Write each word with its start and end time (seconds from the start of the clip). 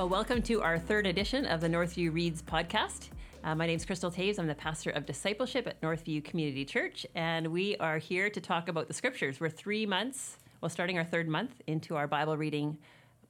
Well, 0.00 0.08
welcome 0.08 0.40
to 0.44 0.62
our 0.62 0.78
third 0.78 1.06
edition 1.06 1.44
of 1.44 1.60
the 1.60 1.68
Northview 1.68 2.10
Reads 2.10 2.40
podcast. 2.40 3.10
Uh, 3.44 3.54
my 3.54 3.66
name 3.66 3.76
is 3.76 3.84
Crystal 3.84 4.10
Taves. 4.10 4.38
I'm 4.38 4.46
the 4.46 4.54
pastor 4.54 4.88
of 4.88 5.04
discipleship 5.04 5.66
at 5.66 5.78
Northview 5.82 6.24
Community 6.24 6.64
Church, 6.64 7.04
and 7.14 7.48
we 7.48 7.76
are 7.76 7.98
here 7.98 8.30
to 8.30 8.40
talk 8.40 8.70
about 8.70 8.88
the 8.88 8.94
scriptures. 8.94 9.40
We're 9.40 9.50
three 9.50 9.84
months, 9.84 10.38
well, 10.62 10.70
starting 10.70 10.96
our 10.96 11.04
third 11.04 11.28
month 11.28 11.60
into 11.66 11.96
our 11.96 12.06
Bible 12.06 12.38
reading 12.38 12.78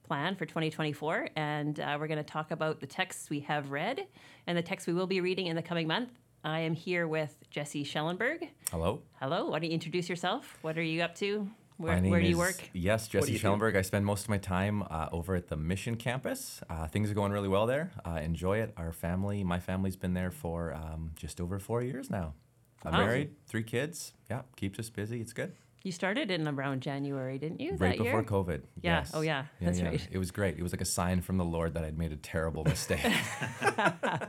plan 0.03 0.37
for 0.37 0.45
2024, 0.45 1.31
and 1.35 1.77
uh, 1.77 1.97
we're 1.99 2.07
going 2.07 2.17
to 2.19 2.23
talk 2.23 2.51
about 2.51 2.79
the 2.79 2.87
texts 2.87 3.29
we 3.29 3.41
have 3.41 3.71
read 3.71 4.07
and 4.47 4.57
the 4.57 4.61
texts 4.61 4.87
we 4.87 4.93
will 4.93 5.07
be 5.07 5.19
reading 5.19 5.47
in 5.47 5.57
the 5.57 5.61
coming 5.61 5.87
month. 5.87 6.11
I 6.45 6.61
am 6.61 6.73
here 6.73 7.05
with 7.05 7.35
Jesse 7.49 7.83
Schellenberg. 7.83 8.47
Hello. 8.71 9.01
Hello. 9.19 9.47
Why 9.47 9.59
don't 9.59 9.67
you 9.67 9.73
introduce 9.73 10.07
yourself? 10.07 10.57
What 10.61 10.77
are 10.77 10.81
you 10.81 11.01
up 11.01 11.15
to? 11.15 11.49
Where, 11.81 11.93
My 11.93 11.99
name 11.99 12.11
where 12.11 12.21
do 12.21 12.27
you 12.27 12.33
is- 12.33 12.37
work? 12.37 12.69
Yes, 12.73 13.07
Jesse 13.07 13.31
you 13.31 13.37
do? 13.37 13.41
Schellenberg. 13.41 13.75
I 13.75 13.81
spend 13.81 14.05
most 14.05 14.23
of 14.23 14.29
my 14.29 14.37
time 14.37 14.83
uh, 14.89 15.09
over 15.11 15.35
at 15.35 15.47
the 15.47 15.57
Mission 15.57 15.95
Campus. 15.95 16.61
Uh, 16.69 16.85
things 16.87 17.09
are 17.09 17.13
going 17.15 17.31
really 17.31 17.47
well 17.49 17.65
there. 17.65 17.91
I 18.05 18.21
enjoy 18.21 18.59
it. 18.59 18.73
Our 18.77 18.91
family, 18.91 19.43
my 19.43 19.59
family's 19.59 19.95
been 19.95 20.13
there 20.13 20.29
for 20.31 20.73
um, 20.73 21.11
just 21.15 21.41
over 21.41 21.57
four 21.59 21.81
years 21.81 22.09
now. 22.09 22.33
I'm 22.85 22.93
Wow. 22.93 22.99
married, 23.05 23.31
three 23.47 23.63
kids. 23.63 24.13
Yeah, 24.29 24.41
keeps 24.55 24.77
us 24.79 24.89
busy. 24.89 25.21
It's 25.21 25.33
good. 25.33 25.53
You 25.83 25.91
started 25.91 26.29
in 26.29 26.47
around 26.47 26.81
January, 26.81 27.39
didn't 27.39 27.59
you? 27.59 27.71
right 27.71 27.97
that 27.97 28.03
before 28.03 28.19
year? 28.21 28.23
COVID. 28.23 28.61
Yeah. 28.81 28.99
Yes. 28.99 29.11
Oh, 29.15 29.21
yeah. 29.21 29.45
Yeah, 29.59 29.65
That's 29.65 29.79
yeah. 29.79 29.89
right. 29.89 30.07
It 30.11 30.17
was 30.19 30.29
great. 30.29 30.57
It 30.57 30.61
was 30.63 30.71
like 30.73 30.81
a 30.81 30.85
sign 30.85 31.21
from 31.21 31.37
the 31.37 31.45
Lord 31.45 31.73
that 31.73 31.83
I'd 31.83 31.97
made 31.97 32.11
a 32.11 32.15
terrible 32.17 32.63
mistake. 32.63 33.01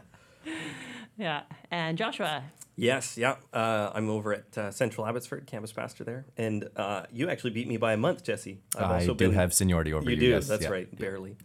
Yeah. 1.22 1.42
And 1.70 1.96
Joshua, 1.96 2.42
Yes, 2.74 3.18
yeah. 3.18 3.36
Uh, 3.52 3.90
I'm 3.94 4.08
over 4.08 4.32
at 4.32 4.56
uh, 4.58 4.70
Central 4.70 5.06
Abbotsford, 5.06 5.46
campus 5.46 5.72
pastor 5.72 6.04
there, 6.04 6.24
and 6.38 6.68
uh, 6.74 7.02
you 7.12 7.28
actually 7.28 7.50
beat 7.50 7.68
me 7.68 7.76
by 7.76 7.92
a 7.92 7.96
month, 7.98 8.24
Jesse. 8.24 8.60
I 8.78 9.06
do 9.06 9.30
have 9.30 9.52
seniority 9.52 9.92
over 9.92 10.08
You 10.10 10.16
you. 10.16 10.20
do. 10.20 10.26
yes, 10.30 10.48
that's 10.48 10.62
yeah. 10.64 10.70
right, 10.70 10.98
barely. 10.98 11.36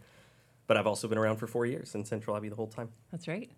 But 0.66 0.78
I've 0.78 0.86
also 0.86 1.06
been 1.06 1.18
around 1.18 1.36
for 1.36 1.46
four 1.46 1.66
years 1.66 1.94
in 1.94 2.04
Central 2.04 2.34
Abbey 2.36 2.48
the 2.48 2.56
whole 2.56 2.66
time. 2.66 2.88
that's 3.12 3.28
right. 3.28 3.50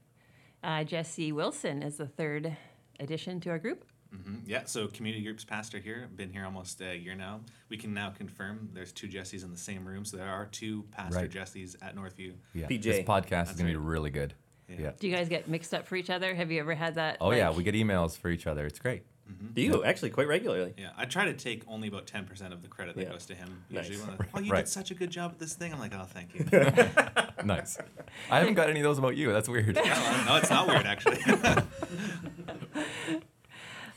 Uh, 0.63 0.85
Jesse 0.85 1.33
Wilson 1.33 1.83
is 1.83 1.97
the 1.97 2.07
third 2.07 2.55
addition 2.99 3.41
to 3.41 3.51
our 3.51 3.59
group. 3.59 3.85
Mhm. 4.15 4.41
Yeah, 4.45 4.65
so 4.65 4.89
community 4.89 5.23
groups 5.25 5.45
pastor 5.45 5.79
here. 5.79 6.09
Been 6.17 6.31
here 6.33 6.45
almost 6.45 6.81
a 6.83 6.97
year 6.97 7.15
now. 7.15 7.41
We 7.69 7.77
can 7.77 7.95
now 7.95 8.11
confirm 8.11 8.69
there's 8.75 8.91
two 8.93 9.07
Jessies 9.07 9.45
in 9.45 9.53
the 9.53 9.57
same 9.57 9.87
room, 9.87 10.05
so 10.05 10.17
there 10.17 10.29
are 10.29 10.47
two 10.47 10.83
pastor 10.91 11.21
Right. 11.21 11.31
Jessies 11.31 11.77
at 11.81 11.95
Northview. 11.97 12.35
Yeah. 12.53 12.67
PJ. 12.67 12.83
This 12.83 13.07
podcast 13.07 13.43
is 13.43 13.49
That's 13.49 13.53
going 13.63 13.73
to 13.73 13.79
be 13.79 13.87
really 13.87 14.11
good. 14.11 14.35
Yeah. 14.71 14.77
Yeah. 14.79 14.91
Do 14.99 15.09
you 15.09 15.15
guys 15.17 15.29
get 15.29 15.49
mixed 15.49 15.75
up 15.75 15.87
for 15.87 15.97
each 15.97 16.11
other? 16.11 16.35
Have 16.35 16.51
you 16.51 16.61
ever 16.61 16.75
had 16.75 16.95
that? 16.95 17.17
Oh, 17.21 17.33
yeah. 17.33 17.51
We 17.51 17.63
get 17.65 17.75
emails 17.75 18.17
for 18.17 18.29
each 18.31 18.47
other. 18.47 18.65
It's 18.67 18.79
great. 18.79 19.03
Do 19.55 19.63
you 19.63 19.85
actually 19.85 20.11
quite 20.11 20.27
regularly? 20.27 20.75
Yeah, 20.77 20.91
I 20.97 21.05
try 21.05 21.25
to 21.27 21.33
take 21.35 21.63
only 21.69 21.87
about 21.87 22.09
ten 22.09 22.25
percent 22.25 22.53
of 22.53 22.63
the 22.63 22.69
credit 22.69 22.97
that 22.97 23.03
Yeah. 23.03 23.11
goes 23.11 23.27
to 23.27 23.35
him. 23.37 23.63
Nice. 23.71 23.89
Usually, 23.89 24.05
when 24.09 24.17
they're, 24.17 24.29
oh, 24.35 24.41
you 24.41 24.51
Right. 24.51 24.65
did 24.65 24.69
such 24.69 24.91
a 24.91 24.95
good 24.95 25.11
job 25.11 25.31
at 25.31 25.39
this 25.39 25.55
thing. 25.55 25.73
I'm 25.73 25.79
like, 25.79 25.95
oh, 25.95 26.05
thank 26.05 26.35
you. 26.35 26.45
nice. 27.45 27.79
I 28.29 28.41
haven't 28.41 28.55
got 28.55 28.69
any 28.71 28.81
of 28.81 28.85
those 28.85 28.99
about 28.99 29.17
you. 29.17 29.33
That's 29.33 29.49
weird. 29.49 29.77
no, 29.77 29.83
no, 29.85 30.37
it's 30.37 30.51
not 30.51 30.67
weird 30.67 30.85
actually. 30.85 31.19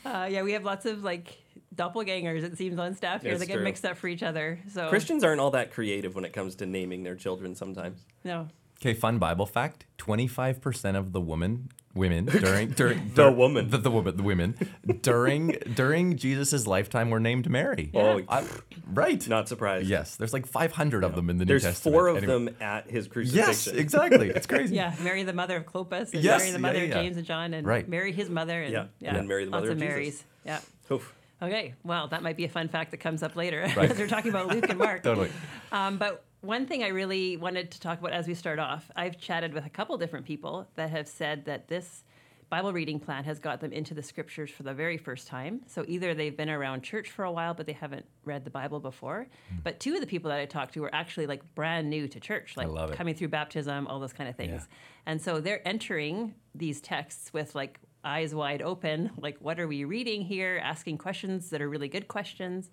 Uh, 0.06 0.28
yeah, 0.30 0.42
we 0.42 0.52
have 0.52 0.66
lots 0.66 0.86
of 0.86 1.02
like 1.04 1.38
doppelgangers. 1.76 2.44
It 2.44 2.58
seems 2.58 2.78
on 2.78 2.94
staff 2.94 3.22
here 3.22 3.32
It's 3.32 3.40
that 3.40 3.46
get 3.46 3.54
true. 3.56 3.64
mixed 3.64 3.86
up 3.86 3.96
for 3.98 4.08
each 4.10 4.22
other. 4.22 4.60
So 4.70 4.90
Christians 4.90 5.24
aren't 5.24 5.40
all 5.40 5.52
that 5.52 5.72
creative 5.72 6.14
when 6.14 6.26
it 6.26 6.34
comes 6.34 6.56
to 6.56 6.66
naming 6.66 7.04
their 7.04 7.16
children 7.16 7.56
sometimes. 7.56 8.06
no. 8.24 8.50
Okay, 8.84 8.94
fun 8.94 9.18
Bible 9.18 9.46
fact: 9.46 9.86
twenty-five 9.98 10.60
percent 10.60 10.98
of 10.98 11.14
the 11.14 11.22
woman, 11.22 11.70
women 11.96 12.26
during 12.26 12.70
during 12.76 13.08
The 13.16 13.30
dur- 13.30 13.32
woman. 13.32 13.70
the, 13.70 13.78
the 13.78 13.90
woman, 13.90 14.18
the 14.18 14.24
women 14.24 14.56
during 15.02 15.58
during 15.74 16.18
Jesus's 16.18 16.68
lifetime 16.68 17.10
were 17.10 17.22
named 17.22 17.50
Mary. 17.50 17.92
Oh, 17.94 18.22
I- 18.28 18.46
right. 18.92 19.26
Not 19.30 19.48
surprised. 19.48 19.88
yes, 19.88 20.18
there's 20.18 20.34
like 20.34 20.46
five 20.46 20.74
hundred 20.74 21.06
of 21.06 21.16
them 21.16 21.30
in 21.30 21.38
the 21.38 21.46
There's 21.46 21.64
New 21.64 21.70
Testament. 21.70 21.94
There's 21.94 22.02
four 22.02 22.08
of 22.10 22.18
Anyway. 22.18 22.34
them 22.34 22.56
at 22.60 22.90
his 22.92 23.08
crucifixion. 23.08 23.48
Yes, 23.48 23.68
exactly. 23.68 24.30
It's 24.32 24.48
crazy. 24.54 24.76
Yeah, 24.76 24.94
Mary 25.02 25.24
the 25.24 25.32
mother 25.32 25.56
of 25.56 25.66
Clopas, 25.66 26.14
and 26.14 26.22
Yes, 26.22 26.42
Mary 26.42 26.52
the 26.52 26.60
mother 26.60 26.80
yeah, 26.80 26.86
of. 26.86 26.92
James 27.04 27.16
and 27.16 27.26
John, 27.26 27.54
and 27.54 27.66
Right. 27.66 27.88
Mary 27.88 28.12
his 28.12 28.30
mother, 28.30 28.62
and 28.64 28.74
Yeah, 29.00 29.16
and 29.18 29.28
Mary 29.30 29.46
the 29.46 29.52
lots 29.52 29.62
mother 29.62 29.72
of 29.72 29.78
of 29.78 29.82
Jesus. 29.82 29.94
Marys. 29.96 30.24
Yeah. 30.46 30.60
Oof. 30.92 31.14
Okay, 31.42 31.74
well, 31.86 32.08
that 32.10 32.22
might 32.22 32.36
be 32.36 32.44
a 32.46 32.50
fun 32.50 32.68
fact 32.68 32.92
that 32.92 32.98
comes 32.98 33.24
up 33.24 33.38
later 33.38 33.62
Right. 33.78 33.90
as 33.92 33.98
we're 33.98 34.08
talking 34.08 34.30
about 34.30 34.48
Luke 34.48 34.68
and 34.70 34.78
Mark. 34.78 35.04
Totally. 35.04 35.30
Um, 35.72 35.98
but 35.98 36.24
one 36.44 36.66
thing 36.66 36.84
I 36.84 36.90
really 36.90 37.38
wanted 37.38 37.72
to 37.72 37.80
talk 37.80 38.00
about 38.00 38.12
as 38.12 38.28
we 38.28 38.34
start 38.34 38.60
off, 38.60 38.92
I've 38.96 39.18
chatted 39.18 39.54
with 39.54 39.66
a 39.66 39.70
couple 39.70 39.98
different 39.98 40.26
people 40.26 40.68
that 40.76 40.90
have 40.90 41.08
said 41.08 41.46
that 41.46 41.70
this 41.70 42.04
Bible 42.50 42.74
reading 42.74 43.00
plan 43.00 43.24
has 43.24 43.40
got 43.40 43.62
them 43.62 43.72
into 43.72 43.94
the 43.94 44.04
scriptures 44.04 44.52
for 44.52 44.64
the 44.64 44.74
very 44.74 44.98
first 44.98 45.28
time. 45.28 45.62
So 45.66 45.86
either 45.88 46.14
they've 46.14 46.36
been 46.36 46.50
around 46.50 46.84
church 46.84 47.10
for 47.10 47.26
a 47.26 47.32
while, 47.32 47.54
but 47.54 47.66
they 47.66 47.74
haven't 47.74 48.06
read 48.26 48.44
the 48.44 48.52
Bible 48.52 48.80
before. 48.80 49.28
Hmm. 49.50 49.56
But 49.64 49.80
two 49.80 49.96
of 49.96 50.02
the 50.02 50.06
people 50.06 50.30
that 50.30 50.40
I 50.40 50.46
talked 50.46 50.74
to 50.74 50.82
were 50.82 50.94
actually 50.94 51.26
like 51.26 51.42
brand 51.56 51.90
new 51.90 52.08
to 52.10 52.20
church, 52.20 52.58
like 52.58 52.68
coming 52.96 53.16
through 53.16 53.30
baptism, 53.30 53.88
all 53.88 54.00
those 54.00 54.14
kind 54.14 54.30
of 54.30 54.36
things. 54.36 54.52
Yeah. 54.52 54.76
And 55.06 55.22
so 55.22 55.40
they're 55.40 55.66
entering 55.68 56.36
these 56.54 56.82
texts 56.82 57.34
with 57.34 57.56
like 57.56 57.80
eyes 58.04 58.36
wide 58.36 58.62
open, 58.62 59.12
like, 59.18 59.38
what 59.40 59.60
are 59.60 59.68
we 59.68 59.86
reading 59.86 60.22
here? 60.22 60.60
Asking 60.62 60.98
questions 60.98 61.50
that 61.52 61.62
are 61.62 61.70
really 61.70 61.88
good 61.88 62.08
questions. 62.08 62.70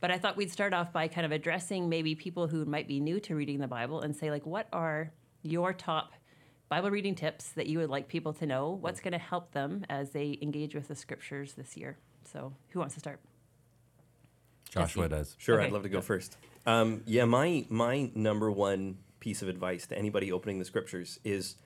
But 0.00 0.10
I 0.10 0.18
thought 0.18 0.36
we'd 0.36 0.50
start 0.50 0.72
off 0.72 0.92
by 0.92 1.08
kind 1.08 1.26
of 1.26 1.32
addressing 1.32 1.88
maybe 1.88 2.14
people 2.14 2.48
who 2.48 2.64
might 2.64 2.88
be 2.88 3.00
new 3.00 3.20
to 3.20 3.34
reading 3.34 3.58
the 3.58 3.68
Bible 3.68 4.00
and 4.00 4.16
say, 4.16 4.30
like, 4.30 4.46
what 4.46 4.66
are 4.72 5.12
your 5.42 5.72
top 5.72 6.12
Bible 6.68 6.90
reading 6.90 7.14
tips 7.14 7.50
that 7.50 7.66
you 7.66 7.78
would 7.78 7.90
like 7.90 8.08
people 8.08 8.32
to 8.34 8.46
know? 8.46 8.78
What's 8.80 9.00
going 9.00 9.12
to 9.12 9.18
help 9.18 9.52
them 9.52 9.84
as 9.90 10.10
they 10.10 10.38
engage 10.40 10.74
with 10.74 10.88
the 10.88 10.94
scriptures 10.94 11.52
this 11.54 11.76
year? 11.76 11.98
So, 12.24 12.52
who 12.70 12.78
wants 12.78 12.94
to 12.94 13.00
start? 13.00 13.20
Joshua 14.70 15.08
Jesse. 15.08 15.18
does. 15.18 15.36
Sure, 15.38 15.56
Okay. 15.56 15.66
I'd 15.66 15.72
love 15.72 15.82
to 15.82 15.88
go 15.88 16.00
first. 16.00 16.36
Um, 16.66 17.02
yeah, 17.06 17.24
my 17.24 17.66
my 17.68 18.10
number 18.14 18.50
one 18.50 18.98
piece 19.18 19.42
of 19.42 19.48
advice 19.48 19.86
to 19.88 19.98
anybody 19.98 20.30
opening 20.32 20.58
the 20.58 20.64
scriptures 20.64 21.18
is 21.24 21.56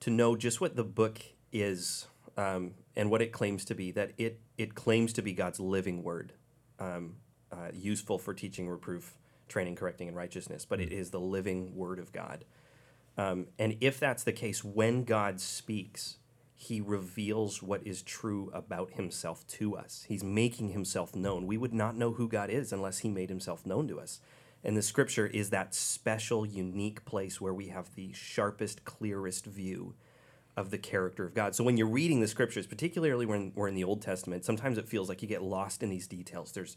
to 0.00 0.10
know 0.10 0.36
just 0.36 0.60
what 0.60 0.76
the 0.76 0.84
book 0.84 1.20
is 1.52 2.06
um, 2.36 2.72
and 2.96 3.10
what 3.10 3.20
it 3.22 3.32
claims 3.32 3.64
to 3.66 3.74
be. 3.74 3.90
That 3.90 4.12
it 4.18 4.40
it 4.56 4.74
claims 4.74 5.12
to 5.14 5.22
be 5.22 5.32
God's 5.32 5.58
living 5.58 6.02
word, 6.04 6.32
um, 6.78 7.16
uh, 7.54 7.70
useful 7.72 8.18
for 8.18 8.34
teaching, 8.34 8.68
reproof, 8.68 9.14
training, 9.48 9.76
correcting, 9.76 10.08
and 10.08 10.16
righteousness. 10.16 10.64
But 10.64 10.80
it 10.80 10.92
is 10.92 11.10
the 11.10 11.20
living 11.20 11.74
word 11.76 11.98
of 11.98 12.12
God. 12.12 12.44
Um, 13.16 13.46
and 13.58 13.76
if 13.80 14.00
that's 14.00 14.24
the 14.24 14.32
case, 14.32 14.64
when 14.64 15.04
God 15.04 15.40
speaks, 15.40 16.16
he 16.56 16.80
reveals 16.80 17.62
what 17.62 17.86
is 17.86 18.02
true 18.02 18.50
about 18.52 18.92
himself 18.92 19.46
to 19.48 19.76
us. 19.76 20.04
He's 20.08 20.24
making 20.24 20.70
himself 20.70 21.14
known. 21.14 21.46
We 21.46 21.58
would 21.58 21.74
not 21.74 21.96
know 21.96 22.12
who 22.12 22.28
God 22.28 22.50
is 22.50 22.72
unless 22.72 22.98
he 22.98 23.08
made 23.08 23.28
himself 23.28 23.64
known 23.64 23.86
to 23.88 24.00
us. 24.00 24.20
And 24.64 24.76
the 24.76 24.82
scripture 24.82 25.26
is 25.26 25.50
that 25.50 25.74
special, 25.74 26.46
unique 26.46 27.04
place 27.04 27.40
where 27.40 27.52
we 27.52 27.68
have 27.68 27.94
the 27.94 28.12
sharpest, 28.14 28.84
clearest 28.84 29.44
view 29.44 29.94
of 30.56 30.70
the 30.70 30.78
character 30.78 31.26
of 31.26 31.34
God. 31.34 31.54
So 31.54 31.64
when 31.64 31.76
you're 31.76 31.86
reading 31.86 32.20
the 32.20 32.28
scriptures, 32.28 32.66
particularly 32.66 33.26
when 33.26 33.52
we're 33.54 33.68
in 33.68 33.74
the 33.74 33.84
Old 33.84 34.00
Testament, 34.00 34.44
sometimes 34.44 34.78
it 34.78 34.88
feels 34.88 35.08
like 35.08 35.20
you 35.20 35.28
get 35.28 35.42
lost 35.42 35.82
in 35.82 35.90
these 35.90 36.06
details. 36.06 36.52
There's 36.52 36.76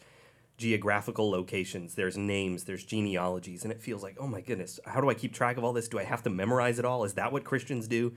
geographical 0.57 1.29
locations, 1.29 1.95
there's 1.95 2.18
names, 2.18 2.63
there's 2.63 2.84
genealogies, 2.84 3.63
and 3.63 3.72
it 3.72 3.81
feels 3.81 4.01
like, 4.01 4.18
oh 4.19 4.28
my 4.28 4.41
goodness, 4.41 4.79
how 4.85 5.00
do 5.00 5.09
I 5.09 5.13
keep 5.13 5.34
track 5.34 5.57
of 5.57 5.63
all 5.63 5.73
this? 5.73 5.88
Do 5.88 6.00
I 6.00 6.03
have 6.03 6.23
to 6.23 6.29
memorize 6.29 6.79
it 6.79 6.85
all? 6.85 7.03
Is 7.03 7.13
that 7.13 7.31
what 7.31 7.44
Christians 7.44 7.88
do? 7.88 8.13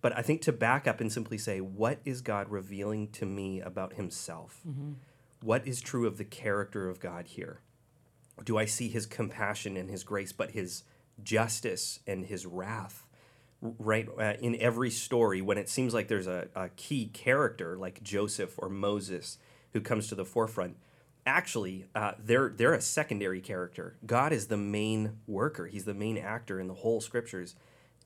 But 0.00 0.16
I 0.16 0.22
think 0.22 0.42
to 0.42 0.52
back 0.52 0.86
up 0.86 1.00
and 1.00 1.10
simply 1.10 1.38
say, 1.38 1.60
what 1.60 1.98
is 2.04 2.20
God 2.20 2.50
revealing 2.50 3.08
to 3.12 3.26
me 3.26 3.60
about 3.60 3.94
himself? 3.94 4.60
What 5.42 5.66
is 5.66 5.80
true 5.80 6.06
of 6.06 6.18
the 6.18 6.24
character 6.24 6.88
of 6.88 7.00
God 7.00 7.26
here? 7.26 7.60
Do 8.44 8.58
I 8.58 8.66
see 8.66 8.88
his 8.88 9.06
compassion 9.06 9.76
and 9.76 9.90
his 9.90 10.04
grace, 10.04 10.32
but 10.32 10.50
his 10.50 10.84
justice 11.22 12.00
and 12.06 12.26
his 12.26 12.46
wrath? 12.46 13.06
Right 13.62 14.06
uh, 14.18 14.34
in 14.40 14.56
every 14.60 14.90
story, 14.90 15.40
when 15.40 15.56
it 15.56 15.70
seems 15.70 15.94
like 15.94 16.08
there's 16.08 16.26
a, 16.26 16.48
a 16.54 16.68
key 16.70 17.06
character 17.06 17.78
like 17.78 18.02
Joseph 18.02 18.54
or 18.58 18.68
Moses 18.68 19.38
who 19.72 19.80
comes 19.80 20.08
to 20.08 20.14
the 20.14 20.24
forefront, 20.26 20.76
actually 21.26 21.86
uh, 21.94 22.12
they're 22.18 22.50
they're 22.50 22.74
a 22.74 22.80
secondary 22.80 23.40
character. 23.40 23.96
God 24.06 24.32
is 24.32 24.46
the 24.46 24.56
main 24.56 25.18
worker; 25.26 25.66
He's 25.66 25.84
the 25.84 25.94
main 25.94 26.18
actor 26.18 26.60
in 26.60 26.68
the 26.68 26.74
whole 26.74 27.00
scriptures, 27.00 27.54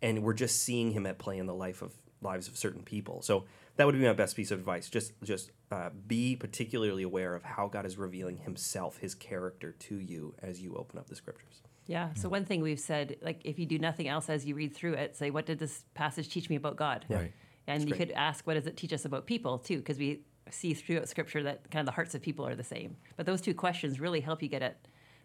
and 0.02 0.22
we're 0.22 0.34
just 0.34 0.62
seeing 0.62 0.92
Him 0.92 1.06
at 1.06 1.18
play 1.18 1.38
in 1.38 1.46
the 1.46 1.54
life 1.54 1.82
of 1.82 1.92
lives 2.20 2.48
of 2.48 2.56
certain 2.56 2.82
people. 2.82 3.22
So 3.22 3.44
that 3.76 3.86
would 3.86 3.96
be 3.96 4.04
my 4.04 4.12
best 4.12 4.36
piece 4.36 4.50
of 4.50 4.58
advice. 4.58 4.88
Just 4.88 5.12
just 5.22 5.50
uh, 5.70 5.90
be 6.06 6.36
particularly 6.36 7.02
aware 7.02 7.34
of 7.34 7.44
how 7.44 7.68
God 7.68 7.86
is 7.86 7.96
revealing 7.96 8.38
Himself, 8.38 8.98
His 8.98 9.14
character 9.14 9.72
to 9.72 9.96
you 9.96 10.34
as 10.42 10.60
you 10.60 10.74
open 10.76 10.98
up 10.98 11.08
the 11.08 11.16
scriptures. 11.16 11.62
Yeah. 11.88 12.12
So, 12.14 12.28
one 12.28 12.44
thing 12.44 12.60
we've 12.60 12.78
said, 12.78 13.16
like, 13.22 13.40
if 13.44 13.58
you 13.58 13.64
do 13.64 13.78
nothing 13.78 14.08
else 14.08 14.28
as 14.28 14.44
you 14.44 14.54
read 14.54 14.74
through 14.74 14.92
it, 14.92 15.16
say, 15.16 15.30
what 15.30 15.46
did 15.46 15.58
this 15.58 15.84
passage 15.94 16.28
teach 16.28 16.50
me 16.50 16.56
about 16.56 16.76
God? 16.76 17.06
Right. 17.08 17.32
And 17.66 17.82
you 17.82 17.88
great. 17.88 18.08
could 18.08 18.10
ask, 18.12 18.46
what 18.46 18.54
does 18.54 18.66
it 18.66 18.76
teach 18.76 18.92
us 18.92 19.06
about 19.06 19.26
people, 19.26 19.58
too? 19.58 19.78
Because 19.78 19.98
we 19.98 20.20
see 20.50 20.74
throughout 20.74 21.08
Scripture 21.08 21.42
that 21.42 21.70
kind 21.70 21.80
of 21.80 21.86
the 21.86 21.92
hearts 21.92 22.14
of 22.14 22.22
people 22.22 22.46
are 22.46 22.54
the 22.54 22.64
same. 22.64 22.96
But 23.16 23.26
those 23.26 23.40
two 23.40 23.54
questions 23.54 24.00
really 24.00 24.20
help 24.20 24.42
you 24.42 24.48
get 24.48 24.62
at, 24.62 24.76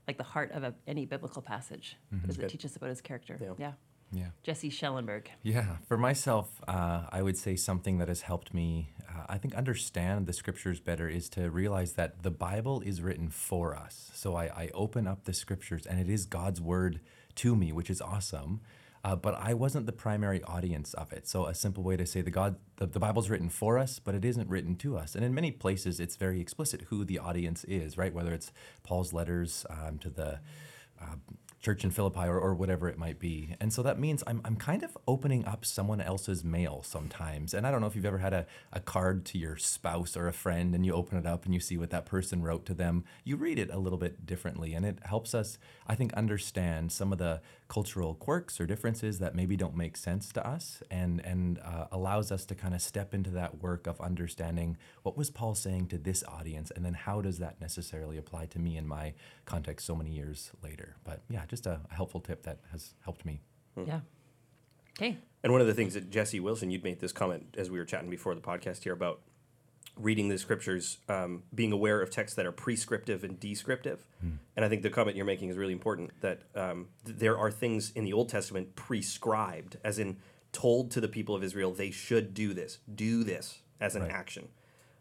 like, 0.08 0.18
the 0.18 0.24
heart 0.24 0.52
of 0.52 0.64
a, 0.64 0.74
any 0.88 1.06
biblical 1.06 1.42
passage. 1.42 1.98
What 2.10 2.28
does 2.28 2.38
it 2.38 2.50
teach 2.50 2.66
us 2.66 2.76
about 2.76 2.90
his 2.90 3.02
character? 3.02 3.38
Yeah. 3.42 3.54
yeah. 3.58 3.72
Yeah. 4.16 4.28
Jesse 4.44 4.70
Schellenberg. 4.70 5.32
Yeah, 5.42 5.78
for 5.88 5.98
myself, 5.98 6.62
uh, 6.68 7.06
I 7.12 7.24
would 7.24 7.36
say 7.36 7.56
something 7.56 7.98
that 7.98 8.10
has 8.10 8.22
helped 8.22 8.54
me, 8.54 8.94
uh, 9.10 9.24
I 9.28 9.40
think, 9.40 9.56
understand 9.56 10.28
the 10.28 10.34
scriptures 10.34 10.80
better 10.80 11.10
is 11.10 11.30
to 11.30 11.50
realize 11.50 11.94
that 11.94 12.22
the 12.22 12.30
Bible 12.30 12.82
is 12.82 13.02
written 13.02 13.30
for 13.30 13.76
us. 13.76 14.12
So 14.14 14.36
I, 14.36 14.44
I 14.46 14.70
open 14.76 15.08
up 15.08 15.24
the 15.24 15.34
scriptures 15.34 15.88
and 15.88 16.00
it 16.00 16.10
is 16.12 16.28
God's 16.28 16.62
word 16.62 17.00
to 17.38 17.56
me, 17.56 17.72
which 17.72 17.90
is 17.90 18.02
awesome. 18.02 18.62
Uh, 19.04 19.16
but 19.16 19.36
I 19.36 19.54
wasn't 19.54 19.86
the 19.86 19.92
primary 19.92 20.42
audience 20.44 20.94
of 20.94 21.12
it. 21.12 21.28
So 21.28 21.46
a 21.46 21.54
simple 21.54 21.84
way 21.84 21.98
to 21.98 22.06
say 22.06 22.22
the 22.22 22.32
God, 22.32 22.56
the, 22.78 22.86
the 22.86 23.00
Bible's 23.00 23.30
written 23.30 23.50
for 23.50 23.78
us, 23.78 24.00
but 24.00 24.16
it 24.16 24.24
isn't 24.24 24.50
written 24.50 24.76
to 24.78 24.98
us. 24.98 25.14
And 25.16 25.26
in 25.26 25.34
many 25.34 25.52
places, 25.52 26.00
it's 26.00 26.16
very 26.16 26.40
explicit 26.40 26.84
who 26.90 27.04
the 27.04 27.20
audience 27.20 27.66
is, 27.66 27.98
right? 27.98 28.14
Whether 28.14 28.34
it's 28.34 28.52
Paul's 28.84 29.12
letters 29.12 29.66
um, 29.70 29.98
to 30.00 30.10
the 30.10 30.40
uh, 31.02 31.16
church 31.64 31.86
in 31.86 31.92
Philippi 31.92 32.28
or, 32.28 32.38
or 32.38 32.54
whatever 32.54 32.90
it 32.90 32.98
might 32.98 33.20
be. 33.20 33.56
And 33.62 33.72
so 33.72 33.82
that 33.84 33.98
means 33.98 34.22
I'm, 34.28 34.42
I'm 34.44 34.58
kind 34.58 34.84
of 34.84 34.98
opening 35.08 35.46
up 35.46 35.64
someone 35.64 36.02
else's 36.02 36.44
mail 36.44 36.84
sometimes. 36.84 37.54
And 37.54 37.66
I 37.66 37.72
don't 37.72 37.80
know 37.80 37.88
if 37.88 37.96
you've 37.96 38.06
ever 38.06 38.18
had 38.18 38.34
a, 38.34 38.46
a 38.74 38.82
card 38.82 39.24
to 39.28 39.38
your 39.38 39.56
spouse 39.56 40.18
or 40.18 40.28
a 40.28 40.34
friend 40.34 40.76
and 40.76 40.86
you 40.86 40.94
open 40.94 41.18
it 41.18 41.26
up 41.26 41.46
and 41.46 41.54
you 41.54 41.62
see 41.62 41.78
what 41.78 41.90
that 41.92 42.06
person 42.06 42.42
wrote 42.42 42.66
to 42.66 42.74
them. 42.74 43.06
You 43.24 43.38
read 43.38 43.58
it 43.58 43.70
a 43.72 43.80
little 43.80 43.98
bit 43.98 44.26
differently. 44.26 44.74
And 44.74 44.86
it 44.86 45.00
helps 45.04 45.34
us, 45.34 45.58
I 45.88 45.96
think, 45.96 46.14
understand 46.14 46.92
some 46.92 47.14
of 47.14 47.18
the 47.18 47.42
cultural 47.74 48.14
quirks 48.14 48.62
or 48.62 48.68
differences 48.68 49.18
that 49.18 49.34
maybe 49.34 49.58
don't 49.58 49.76
make 49.76 49.98
sense 49.98 50.32
to 50.32 50.48
us 50.48 50.84
and, 50.92 51.20
and 51.26 51.58
uh, 51.66 51.88
allows 51.92 52.32
us 52.32 52.46
to 52.46 52.54
kind 52.54 52.76
of 52.76 52.82
step 52.84 53.16
into 53.16 53.32
that 53.32 53.64
work 53.64 53.88
of 53.88 54.00
understanding 54.00 54.78
what 55.02 55.18
was 55.18 55.32
Paul 55.32 55.56
saying 55.56 55.88
to 55.88 55.98
this 55.98 56.24
audience 56.28 56.70
and 56.70 56.86
then 56.86 56.94
how 56.94 57.20
does 57.20 57.40
that 57.40 57.60
necessarily 57.60 58.16
apply 58.16 58.46
to 58.46 58.60
me 58.60 58.78
in 58.78 58.88
my 58.88 59.16
context 59.46 59.88
so 59.88 59.96
many 59.96 60.12
years 60.12 60.52
later. 60.64 60.98
But 61.04 61.22
yeah, 61.32 61.48
just 61.48 61.66
a, 61.66 61.80
a 61.90 61.96
helpful 61.96 62.20
tip 62.20 62.44
that 62.44 62.60
has 62.72 62.94
helped 63.04 63.26
me. 63.26 63.42
Yeah. 63.76 64.02
Okay. 64.96 65.18
And 65.44 65.52
one 65.52 65.60
of 65.60 65.66
the 65.66 65.74
things 65.74 65.96
that 65.96 66.12
Jesse 66.12 66.40
Wilson, 66.40 66.70
you'd 66.70 66.84
made 66.84 67.00
this 67.00 67.12
comment 67.12 67.56
as 67.58 67.72
we 67.72 67.80
were 67.80 67.86
chatting 67.86 68.12
before 68.12 68.36
the 68.36 68.42
podcast 68.42 68.84
here 68.84 68.94
about 68.94 69.22
reading 69.96 70.28
the 70.28 70.38
scriptures, 70.38 70.98
um, 71.08 71.44
being 71.54 71.72
aware 71.72 72.02
of 72.02 72.10
texts 72.10 72.36
that 72.36 72.46
are 72.46 72.52
prescriptive 72.52 73.24
and 73.24 73.40
descriptive. 73.40 74.06
And 74.56 74.64
I 74.66 74.70
think 74.70 74.82
the 74.82 74.90
comment 74.90 75.16
you're 75.18 75.26
making 75.26 75.50
is 75.50 75.58
really 75.58 75.74
important 75.74 76.12
that 76.22 76.44
um, 76.56 76.88
th- 77.06 77.18
there 77.18 77.38
are 77.38 77.52
things 77.52 77.92
in 77.92 78.04
the 78.04 78.14
Old 78.14 78.30
Testament 78.30 78.76
prescribed, 78.76 79.78
as 79.84 80.00
in 80.00 80.18
told 80.52 80.92
to 80.92 81.02
the 81.02 81.08
people 81.08 81.36
of 81.36 81.44
Israel, 81.44 81.74
they 81.74 81.92
should 81.92 82.34
do 82.34 82.54
this, 82.54 82.80
do 82.94 83.24
this 83.24 83.60
as 83.82 83.96
an 83.96 84.04
Right. 84.04 84.12
action. 84.12 84.48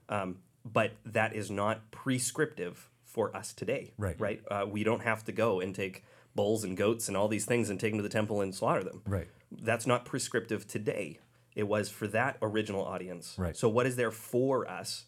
Um, 0.09 0.39
but 0.65 0.93
that 1.07 1.35
is 1.35 1.51
not 1.51 1.91
prescriptive 1.91 2.91
for 3.05 3.35
us 3.37 3.53
today. 3.53 3.93
Right. 3.99 4.19
Right. 4.19 4.43
Uh, 4.51 4.67
we 4.69 4.85
don't 4.85 5.03
have 5.03 5.25
to 5.25 5.33
go 5.33 5.61
and 5.61 5.75
take 5.75 6.05
bulls 6.35 6.65
and 6.65 6.77
goats 6.77 7.09
and 7.09 7.17
all 7.17 7.29
these 7.29 7.45
things 7.45 7.69
and 7.71 7.79
take 7.79 7.93
them 7.93 7.99
to 7.99 8.03
the 8.03 8.09
temple 8.09 8.41
and 8.41 8.55
slaughter 8.55 8.83
them. 8.83 9.03
Right. 9.07 9.29
That's 9.51 9.87
not 9.87 10.05
prescriptive 10.05 10.67
today. 10.67 11.19
It 11.55 11.65
was 11.65 11.89
for 11.89 12.07
that 12.09 12.39
original 12.43 12.85
audience. 12.85 13.35
Right. 13.39 13.57
So 13.57 13.69
what 13.69 13.87
is 13.87 13.97
there 13.97 14.11
for 14.11 14.69
us, 14.69 15.05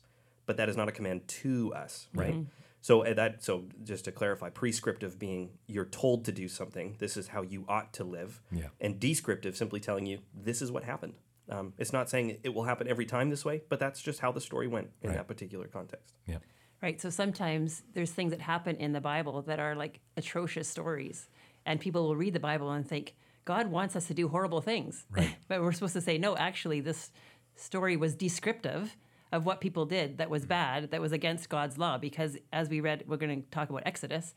but 0.47 0.57
that 0.59 0.69
is 0.69 0.77
not 0.77 0.89
a 0.89 0.93
command 0.93 1.27
to 1.29 1.73
us. 1.75 2.09
Right. 2.15 2.37
So 2.81 3.03
uh, 3.03 3.15
that 3.15 3.43
so 3.43 3.65
just 3.83 4.05
to 4.05 4.13
clarify, 4.13 4.51
prescriptive 4.51 5.19
being 5.19 5.51
you're 5.67 5.87
told 5.87 6.27
to 6.27 6.33
do 6.33 6.49
something. 6.49 6.97
This 6.99 7.17
is 7.17 7.29
how 7.29 7.41
you 7.43 7.65
ought 7.67 7.95
to 7.95 8.05
live. 8.05 8.43
Yeah. 8.53 8.69
And 8.81 9.01
descriptive 9.01 9.57
simply 9.57 9.81
telling 9.81 10.05
you 10.05 10.19
this 10.35 10.61
is 10.61 10.71
what 10.71 10.85
happened. 10.85 11.15
Um, 11.49 11.73
it's 11.79 11.93
not 11.93 12.11
saying 12.11 12.39
it 12.43 12.55
will 12.55 12.65
happen 12.65 12.87
every 12.89 13.07
time 13.07 13.31
this 13.31 13.45
way, 13.45 13.63
but 13.69 13.79
that's 13.79 14.03
just 14.03 14.21
how 14.21 14.33
the 14.33 14.41
story 14.41 14.67
went 14.67 14.91
in 15.03 15.11
Right. 15.11 15.17
that 15.17 15.29
particular 15.29 15.67
context. 15.67 16.13
Yeah. 16.27 16.39
Right. 16.83 17.01
So 17.01 17.09
sometimes 17.09 17.83
there's 17.95 18.11
things 18.11 18.33
that 18.33 18.41
happen 18.43 18.77
in 18.77 18.93
the 18.93 19.01
Bible 19.01 19.41
that 19.43 19.59
are 19.59 19.75
like 19.75 20.01
atrocious 20.19 20.69
stories. 20.69 21.29
And 21.65 21.81
people 21.81 22.07
will 22.07 22.17
read 22.17 22.35
the 22.35 22.41
Bible 22.41 22.71
and 22.73 22.87
think, 22.87 23.15
God 23.45 23.67
wants 23.69 23.95
us 23.97 24.07
to 24.07 24.15
do 24.15 24.29
horrible 24.29 24.61
things. 24.61 25.05
Right. 25.11 25.37
but 25.49 25.61
we're 25.63 25.73
supposed 25.73 25.95
to 25.95 26.01
say, 26.01 26.19
no, 26.19 26.37
actually, 26.37 26.81
this 26.81 27.11
story 27.57 27.97
was 27.97 28.15
descriptive 28.15 28.97
of 29.33 29.45
what 29.47 29.61
people 29.61 29.85
did 29.87 30.19
that 30.19 30.29
Mm. 30.29 30.31
was 30.31 30.47
bad, 30.47 30.91
that 30.93 31.01
was 31.01 31.13
against 31.13 31.49
God's 31.49 31.77
law. 31.79 31.99
Because 31.99 32.37
as 32.53 32.69
we 32.69 32.81
read, 32.81 33.05
we're 33.07 33.17
going 33.17 33.43
to 33.43 33.49
talk 33.51 33.69
about 33.71 33.83
Exodus. 33.87 34.35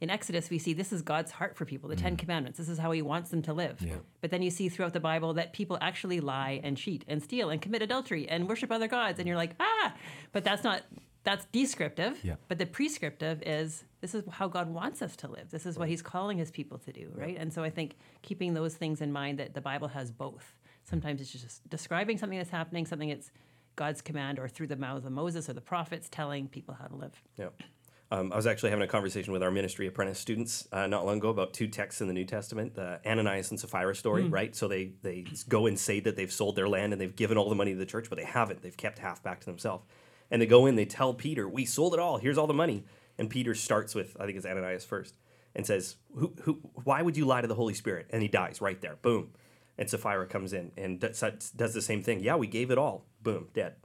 In 0.00 0.08
Exodus, 0.08 0.48
we 0.48 0.58
see 0.58 0.72
this 0.72 0.92
is 0.94 1.02
God's 1.02 1.30
heart 1.30 1.56
for 1.56 1.66
people, 1.66 1.88
the 1.90 1.94
Ten 1.96 2.16
Commandments. 2.16 2.56
This 2.58 2.70
is 2.70 2.78
how 2.78 2.90
he 2.90 3.02
wants 3.02 3.30
them 3.30 3.42
to 3.42 3.52
live. 3.52 3.78
Mm. 3.80 3.88
Yeah. 3.88 3.94
But 4.22 4.30
then 4.30 4.40
you 4.40 4.50
see 4.50 4.68
throughout 4.70 4.94
the 4.94 5.00
Bible 5.00 5.34
that 5.34 5.52
people 5.52 5.76
actually 5.82 6.20
lie 6.20 6.58
and 6.64 6.76
cheat 6.76 7.04
and 7.06 7.22
steal 7.22 7.50
and 7.50 7.60
commit 7.60 7.82
adultery 7.82 8.26
and 8.28 8.48
worship 8.48 8.72
other 8.72 8.88
gods. 8.88 9.18
And 9.18 9.28
you're 9.28 9.36
like, 9.36 9.54
ah, 9.60 9.94
but 10.32 10.42
that's 10.42 10.64
not, 10.64 10.82
that's 11.22 11.46
descriptive. 11.46 12.18
Yeah. 12.24 12.36
But 12.48 12.58
the 12.58 12.66
prescriptive 12.66 13.42
is 13.44 13.84
this 14.00 14.14
is 14.14 14.24
how 14.30 14.48
God 14.48 14.70
wants 14.70 15.02
us 15.02 15.16
to 15.16 15.28
live. 15.28 15.50
This 15.50 15.66
is 15.66 15.78
what 15.78 15.88
he's 15.88 16.02
calling 16.02 16.38
his 16.38 16.50
people 16.50 16.78
to 16.78 16.92
do, 16.92 17.10
right? 17.14 17.36
And 17.38 17.52
so 17.52 17.62
I 17.62 17.70
think 17.70 17.96
keeping 18.22 18.54
those 18.54 18.74
things 18.74 19.00
in 19.00 19.12
mind 19.12 19.38
that 19.38 19.54
the 19.54 19.60
Bible 19.60 19.88
has 19.88 20.10
both. 20.10 20.56
Sometimes 20.84 21.20
it's 21.20 21.30
just 21.30 21.68
describing 21.68 22.16
something 22.16 22.38
that's 22.38 22.50
happening, 22.50 22.86
something 22.86 23.10
it's 23.10 23.30
God's 23.76 24.00
command 24.00 24.38
or 24.38 24.48
through 24.48 24.68
the 24.68 24.76
mouth 24.76 25.04
of 25.04 25.12
Moses 25.12 25.48
or 25.48 25.52
the 25.52 25.60
prophets 25.60 26.08
telling 26.10 26.48
people 26.48 26.74
how 26.74 26.86
to 26.86 26.96
live. 26.96 27.22
Yeah. 27.36 27.48
Um, 28.12 28.32
I 28.32 28.36
was 28.36 28.46
actually 28.46 28.70
having 28.70 28.82
a 28.82 28.88
conversation 28.88 29.32
with 29.32 29.42
our 29.42 29.52
ministry 29.52 29.86
apprentice 29.86 30.18
students 30.18 30.66
uh, 30.72 30.88
not 30.88 31.06
long 31.06 31.18
ago 31.18 31.28
about 31.28 31.54
two 31.54 31.68
texts 31.68 32.00
in 32.00 32.08
the 32.08 32.12
New 32.12 32.24
Testament, 32.24 32.74
the 32.74 33.00
Ananias 33.06 33.50
and 33.50 33.60
Sapphira 33.60 33.94
story, 33.94 34.24
right? 34.24 34.56
So 34.56 34.66
they 34.66 34.92
they 35.02 35.26
go 35.48 35.66
and 35.66 35.78
say 35.78 36.00
that 36.00 36.16
they've 36.16 36.32
sold 36.32 36.56
their 36.56 36.68
land 36.68 36.92
and 36.92 37.00
they've 37.00 37.14
given 37.14 37.38
all 37.38 37.48
the 37.48 37.54
money 37.54 37.72
to 37.72 37.78
the 37.78 37.86
church, 37.86 38.08
but 38.08 38.18
they 38.18 38.24
haven't. 38.24 38.62
They've 38.62 38.76
kept 38.76 38.98
half 38.98 39.22
back 39.22 39.38
to 39.40 39.46
themselves. 39.46 39.84
And 40.30 40.40
they 40.40 40.46
go 40.46 40.66
in, 40.66 40.76
they 40.76 40.84
tell 40.84 41.12
Peter, 41.14 41.48
"We 41.48 41.64
sold 41.64 41.94
it 41.94 42.00
all. 42.00 42.18
Here's 42.18 42.38
all 42.38 42.46
the 42.46 42.54
money." 42.54 42.84
And 43.18 43.28
Peter 43.28 43.54
starts 43.54 43.94
with, 43.94 44.16
I 44.18 44.24
think 44.26 44.38
it's 44.38 44.46
Ananias 44.46 44.84
first, 44.84 45.14
and 45.54 45.66
says, 45.66 45.96
"Who, 46.14 46.32
who, 46.42 46.60
why 46.84 47.02
would 47.02 47.16
you 47.16 47.24
lie 47.26 47.40
to 47.40 47.48
the 47.48 47.54
Holy 47.54 47.74
Spirit?" 47.74 48.06
And 48.10 48.22
he 48.22 48.28
dies 48.28 48.60
right 48.60 48.80
there. 48.80 48.96
Boom. 49.02 49.32
And 49.78 49.88
Sapphira 49.88 50.26
comes 50.26 50.52
in 50.52 50.72
and 50.76 51.00
does, 51.00 51.20
does 51.56 51.72
the 51.74 51.80
same 51.82 52.02
thing. 52.02 52.20
Yeah, 52.20 52.36
we 52.36 52.46
gave 52.46 52.70
it 52.70 52.76
all. 52.76 53.06
Boom, 53.22 53.48
dead. 53.54 53.76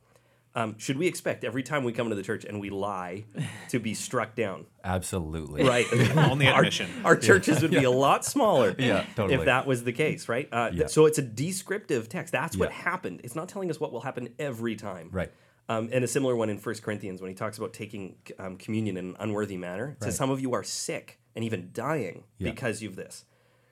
Um, 0.54 0.78
should 0.78 0.98
we 0.98 1.06
expect 1.08 1.44
every 1.44 1.64
time 1.64 1.84
we 1.84 1.92
come 1.92 2.08
into 2.08 2.16
the 2.16 2.24
church 2.24 2.46
and 2.46 2.62
we 2.62 2.70
lie 2.70 3.26
to 3.70 3.80
be 3.80 3.94
struck 3.94 4.36
down? 4.36 4.66
Absolutely. 4.84 5.64
Right. 5.64 5.86
Only 6.18 6.48
our, 6.48 6.60
admission. 6.60 6.90
our 7.04 7.16
churches 7.18 7.62
would 7.62 7.72
be 7.72 7.84
a 7.84 7.92
lot 7.92 8.24
smaller 8.24 8.74
Yeah, 8.78 9.06
totally. 9.16 9.36
if 9.40 9.46
that 9.46 9.68
was 9.68 9.84
the 9.84 9.92
case, 9.92 10.30
right? 10.30 10.48
Uh, 10.52 10.70
th- 10.70 10.90
so 10.90 11.06
it's 11.06 11.18
a 11.18 11.22
descriptive 11.22 12.08
text. 12.08 12.32
That's 12.32 12.56
what 12.58 12.72
happened. 12.72 13.22
It's 13.26 13.36
not 13.36 13.50
telling 13.50 13.70
us 13.70 13.80
what 13.80 13.92
will 13.92 14.02
happen 14.02 14.30
every 14.40 14.76
time. 14.78 15.10
Right. 15.12 15.32
Um, 15.68 15.90
and 15.92 16.04
a 16.04 16.08
similar 16.08 16.36
one 16.36 16.50
in 16.50 16.58
1 16.60 16.76
Corinthians 16.84 17.22
when 17.22 17.30
he 17.30 17.36
talks 17.36 17.58
about 17.58 17.74
taking 17.74 18.18
um, 18.38 18.58
communion 18.58 18.98
in 18.98 19.06
an 19.10 19.16
unworthy 19.20 19.58
manner. 19.58 19.96
It 20.00 20.04
says, 20.04 20.16
Some 20.16 20.30
of 20.30 20.40
you 20.40 20.54
are 20.54 20.64
sick 20.64 21.20
and 21.36 21.44
even 21.44 21.72
dying 21.74 22.24
Yeah. 22.38 22.52
because 22.52 22.84
of 22.84 22.96
this. 22.96 23.26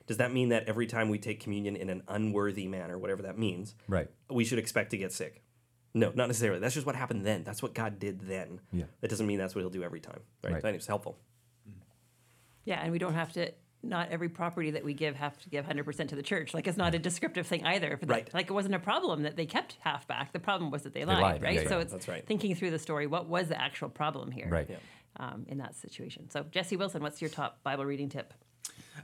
Does 0.08 0.18
that 0.18 0.34
mean 0.34 0.50
that 0.50 0.68
every 0.68 0.88
time 0.88 1.10
we 1.10 1.18
take 1.20 1.40
communion 1.40 1.76
in 1.76 1.90
an 1.90 2.02
unworthy 2.08 2.68
manner, 2.68 2.98
whatever 2.98 3.22
that 3.24 3.38
means, 3.38 3.76
Right. 3.88 4.10
we 4.30 4.44
should 4.44 4.60
expect 4.60 4.90
to 4.92 4.98
get 4.98 5.14
sick? 5.14 5.44
No, 5.94 6.12
not 6.16 6.28
necessarily. 6.28 6.60
That's 6.60 6.74
just 6.74 6.88
what 6.88 6.96
happened 6.96 7.24
then. 7.26 7.44
That's 7.44 7.62
what 7.62 7.76
God 7.76 8.00
did 8.00 8.22
then. 8.22 8.60
Yeah. 8.72 8.86
That 9.02 9.10
doesn't 9.10 9.28
mean 9.28 9.38
that's 9.38 9.54
what 9.54 9.62
he'll 9.62 9.70
do 9.70 9.84
every 9.84 10.00
time. 10.02 10.22
Right. 10.44 10.54
Right. 10.54 10.62
So 10.64 10.68
it's 10.70 10.88
helpful. 10.88 11.20
Yeah, 12.66 12.80
and 12.82 12.92
we 12.92 12.98
don't 12.98 13.14
have 13.14 13.32
to. 13.34 13.52
Not 13.86 14.10
every 14.12 14.30
property 14.30 14.72
that 14.72 14.84
we 14.86 14.94
give 14.94 15.16
have 15.18 15.38
to 15.42 15.50
give 15.50 15.66
100% 15.66 16.08
to 16.08 16.16
the 16.16 16.24
church. 16.24 16.54
Like 16.54 16.68
it's 16.68 16.78
not 16.78 16.96
a 16.96 17.00
descriptive 17.00 17.46
thing 17.46 17.66
either. 17.66 17.92
If 17.92 18.00
that- 18.02 18.10
Right. 18.10 18.34
Like 18.34 18.50
it 18.50 18.54
wasn't 18.54 18.76
a 18.76 18.80
problem 18.80 19.24
that 19.24 19.36
they 19.36 19.46
kept 19.46 19.78
half 19.82 20.08
back. 20.08 20.32
The 20.32 20.40
problem 20.40 20.72
was 20.72 20.84
that 20.84 20.94
they 20.94 21.04
lied, 21.04 21.22
lied, 21.22 21.44
right? 21.44 21.56
yeah, 21.56 21.68
so 21.68 21.76
yeah, 21.76 21.82
it's 21.82 21.92
that's 21.92 22.08
right. 22.08 22.26
thinking 22.26 22.56
through 22.56 22.72
the 22.72 22.80
story. 22.80 23.08
What 23.08 23.28
was 23.28 23.50
the 23.50 23.60
actual 23.60 23.90
problem 23.90 24.32
here? 24.32 24.48
Right. 24.50 24.70
Yeah. 24.70 24.78
Um, 25.18 25.46
in 25.48 25.60
that 25.60 25.76
situation. 25.76 26.30
So 26.30 26.44
Jesse 26.50 26.76
Wilson, 26.76 27.04
what's 27.04 27.22
your 27.22 27.30
top 27.30 27.62
Bible 27.62 27.86
reading 27.86 28.10
tip? 28.10 28.34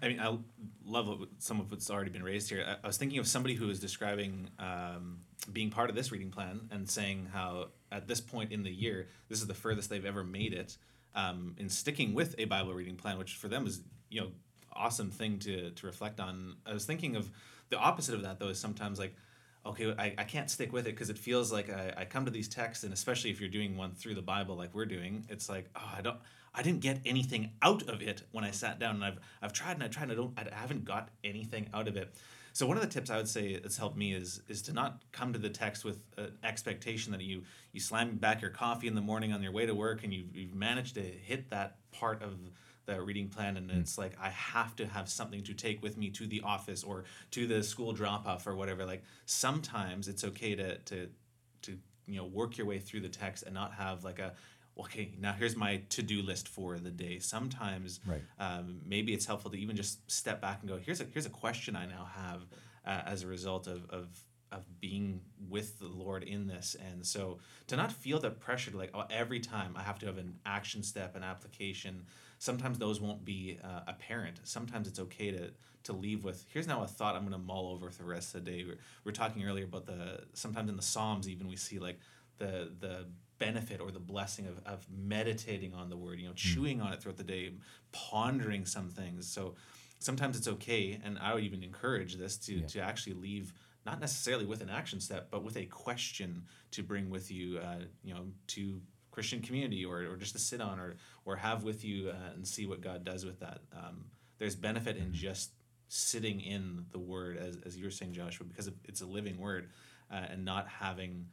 I 0.01 0.07
mean, 0.07 0.19
I 0.19 0.37
love 0.85 1.07
what, 1.07 1.29
some 1.39 1.59
of 1.59 1.69
what's 1.71 1.89
already 1.91 2.09
been 2.09 2.23
raised 2.23 2.49
here. 2.49 2.63
I, 2.67 2.77
I 2.83 2.87
was 2.87 2.97
thinking 2.97 3.19
of 3.19 3.27
somebody 3.27 3.53
who 3.55 3.67
was 3.67 3.79
describing 3.79 4.49
um, 4.59 5.19
being 5.51 5.69
part 5.69 5.89
of 5.89 5.95
this 5.95 6.11
reading 6.11 6.31
plan 6.31 6.69
and 6.71 6.89
saying 6.89 7.27
how 7.31 7.67
at 7.91 8.07
this 8.07 8.21
point 8.21 8.51
in 8.51 8.63
the 8.63 8.71
year, 8.71 9.07
this 9.27 9.41
is 9.41 9.47
the 9.47 9.53
furthest 9.53 9.89
they've 9.89 10.05
ever 10.05 10.23
made 10.23 10.53
it 10.53 10.77
um, 11.15 11.55
in 11.57 11.69
sticking 11.69 12.13
with 12.13 12.35
a 12.37 12.45
Bible 12.45 12.73
reading 12.73 12.95
plan, 12.95 13.17
which 13.17 13.35
for 13.35 13.47
them 13.47 13.65
is 13.67 13.81
you 14.09 14.21
know 14.21 14.27
awesome 14.73 15.11
thing 15.11 15.39
to 15.39 15.71
to 15.71 15.85
reflect 15.85 16.19
on. 16.19 16.55
I 16.65 16.73
was 16.73 16.85
thinking 16.85 17.15
of 17.15 17.29
the 17.69 17.77
opposite 17.77 18.15
of 18.15 18.23
that 18.23 18.39
though 18.39 18.49
is 18.49 18.59
sometimes 18.59 18.99
like. 18.99 19.15
Okay, 19.65 19.93
I, 19.99 20.15
I 20.17 20.23
can't 20.23 20.49
stick 20.49 20.71
with 20.71 20.87
it 20.87 20.91
because 20.91 21.09
it 21.09 21.17
feels 21.17 21.51
like 21.51 21.69
I, 21.69 21.93
I 21.97 22.05
come 22.05 22.23
to 22.23 22.31
these 22.31 22.47
texts, 22.47 22.85
and 22.85 22.93
especially 22.93 23.29
if 23.29 23.41
you're 23.41 23.49
doing 23.49 23.75
one 23.75 23.91
through 23.91 24.15
the 24.15 24.21
Bible 24.21 24.55
like 24.55 24.73
we're 24.73 24.85
doing, 24.85 25.25
it's 25.27 25.49
like, 25.49 25.69
oh, 25.75 25.93
I 25.97 26.01
don't, 26.01 26.17
I 26.55 26.63
didn't 26.63 26.79
get 26.79 27.01
anything 27.05 27.51
out 27.61 27.83
of 27.89 28.01
it 28.01 28.23
when 28.31 28.45
I 28.45 28.51
sat 28.51 28.79
down, 28.79 28.95
and 28.95 29.03
I've 29.03 29.19
I've 29.41 29.51
tried 29.51 29.73
and 29.73 29.83
I 29.83 29.89
tried 29.89 30.03
and 30.03 30.13
I 30.13 30.15
don't 30.15 30.39
I 30.39 30.55
haven't 30.55 30.85
got 30.85 31.09
anything 31.25 31.67
out 31.73 31.89
of 31.89 31.97
it. 31.97 32.15
So 32.53 32.65
one 32.65 32.77
of 32.77 32.83
the 32.83 32.89
tips 32.89 33.09
I 33.09 33.17
would 33.17 33.27
say 33.27 33.57
that's 33.57 33.77
helped 33.77 33.97
me 33.97 34.13
is 34.13 34.41
is 34.47 34.61
to 34.63 34.73
not 34.73 35.01
come 35.11 35.33
to 35.33 35.39
the 35.39 35.49
text 35.49 35.85
with 35.85 35.99
an 36.17 36.31
expectation 36.43 37.11
that 37.11 37.21
you 37.21 37.43
you 37.71 37.79
slam 37.79 38.15
back 38.17 38.41
your 38.41 38.51
coffee 38.51 38.87
in 38.87 38.95
the 38.95 39.01
morning 39.01 39.33
on 39.33 39.41
your 39.41 39.51
way 39.51 39.65
to 39.65 39.75
work 39.75 40.03
and 40.03 40.13
you've, 40.13 40.35
you've 40.35 40.55
managed 40.55 40.95
to 40.95 41.01
hit 41.01 41.49
that 41.51 41.77
part 41.91 42.21
of 42.21 42.37
the 42.89 43.01
reading 43.01 43.29
plan 43.29 43.57
and 43.57 43.69
it's 43.71 43.97
like 43.97 44.13
I 44.21 44.29
have 44.29 44.75
to 44.77 44.85
have 44.87 45.07
something 45.09 45.43
to 45.43 45.53
take 45.53 45.81
with 45.81 45.97
me 45.97 46.09
to 46.11 46.25
the 46.27 46.41
office 46.41 46.83
or 46.83 47.03
to 47.31 47.47
the 47.47 47.61
school 47.63 47.91
drop 47.93 48.27
off 48.27 48.47
or 48.47 48.55
whatever. 48.55 48.85
Like 48.85 49.03
sometimes 49.25 50.07
it's 50.07 50.23
okay 50.23 50.55
to 50.55 50.77
to 50.77 51.09
to 51.63 51.77
you 52.07 52.17
know 52.17 52.25
work 52.25 52.57
your 52.57 52.67
way 52.67 52.79
through 52.79 53.01
the 53.01 53.09
text 53.09 53.43
and 53.45 53.53
not 53.53 53.73
have 53.73 54.03
like 54.03 54.19
a 54.19 54.33
okay 54.77 55.11
now 55.19 55.33
here's 55.33 55.55
my 55.55 55.81
to-do 55.89 56.21
list 56.21 56.47
for 56.47 56.79
the 56.79 56.89
day 56.89 57.19
sometimes 57.19 57.99
Right. 58.07 58.21
um, 58.39 58.79
maybe 58.85 59.13
it's 59.13 59.25
helpful 59.25 59.51
to 59.51 59.57
even 59.57 59.75
just 59.75 60.09
step 60.09 60.41
back 60.41 60.61
and 60.61 60.69
go 60.69 60.77
here's 60.77 61.01
a 61.01 61.05
here's 61.13 61.25
a 61.25 61.29
question 61.29 61.75
i 61.75 61.85
now 61.85 62.07
have 62.15 62.41
uh, 62.87 63.01
as 63.05 63.23
a 63.23 63.27
result 63.27 63.67
of, 63.67 63.89
of 63.89 64.07
of 64.51 64.63
being 64.81 65.21
with 65.47 65.77
the 65.79 65.87
Lord 65.87 66.23
in 66.23 66.47
this. 66.47 66.75
And 66.89 67.05
so 67.05 67.37
to 67.67 67.75
not 67.75 67.91
feel 67.91 68.19
the 68.19 68.31
pressure 68.31 68.71
to 68.71 68.77
like, 68.77 68.89
oh, 68.95 69.03
every 69.09 69.39
time 69.39 69.75
I 69.77 69.83
have 69.83 69.99
to 69.99 70.07
have 70.07 70.17
an 70.17 70.39
action 70.43 70.81
step, 70.81 71.15
an 71.15 71.23
application. 71.23 72.05
Sometimes 72.39 72.79
those 72.79 72.99
won't 72.99 73.23
be 73.23 73.59
uh, 73.63 73.81
apparent. 73.87 74.39
Sometimes 74.43 74.87
it's 74.87 74.99
okay 74.99 75.31
to 75.31 75.51
to 75.83 75.93
leave 75.93 76.23
with 76.23 76.45
here's 76.51 76.67
now 76.67 76.83
a 76.83 76.87
thought 76.87 77.15
I'm 77.15 77.21
going 77.21 77.31
to 77.31 77.37
mull 77.37 77.69
over 77.69 77.89
for 77.89 78.03
the 78.03 78.09
rest 78.09 78.35
of 78.35 78.43
the 78.43 78.51
day. 78.51 78.63
We 78.63 78.71
we're, 78.71 78.77
we 79.05 79.09
are 79.09 79.13
talking 79.13 79.45
earlier 79.45 79.65
about 79.65 79.85
the 79.85 80.23
sometimes 80.33 80.69
in 80.69 80.75
the 80.75 80.81
Psalms 80.81 81.29
even 81.29 81.47
we 81.47 81.55
see 81.55 81.79
like 81.79 81.99
the 82.37 82.71
the 82.79 83.05
benefit 83.37 83.79
or 83.79 83.91
the 83.91 83.99
blessing 83.99 84.47
of, 84.47 84.59
of 84.65 84.85
meditating 84.89 85.73
on 85.73 85.89
the 85.89 85.95
word, 85.95 86.19
you 86.19 86.27
know, 86.27 86.33
chewing 86.33 86.81
on 86.81 86.91
it 86.91 87.01
throughout 87.01 87.17
the 87.17 87.23
day, 87.23 87.53
pondering 87.93 88.65
some 88.65 88.89
things. 88.89 89.27
So 89.27 89.55
sometimes 89.99 90.37
it's 90.37 90.47
okay, 90.47 90.99
and 91.03 91.17
I 91.19 91.33
would 91.33 91.43
even 91.43 91.63
encourage 91.63 92.15
this 92.15 92.37
to 92.37 92.55
yeah. 92.55 92.67
to 92.67 92.79
actually 92.81 93.13
leave 93.13 93.53
not 93.85 93.99
necessarily 93.99 94.45
with 94.45 94.61
an 94.61 94.69
action 94.69 94.99
step, 94.99 95.29
but 95.31 95.43
with 95.43 95.57
a 95.57 95.65
question 95.65 96.43
to 96.71 96.83
bring 96.83 97.09
with 97.09 97.31
you, 97.31 97.59
uh, 97.59 97.79
you 98.03 98.13
know, 98.13 98.25
to 98.47 98.81
Christian 99.11 99.41
community 99.41 99.85
or, 99.85 99.99
or 100.11 100.15
just 100.15 100.33
to 100.33 100.39
sit 100.39 100.61
on 100.61 100.79
or 100.79 100.95
or 101.25 101.35
have 101.35 101.63
with 101.63 101.83
you 101.83 102.09
uh, 102.09 102.33
and 102.33 102.47
see 102.47 102.65
what 102.65 102.81
God 102.81 103.03
does 103.03 103.25
with 103.25 103.39
that. 103.39 103.59
Um, 103.73 104.05
there's 104.37 104.55
benefit 104.55 104.97
in 104.97 105.13
just 105.13 105.51
sitting 105.87 106.39
in 106.39 106.85
the 106.91 106.99
Word, 106.99 107.37
as 107.37 107.57
as 107.65 107.77
you 107.77 107.85
were 107.85 107.91
saying, 107.91 108.13
Joshua, 108.13 108.45
because 108.45 108.69
it's 108.85 109.01
a 109.01 109.05
living 109.05 109.37
Word, 109.37 109.69
uh, 110.11 110.25
and 110.31 110.45
not 110.45 110.67
having 110.67 111.25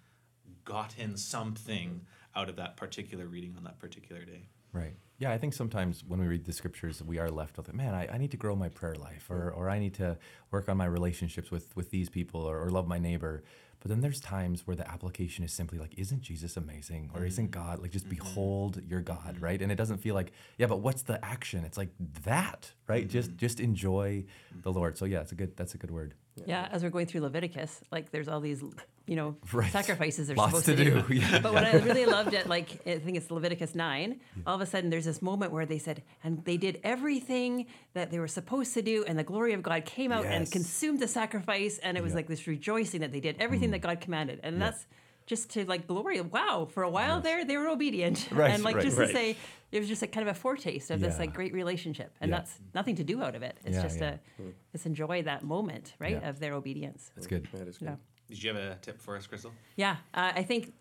gotten 0.64 1.16
something 1.16 2.00
out 2.34 2.48
of 2.48 2.56
that 2.56 2.76
particular 2.76 3.26
reading 3.26 3.54
on 3.56 3.64
that 3.64 3.78
particular 3.78 4.24
day. 4.24 4.48
Right. 4.72 4.94
Yeah, 5.18 5.32
I 5.32 5.38
think 5.38 5.54
sometimes 5.54 6.04
when 6.06 6.20
we 6.20 6.26
read 6.26 6.44
the 6.44 6.52
scriptures, 6.52 7.02
we 7.02 7.18
are 7.18 7.30
left 7.30 7.56
with, 7.56 7.72
man, 7.72 7.94
I, 7.94 8.06
I 8.12 8.18
need 8.18 8.32
to 8.32 8.36
grow 8.36 8.54
my 8.54 8.68
prayer 8.68 8.94
life, 8.94 9.30
or, 9.30 9.50
or 9.50 9.70
I 9.70 9.78
need 9.78 9.94
to 9.94 10.18
work 10.50 10.68
on 10.68 10.76
my 10.76 10.84
relationships 10.84 11.50
with, 11.50 11.74
with 11.74 11.90
these 11.90 12.10
people, 12.10 12.42
or, 12.42 12.58
or 12.58 12.68
love 12.68 12.86
my 12.86 12.98
neighbor. 12.98 13.42
But 13.86 13.90
then 13.90 14.00
there's 14.00 14.18
times 14.18 14.66
where 14.66 14.74
the 14.74 14.90
application 14.90 15.44
is 15.44 15.52
simply 15.52 15.78
like, 15.78 15.96
isn't 15.96 16.20
Jesus 16.20 16.56
amazing? 16.56 17.08
Or 17.14 17.24
isn't 17.24 17.52
mm-hmm. 17.52 17.62
God 17.62 17.78
like 17.78 17.92
just 17.92 18.08
mm-hmm. 18.08 18.16
behold 18.16 18.82
your 18.84 19.00
God, 19.00 19.36
mm-hmm. 19.36 19.44
right? 19.44 19.62
And 19.62 19.70
it 19.70 19.76
doesn't 19.76 19.98
feel 19.98 20.16
like, 20.16 20.32
yeah, 20.58 20.66
but 20.66 20.80
what's 20.80 21.02
the 21.02 21.24
action? 21.24 21.64
It's 21.64 21.78
like 21.78 21.90
that, 22.24 22.72
right? 22.88 23.04
Mm-hmm. 23.04 23.12
Just 23.12 23.36
just 23.36 23.60
enjoy 23.60 24.24
the 24.60 24.72
Lord. 24.72 24.98
So 24.98 25.04
yeah, 25.04 25.20
it's 25.20 25.30
a 25.30 25.36
good 25.36 25.56
that's 25.56 25.74
a 25.74 25.78
good 25.78 25.92
word. 25.92 26.14
Yeah. 26.34 26.44
yeah, 26.48 26.68
as 26.72 26.82
we're 26.82 26.90
going 26.90 27.06
through 27.06 27.20
Leviticus, 27.20 27.80
like 27.92 28.10
there's 28.10 28.26
all 28.26 28.40
these 28.40 28.64
you 29.06 29.16
know, 29.16 29.36
right. 29.52 29.70
sacrifices 29.70 30.26
they're 30.26 30.36
Lots 30.36 30.50
supposed 30.50 30.66
to, 30.66 30.76
do. 30.76 31.02
do. 31.02 31.14
Yeah. 31.14 31.38
But 31.38 31.52
what 31.52 31.64
I 31.64 31.76
really 31.76 32.06
loved 32.06 32.34
it, 32.34 32.48
like 32.48 32.86
I 32.86 32.98
think 32.98 33.16
it's 33.16 33.30
Leviticus 33.30 33.74
nine. 33.74 34.20
Yeah. 34.36 34.42
All 34.46 34.54
of 34.54 34.60
a 34.60 34.66
sudden, 34.66 34.90
there's 34.90 35.04
this 35.04 35.22
moment 35.22 35.52
where 35.52 35.66
they 35.66 35.78
said, 35.78 36.02
and 36.24 36.44
they 36.44 36.56
did 36.56 36.80
everything 36.84 37.66
that 37.94 38.10
they 38.10 38.18
were 38.18 38.28
supposed 38.28 38.74
to 38.74 38.82
do, 38.82 39.04
and 39.06 39.18
the 39.18 39.24
glory 39.24 39.52
of 39.52 39.62
God 39.62 39.84
came 39.84 40.12
out 40.12 40.24
yes. 40.24 40.32
and 40.34 40.50
consumed 40.50 41.00
the 41.00 41.08
sacrifice, 41.08 41.78
and 41.78 41.96
it 41.96 42.02
was 42.02 42.12
yeah. 42.12 42.16
like 42.16 42.26
this 42.26 42.46
rejoicing 42.46 43.00
that 43.00 43.12
they 43.12 43.20
did 43.20 43.36
everything 43.38 43.68
mm. 43.68 43.72
that 43.72 43.80
God 43.80 44.00
commanded, 44.00 44.40
and 44.42 44.60
that's 44.60 44.86
just 45.26 45.50
to 45.50 45.64
like 45.66 45.86
glory. 45.86 46.20
Wow, 46.20 46.68
for 46.70 46.82
a 46.82 46.90
while 46.90 47.16
yes. 47.16 47.24
there, 47.24 47.44
they 47.44 47.56
were 47.56 47.68
obedient, 47.68 48.28
right, 48.32 48.50
and 48.50 48.64
like 48.64 48.76
right, 48.76 48.84
just 48.84 48.98
right. 48.98 49.08
to 49.08 49.12
say, 49.12 49.36
it 49.72 49.78
was 49.78 49.88
just 49.88 50.02
a 50.02 50.06
kind 50.06 50.28
of 50.28 50.34
a 50.36 50.38
foretaste 50.38 50.90
of 50.90 51.00
this 51.00 51.18
like 51.18 51.34
great 51.34 51.52
relationship, 51.52 52.12
and 52.20 52.32
that's 52.32 52.58
nothing 52.74 52.96
to 52.96 53.04
do 53.04 53.22
out 53.22 53.34
of 53.34 53.42
it. 53.42 53.56
It's 53.64 53.80
just 53.80 54.00
a, 54.00 54.18
mm. 54.40 54.52
let's 54.72 54.86
enjoy 54.86 55.22
that 55.22 55.42
moment, 55.44 55.94
right, 55.98 56.22
of 56.22 56.40
their 56.40 56.54
obedience. 56.54 57.10
That's 57.14 57.26
good. 57.26 57.48
That 57.52 57.68
is 57.68 57.78
good. 57.78 57.96
Did 58.28 58.42
you 58.42 58.52
have 58.52 58.56
a 58.56 58.76
tip 58.82 59.00
for 59.00 59.16
us, 59.16 59.26
Crystal? 59.26 59.52
Yeah, 59.76 59.96
uh, 60.14 60.32
I 60.34 60.42
think 60.42 60.72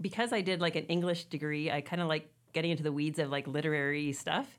because 0.00 0.32
I 0.32 0.40
did 0.40 0.60
like 0.60 0.76
an 0.76 0.84
English 0.86 1.24
degree, 1.24 1.70
I 1.70 1.80
kind 1.80 2.00
of 2.00 2.08
like 2.08 2.28
getting 2.52 2.70
into 2.70 2.82
the 2.82 2.92
weeds 2.92 3.18
of 3.18 3.30
like 3.30 3.46
literary 3.46 4.12
stuff. 4.12 4.58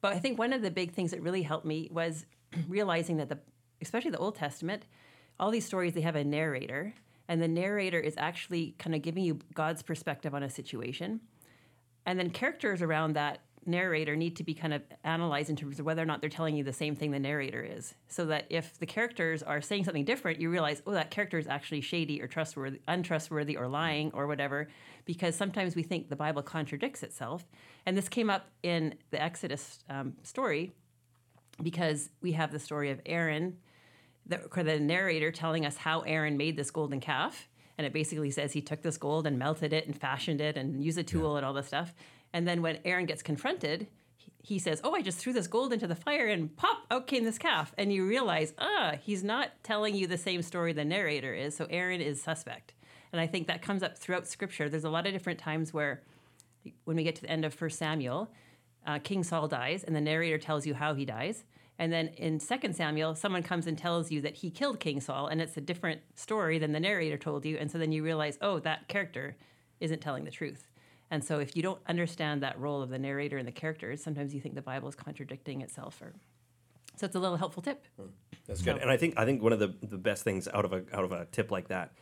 But 0.00 0.12
I 0.12 0.18
think 0.18 0.38
one 0.38 0.52
of 0.52 0.62
the 0.62 0.70
big 0.70 0.92
things 0.92 1.10
that 1.10 1.22
really 1.22 1.42
helped 1.42 1.64
me 1.64 1.88
was 1.90 2.26
realizing 2.68 3.16
that 3.16 3.28
the, 3.28 3.38
especially 3.80 4.10
the 4.10 4.18
Old 4.18 4.34
Testament, 4.34 4.86
all 5.40 5.50
these 5.50 5.66
stories 5.66 5.94
they 5.94 6.02
have 6.02 6.16
a 6.16 6.24
narrator, 6.24 6.94
and 7.28 7.42
the 7.42 7.48
narrator 7.48 7.98
is 7.98 8.14
actually 8.16 8.74
kind 8.78 8.94
of 8.94 9.02
giving 9.02 9.24
you 9.24 9.38
God's 9.54 9.82
perspective 9.82 10.34
on 10.34 10.42
a 10.42 10.50
situation, 10.50 11.20
and 12.06 12.18
then 12.18 12.30
characters 12.30 12.82
around 12.82 13.14
that 13.14 13.40
narrator 13.66 14.16
need 14.16 14.36
to 14.36 14.44
be 14.44 14.54
kind 14.54 14.72
of 14.72 14.82
analyzed 15.04 15.50
in 15.50 15.56
terms 15.56 15.78
of 15.78 15.86
whether 15.86 16.02
or 16.02 16.06
not 16.06 16.20
they're 16.20 16.30
telling 16.30 16.56
you 16.56 16.64
the 16.64 16.72
same 16.72 16.94
thing 16.94 17.10
the 17.10 17.18
narrator 17.18 17.62
is. 17.62 17.94
So 18.08 18.26
that 18.26 18.46
if 18.50 18.78
the 18.78 18.86
characters 18.86 19.42
are 19.42 19.60
saying 19.60 19.84
something 19.84 20.04
different, 20.04 20.40
you 20.40 20.50
realize, 20.50 20.82
oh, 20.86 20.92
that 20.92 21.10
character 21.10 21.38
is 21.38 21.46
actually 21.46 21.80
shady 21.80 22.20
or 22.22 22.26
trustworthy, 22.26 22.80
untrustworthy 22.88 23.56
or 23.56 23.68
lying 23.68 24.10
or 24.14 24.26
whatever, 24.26 24.68
because 25.04 25.34
sometimes 25.34 25.76
we 25.76 25.82
think 25.82 26.08
the 26.08 26.16
Bible 26.16 26.42
contradicts 26.42 27.02
itself. 27.02 27.46
And 27.86 27.96
this 27.96 28.08
came 28.08 28.30
up 28.30 28.46
in 28.62 28.94
the 29.10 29.22
Exodus 29.22 29.78
um, 29.88 30.14
story 30.22 30.72
because 31.62 32.10
we 32.22 32.32
have 32.32 32.52
the 32.52 32.58
story 32.58 32.90
of 32.90 33.00
Aaron, 33.06 33.56
the, 34.26 34.40
the 34.62 34.78
narrator 34.78 35.32
telling 35.32 35.66
us 35.66 35.76
how 35.76 36.00
Aaron 36.00 36.36
made 36.36 36.56
this 36.56 36.70
golden 36.70 37.00
calf. 37.00 37.48
And 37.76 37.86
it 37.86 37.92
basically 37.92 38.32
says 38.32 38.52
he 38.52 38.60
took 38.60 38.82
this 38.82 38.96
gold 38.96 39.26
and 39.26 39.38
melted 39.38 39.72
it 39.72 39.86
and 39.86 39.96
fashioned 39.96 40.40
it 40.40 40.56
and 40.56 40.82
used 40.82 40.98
a 40.98 41.04
tool 41.04 41.32
yeah. 41.32 41.36
and 41.38 41.46
all 41.46 41.52
this 41.52 41.68
stuff. 41.68 41.94
And 42.32 42.46
then 42.46 42.62
when 42.62 42.78
Aaron 42.84 43.06
gets 43.06 43.22
confronted, 43.22 43.88
he 44.42 44.58
says, 44.58 44.80
Oh, 44.84 44.94
I 44.94 45.02
just 45.02 45.18
threw 45.18 45.32
this 45.32 45.46
gold 45.46 45.72
into 45.72 45.86
the 45.86 45.94
fire 45.94 46.26
and 46.26 46.54
pop, 46.56 46.84
out 46.90 47.06
came 47.06 47.24
this 47.24 47.38
calf. 47.38 47.74
And 47.76 47.92
you 47.92 48.06
realize, 48.06 48.54
ah, 48.58 48.94
he's 49.00 49.24
not 49.24 49.50
telling 49.62 49.94
you 49.94 50.06
the 50.06 50.18
same 50.18 50.42
story 50.42 50.72
the 50.72 50.84
narrator 50.84 51.34
is. 51.34 51.56
So 51.56 51.66
Aaron 51.70 52.00
is 52.00 52.22
suspect. 52.22 52.74
And 53.12 53.20
I 53.20 53.26
think 53.26 53.46
that 53.46 53.62
comes 53.62 53.82
up 53.82 53.98
throughout 53.98 54.26
scripture. 54.26 54.68
There's 54.68 54.84
a 54.84 54.90
lot 54.90 55.06
of 55.06 55.12
different 55.12 55.38
times 55.38 55.72
where, 55.72 56.02
when 56.84 56.96
we 56.96 57.04
get 57.04 57.16
to 57.16 57.22
the 57.22 57.30
end 57.30 57.44
of 57.44 57.54
First 57.54 57.78
Samuel, 57.78 58.30
uh, 58.86 58.98
King 58.98 59.22
Saul 59.22 59.48
dies, 59.48 59.84
and 59.84 59.94
the 59.94 60.00
narrator 60.00 60.38
tells 60.38 60.66
you 60.66 60.74
how 60.74 60.94
he 60.94 61.04
dies. 61.04 61.44
And 61.78 61.92
then 61.92 62.08
in 62.08 62.40
Second 62.40 62.74
Samuel, 62.74 63.14
someone 63.14 63.42
comes 63.42 63.66
and 63.66 63.78
tells 63.78 64.10
you 64.10 64.20
that 64.22 64.36
he 64.36 64.50
killed 64.50 64.80
King 64.80 65.00
Saul, 65.00 65.28
and 65.28 65.40
it's 65.40 65.56
a 65.56 65.60
different 65.60 66.00
story 66.14 66.58
than 66.58 66.72
the 66.72 66.80
narrator 66.80 67.16
told 67.16 67.44
you. 67.44 67.56
And 67.56 67.70
so 67.70 67.78
then 67.78 67.92
you 67.92 68.02
realize, 68.02 68.36
oh, 68.42 68.58
that 68.60 68.88
character 68.88 69.36
isn't 69.80 70.00
telling 70.00 70.24
the 70.24 70.30
truth. 70.30 70.66
And 71.10 71.24
so 71.24 71.38
if 71.38 71.56
you 71.56 71.62
don't 71.62 71.80
understand 71.88 72.42
that 72.42 72.58
role 72.58 72.82
of 72.82 72.90
the 72.90 72.98
narrator 72.98 73.38
and 73.38 73.48
the 73.48 73.52
characters, 73.52 74.02
sometimes 74.02 74.34
you 74.34 74.40
think 74.40 74.54
the 74.54 74.62
Bible 74.62 74.88
is 74.88 74.94
contradicting 74.94 75.62
itself 75.62 76.00
or 76.02 76.14
so 76.96 77.06
it's 77.06 77.14
a 77.14 77.20
little 77.20 77.36
helpful 77.36 77.62
tip. 77.62 77.84
Hmm. 77.96 78.06
That's 78.46 78.62
good. 78.62 78.78
And 78.78 78.90
I 78.90 78.96
think 78.96 79.14
I 79.16 79.24
think 79.24 79.42
one 79.42 79.52
of 79.52 79.58
the, 79.58 79.74
the 79.82 79.98
best 79.98 80.24
things 80.24 80.48
out 80.48 80.64
of 80.64 80.72
a 80.72 80.82
out 80.92 81.04
of 81.04 81.12
a 81.12 81.26
tip 81.26 81.50
like 81.50 81.68
that 81.68 81.92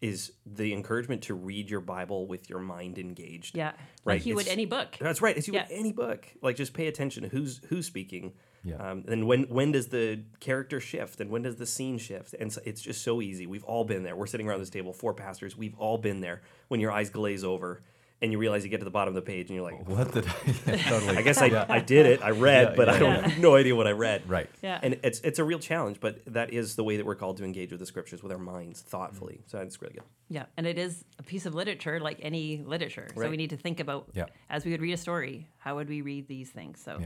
is 0.00 0.32
the 0.44 0.72
encouragement 0.72 1.22
to 1.22 1.34
read 1.34 1.70
your 1.70 1.80
Bible 1.80 2.26
with 2.26 2.48
your 2.48 2.58
mind 2.58 2.98
engaged. 2.98 3.56
Yeah. 3.56 3.72
Right. 4.04 4.14
Like 4.14 4.26
you 4.26 4.38
it's, 4.38 4.46
would 4.46 4.52
any 4.52 4.66
book. 4.66 4.96
That's 5.00 5.20
right. 5.20 5.36
As 5.36 5.46
you 5.46 5.54
yeah. 5.54 5.66
would 5.68 5.76
any 5.76 5.92
book. 5.92 6.26
Like 6.42 6.56
just 6.56 6.74
pay 6.74 6.86
attention 6.86 7.24
to 7.24 7.28
who's 7.28 7.60
who's 7.68 7.86
speaking. 7.86 8.32
Yeah. 8.62 8.76
Um, 8.76 9.04
and 9.08 9.26
when 9.26 9.44
when 9.44 9.72
does 9.72 9.88
the 9.88 10.22
character 10.40 10.80
shift 10.80 11.20
and 11.20 11.30
when 11.30 11.42
does 11.42 11.56
the 11.56 11.66
scene 11.66 11.98
shift? 11.98 12.34
And 12.34 12.52
so 12.52 12.60
it's 12.64 12.80
just 12.80 13.02
so 13.02 13.20
easy. 13.20 13.46
We've 13.46 13.64
all 13.64 13.84
been 13.84 14.04
there. 14.04 14.16
We're 14.16 14.26
sitting 14.26 14.48
around 14.48 14.60
this 14.60 14.70
table, 14.70 14.92
four 14.92 15.12
pastors. 15.12 15.56
We've 15.56 15.76
all 15.76 15.98
been 15.98 16.20
there 16.20 16.42
when 16.68 16.80
your 16.80 16.92
eyes 16.92 17.10
glaze 17.10 17.44
over 17.44 17.82
and 18.22 18.32
you 18.32 18.38
realize 18.38 18.64
you 18.64 18.70
get 18.70 18.78
to 18.78 18.84
the 18.84 18.90
bottom 18.90 19.14
of 19.14 19.22
the 19.22 19.26
page 19.26 19.48
and 19.48 19.56
you're 19.56 19.64
like, 19.64 19.86
"What 19.88 20.12
did 20.12 20.26
I?" 20.26 20.32
Yeah, 20.66 20.76
totally. 20.88 21.16
I 21.16 21.22
guess 21.22 21.38
I, 21.38 21.46
yeah. 21.46 21.66
I 21.68 21.80
did 21.80 22.06
it. 22.06 22.22
I 22.22 22.30
read, 22.30 22.70
yeah, 22.70 22.74
but 22.76 22.88
I 22.88 22.98
don't 22.98 23.22
have 23.22 23.38
no 23.38 23.56
idea 23.56 23.76
what 23.76 23.86
I 23.86 23.92
read. 23.92 24.28
Right. 24.28 24.48
Yeah. 24.62 24.80
And 24.82 24.98
it's 25.02 25.20
it's 25.20 25.38
a 25.38 25.44
real 25.44 25.58
challenge, 25.58 25.98
but 26.00 26.20
that 26.32 26.52
is 26.52 26.76
the 26.76 26.84
way 26.84 26.96
that 26.96 27.04
we're 27.04 27.14
called 27.14 27.36
to 27.38 27.44
engage 27.44 27.70
with 27.70 27.80
the 27.80 27.86
scriptures 27.86 28.22
with 28.22 28.32
our 28.32 28.38
minds 28.38 28.80
thoughtfully. 28.80 29.42
So 29.46 29.58
it's 29.58 29.80
really 29.82 29.94
good. 29.94 30.04
Yeah, 30.28 30.44
and 30.56 30.66
it 30.66 30.78
is 30.78 31.04
a 31.18 31.22
piece 31.22 31.46
of 31.46 31.54
literature 31.54 32.00
like 32.00 32.18
any 32.22 32.62
literature. 32.64 33.08
Right. 33.14 33.26
So 33.26 33.30
we 33.30 33.36
need 33.36 33.50
to 33.50 33.56
think 33.56 33.80
about 33.80 34.08
yeah. 34.14 34.26
as 34.48 34.64
we 34.64 34.70
would 34.70 34.80
read 34.80 34.92
a 34.92 34.96
story, 34.96 35.48
how 35.58 35.76
would 35.76 35.88
we 35.88 36.00
read 36.00 36.26
these 36.26 36.50
things? 36.50 36.80
So 36.82 36.98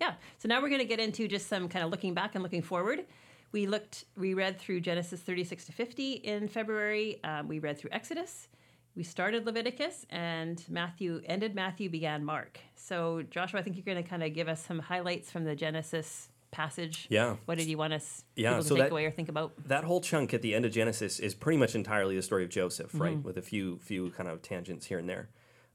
yeah. 0.00 0.14
So 0.38 0.48
now 0.48 0.62
we're 0.62 0.68
going 0.68 0.80
to 0.80 0.86
get 0.86 1.00
into 1.00 1.26
just 1.28 1.48
some 1.48 1.68
kind 1.68 1.84
of 1.84 1.90
looking 1.90 2.14
back 2.14 2.34
and 2.34 2.42
looking 2.42 2.62
forward. 2.62 3.04
We 3.50 3.66
looked, 3.66 4.04
we 4.16 4.34
read 4.34 4.58
through 4.58 4.80
Genesis 4.80 5.20
36 5.20 5.66
to 5.66 5.72
50 5.72 6.12
in 6.12 6.48
February. 6.48 7.22
Um, 7.24 7.48
we 7.48 7.58
read 7.58 7.78
through 7.78 7.90
Exodus 7.92 8.48
we 8.98 9.04
started 9.04 9.46
Leviticus 9.46 10.04
and 10.10 10.62
Matthew 10.68 11.22
ended 11.24 11.54
Matthew, 11.54 11.88
began 11.88 12.24
Mark. 12.24 12.58
So, 12.74 13.22
Joshua, 13.30 13.60
I 13.60 13.62
think 13.62 13.76
you're 13.76 13.84
going 13.84 14.02
to 14.02 14.08
kind 14.08 14.24
of 14.24 14.34
give 14.34 14.48
us 14.48 14.60
some 14.66 14.80
highlights 14.80 15.30
from 15.30 15.44
the 15.44 15.54
Genesis 15.54 16.30
passage. 16.50 17.06
Yeah. 17.08 17.36
What 17.44 17.58
did 17.58 17.68
you 17.68 17.78
want 17.78 17.92
us 17.92 18.24
yeah, 18.34 18.50
people 18.50 18.62
to 18.64 18.68
so 18.68 18.74
take 18.74 18.84
that, 18.86 18.90
away 18.90 19.04
or 19.04 19.12
think 19.12 19.28
about? 19.28 19.52
That 19.68 19.84
whole 19.84 20.00
chunk 20.00 20.34
at 20.34 20.42
the 20.42 20.52
end 20.52 20.64
of 20.64 20.72
Genesis 20.72 21.20
is 21.20 21.32
pretty 21.36 21.58
much 21.58 21.76
entirely 21.76 22.16
the 22.16 22.22
story 22.22 22.42
of 22.42 22.50
Joseph, 22.50 22.90
right? 22.94 23.14
Mm-hmm. 23.14 23.22
With 23.22 23.38
a 23.38 23.42
few 23.42 23.78
few 23.78 24.10
kind 24.10 24.28
of 24.28 24.42
tangents 24.42 24.86
here 24.86 24.98
and 24.98 25.08
there. 25.08 25.28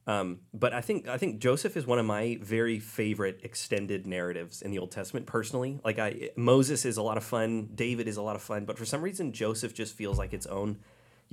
Um, 0.05 0.39
but 0.53 0.73
I 0.73 0.81
think 0.81 1.07
I 1.07 1.17
think 1.17 1.39
Joseph 1.39 1.77
is 1.77 1.87
one 1.87 1.99
of 1.99 2.05
my 2.05 2.37
very 2.41 2.79
favorite 2.79 3.39
extended 3.43 4.05
narratives 4.05 4.61
in 4.61 4.71
the 4.71 4.79
Old 4.79 4.91
Testament. 4.91 5.27
Personally, 5.27 5.79
like 5.85 5.97
I 5.97 6.31
Moses 6.35 6.83
is 6.83 6.97
a 6.97 7.01
lot 7.01 7.15
of 7.15 7.23
fun, 7.23 7.69
David 7.73 8.09
is 8.09 8.17
a 8.17 8.21
lot 8.21 8.35
of 8.35 8.41
fun, 8.41 8.65
but 8.65 8.77
for 8.77 8.83
some 8.83 9.01
reason 9.01 9.31
Joseph 9.31 9.73
just 9.73 9.95
feels 9.95 10.17
like 10.17 10.33
its 10.33 10.45
own 10.47 10.79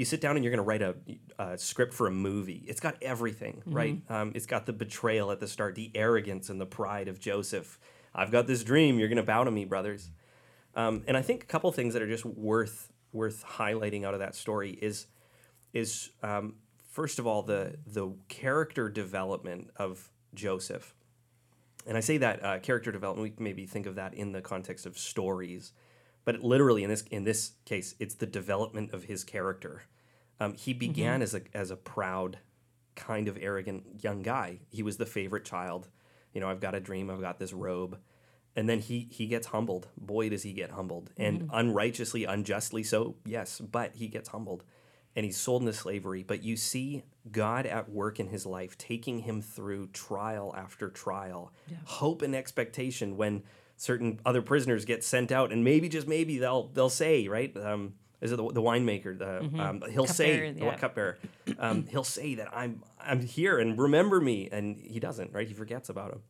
you 0.00 0.06
sit 0.06 0.22
down 0.22 0.34
and 0.34 0.42
you're 0.42 0.50
going 0.50 0.56
to 0.56 0.62
write 0.62 0.80
a, 0.80 0.94
a, 1.38 1.58
script 1.58 1.92
for 1.92 2.06
a 2.06 2.10
movie. 2.10 2.64
It's 2.66 2.80
got 2.80 2.96
everything, 3.02 3.56
mm-hmm. 3.60 3.76
right? 3.76 4.00
Um, 4.08 4.32
it's 4.34 4.46
got 4.46 4.64
the 4.64 4.72
betrayal 4.72 5.30
at 5.30 5.40
the 5.40 5.46
start, 5.46 5.74
the 5.74 5.90
arrogance 5.94 6.48
and 6.48 6.58
the 6.58 6.64
pride 6.64 7.06
of 7.06 7.20
Joseph. 7.20 7.78
I've 8.14 8.30
got 8.30 8.46
this 8.46 8.64
dream. 8.64 8.98
You're 8.98 9.08
going 9.08 9.16
to 9.18 9.22
bow 9.22 9.44
to 9.44 9.50
me, 9.50 9.66
brothers. 9.66 10.10
Um, 10.74 11.02
and 11.06 11.18
I 11.18 11.22
think 11.22 11.42
a 11.42 11.46
couple 11.46 11.70
things 11.70 11.92
that 11.92 12.00
are 12.00 12.08
just 12.08 12.24
worth 12.24 12.90
worth 13.12 13.44
highlighting 13.44 14.04
out 14.04 14.14
of 14.14 14.20
that 14.20 14.34
story 14.34 14.70
is 14.70 15.06
is 15.74 16.10
um, 16.22 16.54
first 16.92 17.18
of 17.18 17.26
all 17.26 17.42
the 17.42 17.76
the 17.86 18.10
character 18.28 18.88
development 18.88 19.68
of 19.76 20.08
Joseph. 20.32 20.94
And 21.86 21.98
I 21.98 22.00
say 22.00 22.16
that 22.18 22.42
uh, 22.42 22.58
character 22.60 22.90
development. 22.90 23.34
We 23.36 23.44
maybe 23.44 23.66
think 23.66 23.84
of 23.84 23.96
that 23.96 24.14
in 24.14 24.32
the 24.32 24.40
context 24.40 24.86
of 24.86 24.96
stories 24.96 25.72
but 26.24 26.42
literally 26.42 26.84
in 26.84 26.90
this 26.90 27.02
in 27.10 27.24
this 27.24 27.52
case, 27.64 27.94
it's 27.98 28.14
the 28.14 28.26
development 28.26 28.92
of 28.92 29.04
his 29.04 29.24
character. 29.24 29.82
Um, 30.38 30.54
he 30.54 30.72
began 30.72 31.22
as 31.22 31.34
a 31.34 31.42
as 31.54 31.70
a 31.70 31.76
proud, 31.76 32.38
kind 32.96 33.28
of 33.28 33.38
arrogant 33.40 34.02
young 34.02 34.22
guy. 34.22 34.60
He 34.70 34.82
was 34.82 34.96
the 34.96 35.06
favorite 35.06 35.44
child. 35.44 35.88
You 36.32 36.40
know, 36.40 36.48
I've 36.48 36.60
got 36.60 36.74
a 36.74 36.80
dream. 36.80 37.10
I've 37.10 37.20
got 37.20 37.38
this 37.38 37.52
robe, 37.52 37.98
and 38.56 38.68
then 38.68 38.80
he 38.80 39.08
he 39.10 39.26
gets 39.26 39.48
humbled. 39.48 39.88
Boy, 39.96 40.28
does 40.28 40.42
he 40.42 40.52
get 40.52 40.70
humbled, 40.70 41.10
and 41.16 41.48
unrighteously, 41.52 42.24
unjustly 42.24 42.82
so. 42.82 43.16
Yes, 43.24 43.60
but 43.60 43.96
he 43.96 44.08
gets 44.08 44.28
humbled, 44.28 44.64
and 45.16 45.24
he's 45.26 45.36
sold 45.36 45.62
into 45.62 45.72
slavery. 45.72 46.22
But 46.22 46.42
you 46.42 46.56
see 46.56 47.02
God 47.30 47.66
at 47.66 47.90
work 47.90 48.20
in 48.20 48.28
his 48.28 48.46
life, 48.46 48.78
taking 48.78 49.20
him 49.20 49.42
through 49.42 49.88
trial 49.88 50.54
after 50.56 50.88
trial, 50.88 51.52
hope 51.84 52.22
and 52.22 52.34
expectation 52.34 53.16
when 53.16 53.42
certain 53.80 54.20
other 54.26 54.42
prisoners 54.42 54.84
get 54.84 55.02
sent 55.02 55.32
out, 55.32 55.52
and 55.52 55.64
maybe 55.64 55.88
just 55.88 56.06
maybe 56.06 56.36
they'll 56.36 56.68
they'll 56.68 56.90
say 56.90 57.26
right. 57.28 57.56
Um, 57.56 57.94
is 58.20 58.30
it 58.30 58.36
the, 58.36 58.52
the 58.52 58.60
winemaker? 58.60 59.18
The, 59.18 59.38
um, 59.58 59.82
he'll 59.90 60.06
say 60.06 60.32
Cupbearer, 60.32 60.52
the 60.52 60.64
yeah. 60.66 60.76
cupbearer. 60.76 61.18
Um, 61.58 61.86
he'll 61.86 62.04
say 62.04 62.34
that 62.34 62.48
I'm 62.54 62.82
I'm 63.00 63.20
here 63.20 63.58
and 63.58 63.78
remember 63.78 64.20
me, 64.20 64.50
and 64.52 64.76
he 64.76 65.00
doesn't. 65.00 65.32
Right? 65.32 65.48
He 65.48 65.54
forgets 65.54 65.88
about 65.88 66.12
him. 66.12 66.22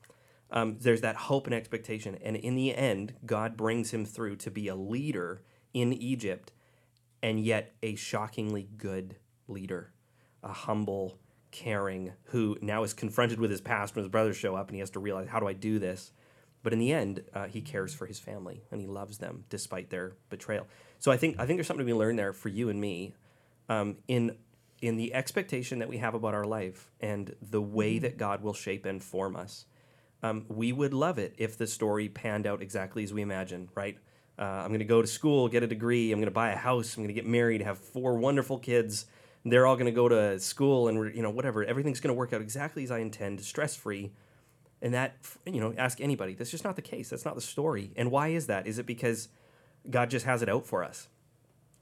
Um, 0.52 0.76
there's 0.80 1.00
that 1.00 1.16
hope 1.16 1.46
and 1.46 1.54
expectation, 1.54 2.16
and 2.22 2.36
in 2.36 2.54
the 2.54 2.74
end, 2.74 3.14
God 3.26 3.56
brings 3.56 3.92
him 3.92 4.04
through 4.04 4.36
to 4.36 4.50
be 4.50 4.68
a 4.68 4.76
leader 4.76 5.42
in 5.74 5.92
Egypt, 5.92 6.52
and 7.22 7.44
yet 7.44 7.74
a 7.82 7.96
shockingly 7.96 8.68
good 8.76 9.16
leader, 9.48 9.92
a 10.44 10.52
humble, 10.52 11.18
caring, 11.50 12.12
who 12.26 12.56
now 12.62 12.84
is 12.84 12.94
confronted 12.94 13.40
with 13.40 13.50
his 13.50 13.60
past 13.60 13.94
when 13.94 14.04
his 14.04 14.10
brothers 14.10 14.36
show 14.36 14.54
up, 14.54 14.68
and 14.68 14.74
he 14.76 14.80
has 14.80 14.90
to 14.90 15.00
realize, 15.00 15.28
how 15.28 15.40
do 15.40 15.48
I 15.48 15.52
do 15.52 15.80
this? 15.80 16.12
But 16.62 16.72
in 16.72 16.78
the 16.78 16.92
end, 16.92 17.22
uh, 17.34 17.46
he 17.46 17.60
cares 17.60 17.94
for 17.94 18.06
his 18.06 18.18
family 18.18 18.62
and 18.70 18.80
he 18.80 18.86
loves 18.86 19.18
them 19.18 19.44
despite 19.48 19.90
their 19.90 20.12
betrayal. 20.28 20.66
So 20.98 21.10
I 21.10 21.16
think 21.16 21.36
I 21.38 21.46
think 21.46 21.56
there's 21.56 21.66
something 21.66 21.86
to 21.86 21.92
be 21.92 21.98
learned 21.98 22.18
there 22.18 22.32
for 22.32 22.48
you 22.48 22.68
and 22.68 22.80
me, 22.80 23.14
um, 23.68 23.96
in 24.08 24.36
in 24.82 24.96
the 24.96 25.14
expectation 25.14 25.78
that 25.78 25.88
we 25.88 25.98
have 25.98 26.14
about 26.14 26.34
our 26.34 26.44
life 26.44 26.90
and 27.00 27.34
the 27.42 27.60
way 27.60 27.98
that 27.98 28.16
God 28.16 28.42
will 28.42 28.54
shape 28.54 28.86
and 28.86 29.02
form 29.02 29.36
us. 29.36 29.66
Um, 30.22 30.44
we 30.48 30.72
would 30.72 30.92
love 30.92 31.18
it 31.18 31.34
if 31.38 31.56
the 31.56 31.66
story 31.66 32.08
panned 32.08 32.46
out 32.46 32.62
exactly 32.62 33.02
as 33.02 33.12
we 33.12 33.22
imagine, 33.22 33.68
right? 33.74 33.98
Uh, 34.38 34.44
I'm 34.44 34.68
going 34.68 34.80
to 34.80 34.86
go 34.86 35.02
to 35.02 35.08
school, 35.08 35.48
get 35.48 35.62
a 35.62 35.66
degree. 35.66 36.12
I'm 36.12 36.18
going 36.18 36.26
to 36.26 36.30
buy 36.30 36.50
a 36.50 36.56
house. 36.56 36.96
I'm 36.96 37.02
going 37.02 37.14
to 37.14 37.20
get 37.20 37.26
married, 37.26 37.62
have 37.62 37.78
four 37.78 38.16
wonderful 38.16 38.58
kids. 38.58 39.06
They're 39.44 39.66
all 39.66 39.76
going 39.76 39.86
to 39.86 39.92
go 39.92 40.08
to 40.08 40.38
school, 40.38 40.88
and 40.88 40.98
we're, 40.98 41.10
you 41.10 41.22
know, 41.22 41.30
whatever. 41.30 41.64
Everything's 41.64 42.00
going 42.00 42.14
to 42.14 42.18
work 42.18 42.32
out 42.32 42.40
exactly 42.40 42.82
as 42.84 42.90
I 42.90 42.98
intend, 42.98 43.40
stress 43.40 43.76
free. 43.76 44.12
And 44.82 44.94
that, 44.94 45.16
you 45.44 45.60
know, 45.60 45.74
ask 45.76 46.00
anybody. 46.00 46.34
That's 46.34 46.50
just 46.50 46.64
not 46.64 46.76
the 46.76 46.82
case. 46.82 47.10
That's 47.10 47.24
not 47.24 47.34
the 47.34 47.40
story. 47.40 47.92
And 47.96 48.10
why 48.10 48.28
is 48.28 48.46
that? 48.46 48.66
Is 48.66 48.78
it 48.78 48.86
because 48.86 49.28
God 49.88 50.10
just 50.10 50.24
has 50.24 50.42
it 50.42 50.48
out 50.48 50.66
for 50.66 50.82
us? 50.82 51.08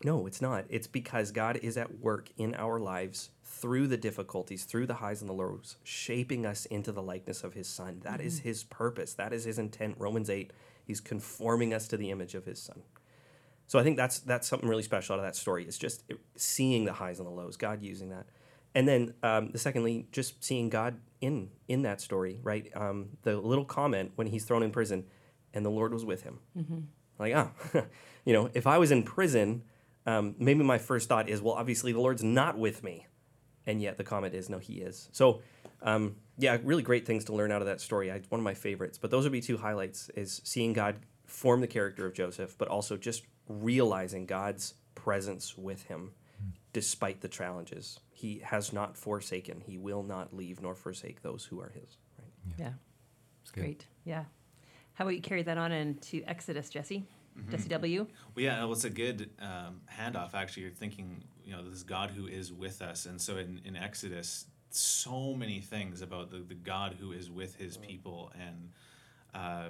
No, 0.04 0.26
it's 0.26 0.40
not. 0.40 0.64
It's 0.68 0.86
because 0.86 1.32
God 1.32 1.58
is 1.62 1.76
at 1.76 2.00
work 2.00 2.30
in 2.36 2.54
our 2.54 2.78
lives 2.78 3.30
through 3.44 3.88
the 3.88 3.96
difficulties, 3.96 4.64
through 4.64 4.86
the 4.86 4.94
highs 4.94 5.20
and 5.20 5.28
the 5.28 5.34
lows, 5.34 5.76
shaping 5.82 6.46
us 6.46 6.66
into 6.66 6.92
the 6.92 7.02
likeness 7.02 7.42
of 7.42 7.54
his 7.54 7.66
son. 7.66 8.00
That 8.04 8.20
is 8.20 8.38
mm-hmm. 8.38 8.48
his 8.48 8.64
purpose. 8.64 9.14
That 9.14 9.32
is 9.32 9.44
his 9.44 9.58
intent. 9.58 9.96
Romans 9.98 10.30
8, 10.30 10.52
he's 10.84 11.00
conforming 11.00 11.74
us 11.74 11.88
to 11.88 11.96
the 11.96 12.10
image 12.10 12.34
of 12.34 12.44
his 12.44 12.60
son. 12.60 12.82
So 13.66 13.78
I 13.78 13.82
think 13.82 13.96
that's 13.96 14.20
that's 14.20 14.48
something 14.48 14.68
really 14.68 14.82
special 14.82 15.14
out 15.14 15.18
of 15.18 15.24
that 15.24 15.36
story. 15.36 15.64
It's 15.64 15.78
just 15.78 16.04
seeing 16.36 16.86
the 16.86 16.94
highs 16.94 17.18
and 17.18 17.26
the 17.26 17.32
lows, 17.32 17.56
God 17.56 17.82
using 17.82 18.08
that, 18.10 18.26
and 18.74 18.86
then 18.86 19.14
um, 19.22 19.50
the 19.50 19.58
secondly, 19.58 20.06
just 20.12 20.42
seeing 20.44 20.68
God 20.68 20.98
in 21.20 21.50
in 21.68 21.82
that 21.82 22.00
story, 22.00 22.40
right? 22.42 22.70
Um, 22.74 23.10
the 23.22 23.36
little 23.36 23.64
comment 23.64 24.12
when 24.16 24.26
he's 24.26 24.44
thrown 24.44 24.62
in 24.62 24.70
prison, 24.70 25.04
and 25.54 25.64
the 25.64 25.70
Lord 25.70 25.92
was 25.92 26.04
with 26.04 26.22
him. 26.22 26.38
Like, 27.18 27.34
oh, 27.34 27.50
you 28.24 28.32
know, 28.32 28.50
if 28.54 28.66
I 28.66 28.78
was 28.78 28.90
in 28.90 29.02
prison, 29.02 29.62
um, 30.06 30.34
maybe 30.38 30.62
my 30.62 30.78
first 30.78 31.08
thought 31.08 31.28
is, 31.28 31.42
well, 31.42 31.54
obviously 31.54 31.92
the 31.92 32.00
Lord's 32.00 32.22
not 32.22 32.56
with 32.56 32.84
me, 32.84 33.06
and 33.66 33.82
yet 33.82 33.98
the 33.98 34.04
comment 34.04 34.34
is, 34.34 34.48
no, 34.48 34.58
He 34.58 34.74
is. 34.74 35.08
So, 35.12 35.42
um, 35.82 36.16
yeah, 36.38 36.58
really 36.62 36.82
great 36.82 37.06
things 37.06 37.24
to 37.26 37.34
learn 37.34 37.50
out 37.50 37.60
of 37.60 37.66
that 37.66 37.80
story. 37.80 38.10
I, 38.10 38.16
it's 38.16 38.30
one 38.30 38.40
of 38.40 38.44
my 38.44 38.54
favorites. 38.54 38.98
But 38.98 39.10
those 39.10 39.24
would 39.24 39.32
be 39.32 39.40
two 39.40 39.56
highlights: 39.56 40.10
is 40.14 40.40
seeing 40.44 40.72
God 40.72 40.96
form 41.26 41.60
the 41.60 41.66
character 41.66 42.06
of 42.06 42.14
Joseph, 42.14 42.56
but 42.56 42.68
also 42.68 42.96
just 42.96 43.24
realizing 43.48 44.24
God's 44.26 44.74
presence 44.94 45.58
with 45.58 45.84
him, 45.84 46.12
despite 46.72 47.20
the 47.20 47.28
challenges. 47.28 48.00
He 48.18 48.40
has 48.42 48.72
not 48.72 48.96
forsaken. 48.96 49.62
He 49.64 49.78
will 49.78 50.02
not 50.02 50.34
leave 50.34 50.60
nor 50.60 50.74
forsake 50.74 51.22
those 51.22 51.44
who 51.44 51.60
are 51.60 51.70
His. 51.72 51.98
Right? 52.18 52.56
Yeah. 52.58 52.72
It's 53.42 53.52
good. 53.52 53.60
Great. 53.60 53.86
Yeah. 54.04 54.24
How 54.94 55.04
about 55.04 55.14
you 55.14 55.20
carry 55.20 55.44
that 55.44 55.56
on 55.56 55.70
into 55.70 56.24
Exodus, 56.26 56.68
Jesse? 56.68 57.04
Jesse 57.48 57.68
W. 57.68 58.08
Well, 58.34 58.44
yeah, 58.44 58.58
well, 58.64 58.72
it's 58.72 58.82
a 58.82 58.90
good 58.90 59.30
um, 59.40 59.82
handoff. 59.88 60.34
Actually, 60.34 60.64
you're 60.64 60.72
thinking, 60.72 61.22
you 61.44 61.52
know, 61.52 61.62
this 61.62 61.84
God 61.84 62.10
who 62.10 62.26
is 62.26 62.52
with 62.52 62.82
us, 62.82 63.06
and 63.06 63.20
so 63.20 63.36
in, 63.36 63.60
in 63.64 63.76
Exodus, 63.76 64.46
so 64.70 65.34
many 65.34 65.60
things 65.60 66.02
about 66.02 66.32
the, 66.32 66.38
the 66.38 66.56
God 66.56 66.96
who 66.98 67.12
is 67.12 67.30
with 67.30 67.54
His 67.54 67.76
people, 67.76 68.32
and 68.34 68.70
uh, 69.32 69.68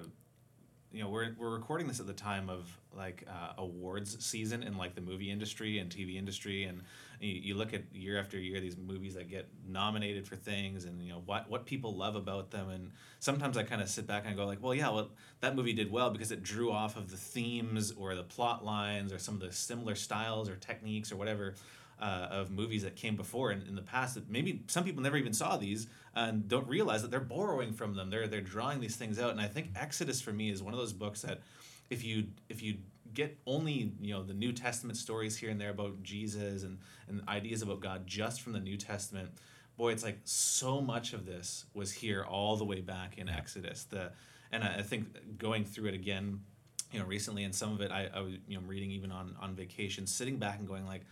you 0.93 1.03
know, 1.03 1.11
we're 1.11 1.35
we're 1.39 1.51
recording 1.51 1.87
this 1.87 2.01
at 2.01 2.07
the 2.07 2.15
time 2.15 2.49
of 2.49 2.67
like 2.97 3.25
uh, 3.29 3.53
awards 3.59 4.25
season 4.25 4.63
in 4.63 4.79
like 4.79 4.95
the 4.95 5.01
movie 5.01 5.31
industry 5.31 5.79
and 5.79 5.91
TV 5.91 6.17
industry, 6.17 6.65
and 6.65 6.83
you, 7.21 7.35
you 7.35 7.55
look 7.55 7.75
at 7.75 7.83
year 7.95 8.19
after 8.19 8.39
year 8.39 8.59
these 8.61 8.77
movies 8.77 9.15
that 9.15 9.29
get 9.29 9.49
nominated 9.69 10.27
for 10.27 10.37
things, 10.37 10.85
and 10.87 11.03
you 11.03 11.11
know 11.11 11.23
what 11.27 11.51
what 11.51 11.67
people 11.67 11.95
love 11.95 12.17
about 12.17 12.51
them, 12.51 12.71
and 12.71 12.91
sometimes 13.21 13.59
I 13.59 13.65
kind 13.65 13.83
of 13.83 13.89
sit 13.89 14.07
back 14.07 14.25
and 14.27 14.35
go 14.35 14.47
like, 14.47 14.63
well, 14.63 14.75
yeah, 14.75 14.89
well 14.89 15.11
that 15.41 15.55
movie 15.55 15.75
did 15.75 15.93
well 15.93 16.11
because 16.11 16.33
it 16.33 16.43
drew 16.43 16.73
off 16.73 16.97
of 16.97 17.11
the 17.11 17.19
themes 17.19 17.93
or 17.93 18.15
the 18.15 18.23
plot 18.23 18.65
lines 18.65 19.13
or 19.13 19.19
some 19.19 19.35
of 19.35 19.41
the 19.41 19.53
similar 19.53 19.95
styles 19.95 20.49
or 20.49 20.57
techniques 20.57 21.13
or 21.13 21.17
whatever. 21.17 21.55
Uh, 22.01 22.29
of 22.31 22.51
movies 22.53 22.85
that 22.85 22.95
came 22.95 23.17
before 23.17 23.51
in, 23.51 23.61
in 23.63 23.75
the 23.75 23.83
past 23.83 24.15
that 24.15 24.31
maybe 24.31 24.63
some 24.69 24.85
people 24.85 25.03
never 25.03 25.17
even 25.17 25.33
saw 25.33 25.57
these 25.57 25.89
and 26.15 26.47
don't 26.47 26.69
realize 26.69 27.03
that 27.03 27.11
they're 27.11 27.19
borrowing 27.19 27.73
from 27.73 27.93
them. 27.95 28.09
They're 28.09 28.29
they're 28.29 28.41
drawing 28.41 28.81
these 28.81 28.95
things 28.95 29.19
out, 29.19 29.33
and 29.33 29.41
I 29.41 29.49
think 29.49 29.71
Exodus 29.75 30.21
for 30.21 30.33
me 30.33 30.49
is 30.51 30.63
one 30.63 30.73
of 30.73 30.79
those 30.79 30.93
books 30.93 31.23
that 31.23 31.41
if 31.91 32.05
you 32.05 32.29
if 32.49 32.63
you 32.63 32.77
get 33.15 33.39
only 33.47 33.93
you 34.01 34.15
know 34.15 34.23
the 34.23 34.35
New 34.35 34.53
Testament 34.53 34.97
stories 34.97 35.37
here 35.37 35.51
and 35.51 35.61
there 35.61 35.71
about 35.71 36.03
Jesus 36.03 36.63
and 36.63 36.79
and 37.09 37.23
ideas 37.29 37.63
about 37.63 37.81
God 37.81 38.07
just 38.07 38.43
from 38.43 38.53
the 38.53 38.61
New 38.61 38.77
Testament, 38.77 39.31
boy, 39.77 39.93
it's 39.93 40.05
like 40.05 40.19
so 40.25 40.81
much 40.81 41.13
of 41.13 41.27
this 41.27 41.67
was 41.75 41.93
here 41.93 42.25
all 42.25 42.57
the 42.57 42.65
way 42.65 42.81
back 42.81 43.19
in 43.19 43.29
Exodus. 43.29 43.85
The 43.85 44.13
and 44.53 44.63
I, 44.63 44.77
I 44.79 44.83
think 44.83 45.39
going 45.39 45.65
through 45.65 45.89
it 45.89 45.95
again, 45.95 46.41
you 46.93 46.99
know, 46.99 47.07
recently, 47.07 47.45
and 47.45 47.55
some 47.55 47.73
of 47.73 47.81
it 47.81 47.91
I, 47.91 48.09
I 48.15 48.21
was 48.21 48.35
you 48.47 48.57
know 48.57 48.63
reading 48.67 48.91
even 48.91 49.11
on 49.11 49.35
on 49.41 49.55
vacation, 49.55 50.07
sitting 50.07 50.37
back 50.37 50.59
and 50.59 50.69
going 50.69 50.87
like, 50.87 51.03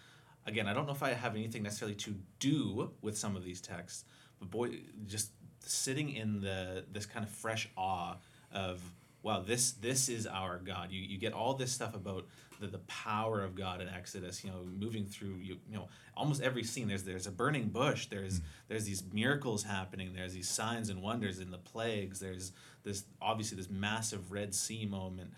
again, 0.46 0.66
I 0.68 0.72
don't 0.72 0.86
know 0.86 0.92
if 0.92 1.02
I 1.02 1.10
have 1.10 1.34
anything 1.34 1.62
necessarily 1.62 1.96
to 1.96 2.14
do 2.38 2.90
with 3.02 3.18
some 3.18 3.36
of 3.36 3.44
these 3.44 3.60
texts, 3.60 4.04
but 4.38 4.50
boy, 4.50 4.78
just 5.06 5.30
sitting 5.60 6.10
in 6.10 6.40
the 6.40 6.84
this 6.90 7.06
kind 7.06 7.24
of 7.24 7.30
fresh 7.30 7.68
awe 7.76 8.16
of 8.52 8.80
wow, 9.22 9.40
this 9.40 9.72
this 9.72 10.08
is 10.08 10.26
our 10.26 10.58
God. 10.58 10.92
You 10.92 11.00
you 11.00 11.18
get 11.18 11.32
all 11.32 11.54
this 11.54 11.72
stuff 11.72 11.94
about 11.94 12.26
the, 12.60 12.68
the 12.68 12.78
power 12.78 13.42
of 13.42 13.54
God 13.54 13.80
in 13.80 13.88
Exodus. 13.88 14.44
You 14.44 14.50
know, 14.50 14.58
moving 14.64 15.04
through 15.04 15.36
you 15.42 15.58
you 15.68 15.76
know 15.76 15.88
almost 16.16 16.40
every 16.42 16.62
scene. 16.62 16.88
There's 16.88 17.02
there's 17.02 17.26
a 17.26 17.32
burning 17.32 17.68
bush. 17.68 18.06
There's 18.06 18.38
hmm. 18.38 18.44
there's 18.68 18.84
these 18.84 19.02
miracles 19.12 19.64
happening. 19.64 20.12
There's 20.14 20.32
these 20.32 20.48
signs 20.48 20.88
and 20.88 21.02
wonders 21.02 21.40
in 21.40 21.50
the 21.50 21.58
plagues. 21.58 22.20
There's 22.20 22.52
this 22.84 23.04
obviously 23.20 23.56
this 23.56 23.68
massive 23.68 24.30
Red 24.30 24.54
Sea 24.54 24.86
moment. 24.86 25.32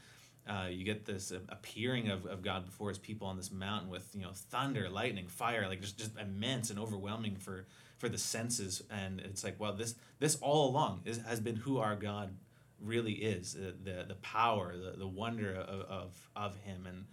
Uh, 0.48 0.68
you 0.70 0.84
get 0.84 1.04
this 1.04 1.30
appearing 1.50 2.08
of, 2.08 2.24
of 2.24 2.42
God 2.42 2.64
before 2.64 2.88
his 2.88 2.98
people 2.98 3.26
on 3.26 3.36
this 3.36 3.52
mountain 3.52 3.90
with 3.90 4.08
you 4.14 4.22
know 4.22 4.30
thunder, 4.32 4.88
lightning, 4.88 5.28
fire, 5.28 5.68
like 5.68 5.80
just 5.80 5.98
just 5.98 6.16
immense 6.18 6.70
and 6.70 6.78
overwhelming 6.78 7.36
for 7.36 7.66
for 7.98 8.08
the 8.08 8.18
senses. 8.18 8.82
And 8.90 9.20
it's 9.20 9.44
like, 9.44 9.60
well, 9.60 9.74
this 9.74 9.94
this 10.18 10.36
all 10.36 10.70
along 10.70 11.02
is, 11.04 11.18
has 11.18 11.40
been 11.40 11.56
who 11.56 11.78
our 11.78 11.96
God 11.96 12.34
really 12.80 13.12
is, 13.12 13.56
uh, 13.56 13.72
the 13.84 14.04
the 14.08 14.14
power, 14.16 14.74
the, 14.76 14.98
the 14.98 15.06
wonder 15.06 15.54
of, 15.54 15.80
of 15.80 16.30
of 16.34 16.56
Him. 16.58 16.86
And 16.86 17.04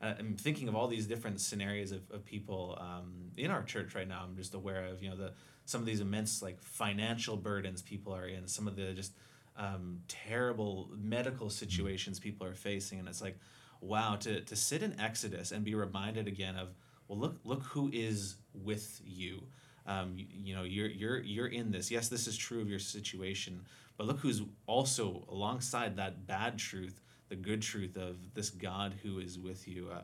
uh, 0.00 0.14
I'm 0.18 0.36
thinking 0.36 0.68
of 0.68 0.76
all 0.76 0.86
these 0.86 1.06
different 1.06 1.40
scenarios 1.40 1.90
of, 1.90 2.02
of 2.10 2.24
people 2.24 2.78
um, 2.80 3.30
in 3.36 3.50
our 3.50 3.62
church 3.62 3.94
right 3.94 4.06
now. 4.06 4.22
I'm 4.22 4.36
just 4.36 4.54
aware 4.54 4.86
of 4.86 5.02
you 5.02 5.10
know 5.10 5.16
the 5.16 5.32
some 5.64 5.80
of 5.80 5.86
these 5.86 6.00
immense 6.00 6.42
like 6.42 6.62
financial 6.62 7.36
burdens 7.36 7.82
people 7.82 8.14
are 8.14 8.26
in, 8.26 8.46
some 8.46 8.68
of 8.68 8.76
the 8.76 8.92
just 8.92 9.12
um, 9.56 10.00
terrible 10.08 10.90
medical 10.96 11.50
situations 11.50 12.18
people 12.18 12.46
are 12.46 12.54
facing, 12.54 12.98
and 12.98 13.08
it's 13.08 13.22
like, 13.22 13.38
wow, 13.80 14.16
to 14.16 14.40
to 14.40 14.56
sit 14.56 14.82
in 14.82 14.98
Exodus 15.00 15.52
and 15.52 15.64
be 15.64 15.74
reminded 15.74 16.28
again 16.28 16.56
of, 16.56 16.68
well, 17.08 17.18
look 17.18 17.36
look 17.44 17.62
who 17.62 17.90
is 17.92 18.36
with 18.52 19.00
you. 19.04 19.42
Um, 19.86 20.14
you, 20.16 20.26
you 20.30 20.54
know, 20.54 20.62
you're 20.64 20.88
you're 20.88 21.20
you're 21.20 21.46
in 21.46 21.70
this. 21.70 21.90
Yes, 21.90 22.08
this 22.08 22.26
is 22.26 22.36
true 22.36 22.60
of 22.60 22.68
your 22.68 22.78
situation, 22.78 23.60
but 23.96 24.06
look 24.06 24.18
who's 24.18 24.42
also 24.66 25.24
alongside 25.28 25.96
that 25.96 26.26
bad 26.26 26.58
truth, 26.58 27.00
the 27.28 27.36
good 27.36 27.62
truth 27.62 27.96
of 27.96 28.16
this 28.34 28.50
God 28.50 28.94
who 29.02 29.18
is 29.18 29.38
with 29.38 29.68
you. 29.68 29.90
Uh, 29.92 30.02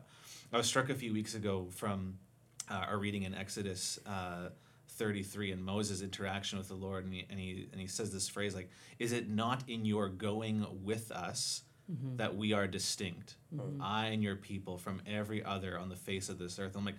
I 0.53 0.57
was 0.57 0.67
struck 0.67 0.89
a 0.89 0.95
few 0.95 1.13
weeks 1.13 1.33
ago 1.35 1.67
from 1.71 2.17
uh, 2.69 2.85
our 2.89 2.97
reading 2.97 3.23
in 3.23 3.33
Exodus. 3.33 3.99
Uh, 4.05 4.49
33 5.01 5.51
and 5.51 5.65
Moses' 5.65 6.03
interaction 6.03 6.59
with 6.59 6.67
the 6.67 6.75
Lord, 6.75 7.05
and 7.05 7.13
he, 7.13 7.25
and, 7.27 7.39
he, 7.39 7.67
and 7.71 7.81
he 7.81 7.87
says 7.87 8.13
this 8.13 8.29
phrase 8.29 8.53
like, 8.53 8.69
Is 8.99 9.13
it 9.13 9.27
not 9.27 9.63
in 9.67 9.83
your 9.83 10.09
going 10.09 10.63
with 10.83 11.11
us 11.11 11.63
mm-hmm. 11.91 12.17
that 12.17 12.35
we 12.35 12.53
are 12.53 12.67
distinct. 12.67 13.35
Mm-hmm. 13.55 13.81
I 13.81 14.07
and 14.07 14.21
your 14.23 14.35
people 14.35 14.77
from 14.77 15.01
every 15.07 15.43
other 15.43 15.77
on 15.77 15.89
the 15.89 15.95
face 15.95 16.29
of 16.29 16.37
this 16.37 16.59
earth. 16.59 16.75
I'm 16.75 16.85
like, 16.85 16.95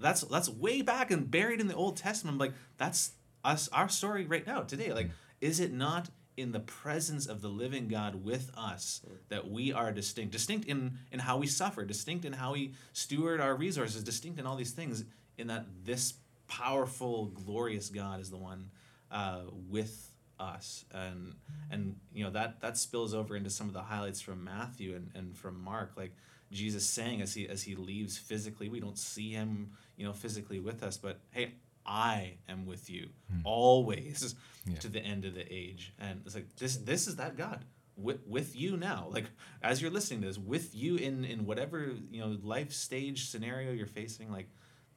that's 0.00 0.22
that's 0.22 0.48
way 0.48 0.80
back 0.80 1.10
and 1.10 1.30
buried 1.30 1.60
in 1.60 1.68
the 1.68 1.74
Old 1.74 1.98
Testament. 1.98 2.34
I'm 2.34 2.38
like, 2.38 2.54
that's 2.78 3.12
us 3.44 3.68
our 3.74 3.90
story 3.90 4.24
right 4.24 4.46
now, 4.46 4.62
today. 4.62 4.92
Like, 4.92 5.10
is 5.42 5.60
it 5.60 5.72
not 5.72 6.08
in 6.38 6.52
the 6.52 6.60
presence 6.60 7.26
of 7.26 7.42
the 7.42 7.48
living 7.48 7.88
God 7.88 8.24
with 8.24 8.50
us 8.56 9.02
that 9.28 9.50
we 9.50 9.72
are 9.72 9.92
distinct? 9.92 10.32
Distinct 10.32 10.66
in 10.66 10.98
in 11.12 11.18
how 11.18 11.36
we 11.36 11.46
suffer, 11.46 11.84
distinct 11.84 12.24
in 12.24 12.32
how 12.32 12.52
we 12.52 12.72
steward 12.94 13.40
our 13.40 13.54
resources, 13.54 14.02
distinct 14.02 14.40
in 14.40 14.46
all 14.46 14.56
these 14.56 14.72
things, 14.72 15.04
in 15.36 15.48
that 15.48 15.66
this 15.84 16.14
powerful, 16.48 17.26
glorious 17.26 17.88
God 17.90 18.20
is 18.20 18.30
the 18.30 18.36
one 18.36 18.70
uh, 19.10 19.42
with 19.68 20.12
us. 20.40 20.84
And 20.92 21.34
and 21.70 21.96
you 22.12 22.24
know 22.24 22.30
that 22.30 22.60
that 22.60 22.76
spills 22.76 23.14
over 23.14 23.36
into 23.36 23.50
some 23.50 23.68
of 23.68 23.74
the 23.74 23.82
highlights 23.82 24.20
from 24.20 24.44
Matthew 24.44 24.94
and, 24.96 25.10
and 25.14 25.36
from 25.36 25.62
Mark. 25.62 25.92
Like 25.96 26.12
Jesus 26.50 26.88
saying 26.88 27.20
as 27.22 27.34
he 27.34 27.48
as 27.48 27.62
he 27.62 27.74
leaves 27.74 28.16
physically 28.16 28.70
we 28.70 28.80
don't 28.80 28.96
see 28.96 29.32
him 29.32 29.72
you 29.98 30.06
know 30.06 30.14
physically 30.14 30.60
with 30.60 30.82
us 30.82 30.96
but 30.96 31.20
hey 31.30 31.52
I 31.88 32.34
am 32.48 32.66
with 32.66 32.90
you 32.90 33.08
always 33.44 34.34
to 34.80 34.88
the 34.88 35.00
end 35.00 35.24
of 35.24 35.34
the 35.34 35.50
age. 35.52 35.94
And 35.98 36.22
it's 36.26 36.34
like 36.34 36.54
this 36.56 36.76
this 36.76 37.06
is 37.08 37.16
that 37.16 37.36
God 37.36 37.64
with, 37.96 38.20
with 38.26 38.54
you 38.54 38.76
now. 38.76 39.08
Like 39.10 39.24
as 39.62 39.80
you're 39.80 39.90
listening 39.90 40.20
to 40.20 40.26
this 40.28 40.38
with 40.38 40.74
you 40.74 40.96
in 40.96 41.24
in 41.24 41.46
whatever 41.46 41.92
you 42.10 42.20
know 42.20 42.36
life 42.42 42.72
stage 42.72 43.28
scenario 43.30 43.72
you're 43.72 43.86
facing 43.86 44.30
like 44.30 44.48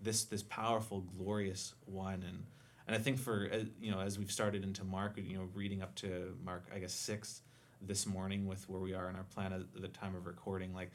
this 0.01 0.23
this 0.25 0.43
powerful 0.43 1.01
glorious 1.17 1.73
one 1.85 2.23
and 2.27 2.45
and 2.87 2.95
I 2.95 2.99
think 2.99 3.19
for 3.19 3.49
uh, 3.53 3.57
you 3.79 3.91
know 3.91 3.99
as 3.99 4.17
we've 4.19 4.31
started 4.31 4.63
into 4.63 4.83
Mark, 4.83 5.13
you 5.17 5.37
know, 5.37 5.47
reading 5.53 5.81
up 5.81 5.95
to 5.95 6.35
Mark, 6.43 6.65
I 6.73 6.79
guess 6.79 6.93
six 6.93 7.41
this 7.81 8.05
morning 8.05 8.47
with 8.47 8.67
where 8.69 8.81
we 8.81 8.93
are 8.93 9.09
in 9.09 9.15
our 9.15 9.23
plan 9.23 9.53
at 9.53 9.61
the 9.81 9.87
time 9.87 10.15
of 10.15 10.25
recording, 10.25 10.73
like 10.73 10.91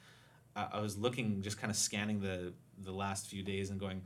I, 0.55 0.67
I 0.75 0.81
was 0.81 0.97
looking, 0.99 1.43
just 1.43 1.59
kind 1.59 1.71
of 1.71 1.77
scanning 1.77 2.21
the 2.21 2.53
the 2.83 2.93
last 2.93 3.29
few 3.29 3.43
days 3.43 3.71
and 3.71 3.81
going, 3.81 4.03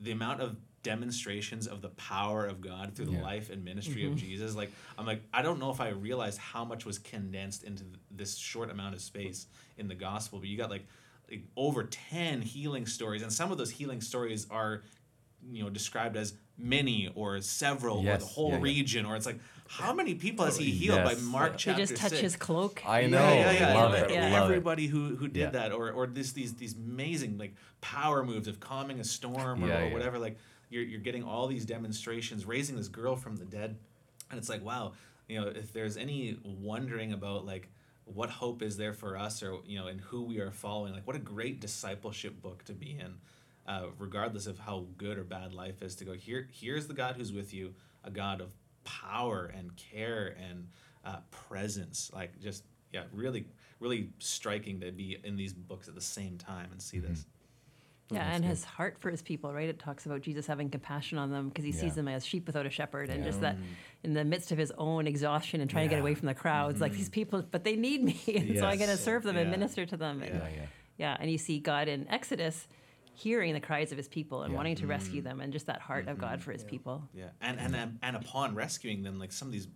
the 0.00 0.12
amount 0.12 0.40
of 0.40 0.56
demonstrations 0.82 1.66
of 1.66 1.82
the 1.82 1.88
power 1.90 2.46
of 2.46 2.60
God 2.60 2.94
through 2.94 3.06
the 3.06 3.12
Yeah. 3.12 3.22
life 3.22 3.50
and 3.50 3.64
ministry 3.64 4.06
of 4.06 4.14
Jesus, 4.16 4.54
like 4.54 4.70
I'm 4.96 5.04
like 5.04 5.22
I 5.34 5.42
don't 5.42 5.58
know 5.58 5.70
if 5.70 5.80
I 5.80 5.88
realized 5.88 6.38
how 6.38 6.64
much 6.64 6.86
was 6.86 6.98
condensed 6.98 7.64
into 7.64 7.82
th- 7.82 7.96
this 8.10 8.36
short 8.36 8.70
amount 8.70 8.94
of 8.94 9.00
space 9.00 9.46
in 9.76 9.88
the 9.88 9.94
gospel, 9.96 10.38
but 10.38 10.48
you 10.48 10.56
got 10.56 10.70
like 10.70 10.86
like 11.30 11.44
over 11.56 11.84
10 11.84 12.42
healing 12.42 12.86
stories 12.86 13.22
and 13.22 13.32
some 13.32 13.50
of 13.52 13.58
those 13.58 13.70
healing 13.70 14.00
stories 14.00 14.46
are 14.50 14.82
you 15.50 15.62
know 15.62 15.70
described 15.70 16.16
as 16.16 16.34
many 16.58 17.10
or 17.14 17.40
several 17.40 17.98
or 17.98 18.16
the 18.16 18.24
whole 18.24 18.50
yeah, 18.50 18.56
yeah. 18.56 18.62
region 18.62 19.06
or 19.06 19.16
it's 19.16 19.26
like 19.26 19.38
how 19.68 19.92
many 19.92 20.14
people 20.14 20.44
has 20.44 20.56
he 20.56 20.70
oh, 20.70 20.74
healed 20.74 21.04
by 21.04 21.14
Mark 21.14 21.52
He 21.52 21.58
chapter 21.58 21.82
just 21.82 21.96
touch 21.96 22.10
six? 22.10 22.20
his 22.22 22.36
cloak. 22.36 22.82
I 22.86 23.06
know. 23.06 23.18
yeah, 23.18 23.50
yeah, 23.50 23.74
Love 23.74 23.92
yeah. 23.94 24.04
it. 24.04 24.10
Yeah. 24.10 24.44
Everybody 24.44 24.86
who 24.86 25.16
who 25.16 25.26
did 25.26 25.40
Yeah. 25.40 25.50
that, 25.50 25.72
or 25.72 25.90
or 25.90 26.06
this 26.06 26.32
these 26.32 26.54
these 26.54 26.74
amazing 26.76 27.36
like 27.36 27.54
power 27.80 28.24
moves 28.24 28.46
of 28.46 28.60
calming 28.60 29.00
a 29.00 29.04
storm 29.04 29.64
or, 29.64 29.68
Yeah, 29.68 29.80
or 29.80 29.86
yeah. 29.86 29.92
whatever. 29.92 30.18
Like 30.18 30.38
you're 30.70 30.84
you're 30.84 31.00
getting 31.00 31.24
all 31.24 31.48
these 31.48 31.64
demonstrations, 31.64 32.44
raising 32.44 32.76
this 32.76 32.88
girl 32.88 33.16
from 33.16 33.36
the 33.36 33.44
dead, 33.44 33.76
and 34.30 34.38
it's 34.38 34.48
like 34.48 34.64
wow, 34.64 34.92
you 35.28 35.40
know, 35.40 35.48
if 35.48 35.72
there's 35.72 35.96
any 35.96 36.38
wondering 36.44 37.12
about 37.12 37.44
like 37.44 37.68
what 38.06 38.30
hope 38.30 38.62
is 38.62 38.76
there 38.76 38.94
for 38.94 39.18
us, 39.18 39.42
or 39.42 39.58
you 39.66 39.78
know, 39.78 39.88
and 39.88 40.00
who 40.00 40.22
we 40.22 40.40
are 40.40 40.50
following, 40.50 40.94
like 40.94 41.06
what 41.06 41.16
a 41.16 41.20
great 41.20 41.60
discipleship 41.60 42.40
book 42.40 42.64
to 42.64 42.72
be 42.72 42.96
in. 42.98 43.14
Uh, 43.66 43.86
regardless 43.98 44.46
of 44.46 44.60
how 44.60 44.86
good 44.96 45.18
or 45.18 45.24
bad 45.24 45.52
life 45.52 45.82
is, 45.82 45.96
to 45.96 46.04
go 46.04 46.12
here. 46.12 46.48
Here's 46.52 46.86
the 46.86 46.94
God 46.94 47.16
who's 47.16 47.32
with 47.32 47.52
you, 47.52 47.74
a 48.04 48.10
God 48.12 48.40
of 48.40 48.52
power 48.84 49.52
and 49.52 49.74
care 49.74 50.36
and 50.48 50.68
uh, 51.04 51.16
presence. 51.32 52.08
Like 52.14 52.40
just 52.40 52.62
yeah, 52.92 53.02
really, 53.12 53.46
really 53.80 54.10
striking 54.18 54.80
to 54.80 54.92
be 54.92 55.18
in 55.24 55.36
these 55.36 55.52
books 55.52 55.88
at 55.88 55.94
the 55.94 56.00
same 56.00 56.38
time 56.38 56.68
and 56.70 56.80
see 56.80 56.98
this. 56.98 57.26
Yeah, 58.10 58.18
that's 58.18 58.34
and 58.36 58.44
good. 58.44 58.50
his 58.50 58.64
heart 58.64 58.98
for 59.00 59.10
his 59.10 59.20
people, 59.20 59.52
right? 59.52 59.68
It 59.68 59.78
talks 59.78 60.06
about 60.06 60.20
Jesus 60.20 60.46
having 60.46 60.70
compassion 60.70 61.18
on 61.18 61.30
them 61.30 61.48
because 61.48 61.64
he 61.64 61.72
Yeah. 61.72 61.80
sees 61.80 61.94
them 61.96 62.06
as 62.06 62.24
sheep 62.24 62.46
without 62.46 62.64
a 62.64 62.70
shepherd, 62.70 63.10
and 63.10 63.20
Yeah. 63.20 63.30
just 63.30 63.40
that 63.40 63.56
in 64.04 64.14
the 64.14 64.24
midst 64.24 64.52
of 64.52 64.58
his 64.58 64.70
own 64.78 65.06
exhaustion 65.06 65.60
and 65.60 65.68
trying 65.68 65.88
to 65.88 65.90
get 65.94 66.00
away 66.00 66.14
from 66.14 66.26
the 66.26 66.34
crowds, 66.34 66.80
like 66.80 66.92
these 66.92 67.06
mm-hmm. 67.06 67.12
people, 67.12 67.42
but 67.42 67.64
they 67.64 67.74
need 67.74 68.04
me, 68.04 68.20
and 68.34 68.58
so 68.58 68.66
I'm 68.66 68.78
going 68.78 68.90
to 68.90 68.96
serve 68.96 69.24
them 69.24 69.36
and 69.36 69.50
minister 69.50 69.86
to 69.86 69.96
them. 69.96 70.22
And, 70.22 70.34
Yeah, 70.34 70.48
yeah. 70.48 70.66
yeah, 70.98 71.16
and 71.18 71.30
you 71.30 71.38
see 71.38 71.58
God 71.58 71.88
in 71.88 72.06
Exodus 72.08 72.68
hearing 73.12 73.54
the 73.54 73.60
cries 73.60 73.92
of 73.92 73.98
his 73.98 74.08
people 74.08 74.42
and 74.42 74.52
Yeah. 74.52 74.56
wanting 74.58 74.76
to 74.76 74.86
rescue 74.86 75.22
mm. 75.22 75.24
them, 75.24 75.40
and 75.40 75.52
just 75.52 75.66
that 75.66 75.80
heart 75.80 76.06
of 76.06 76.18
God 76.18 76.34
mm-hmm. 76.34 76.42
for 76.42 76.52
his 76.52 76.62
people. 76.62 77.08
Yeah, 77.12 77.30
and 77.40 77.58
and 77.58 77.98
and 78.02 78.16
upon 78.16 78.54
rescuing 78.54 79.02
them, 79.02 79.18
like 79.18 79.32
some 79.32 79.48
of 79.48 79.52
these 79.52 79.68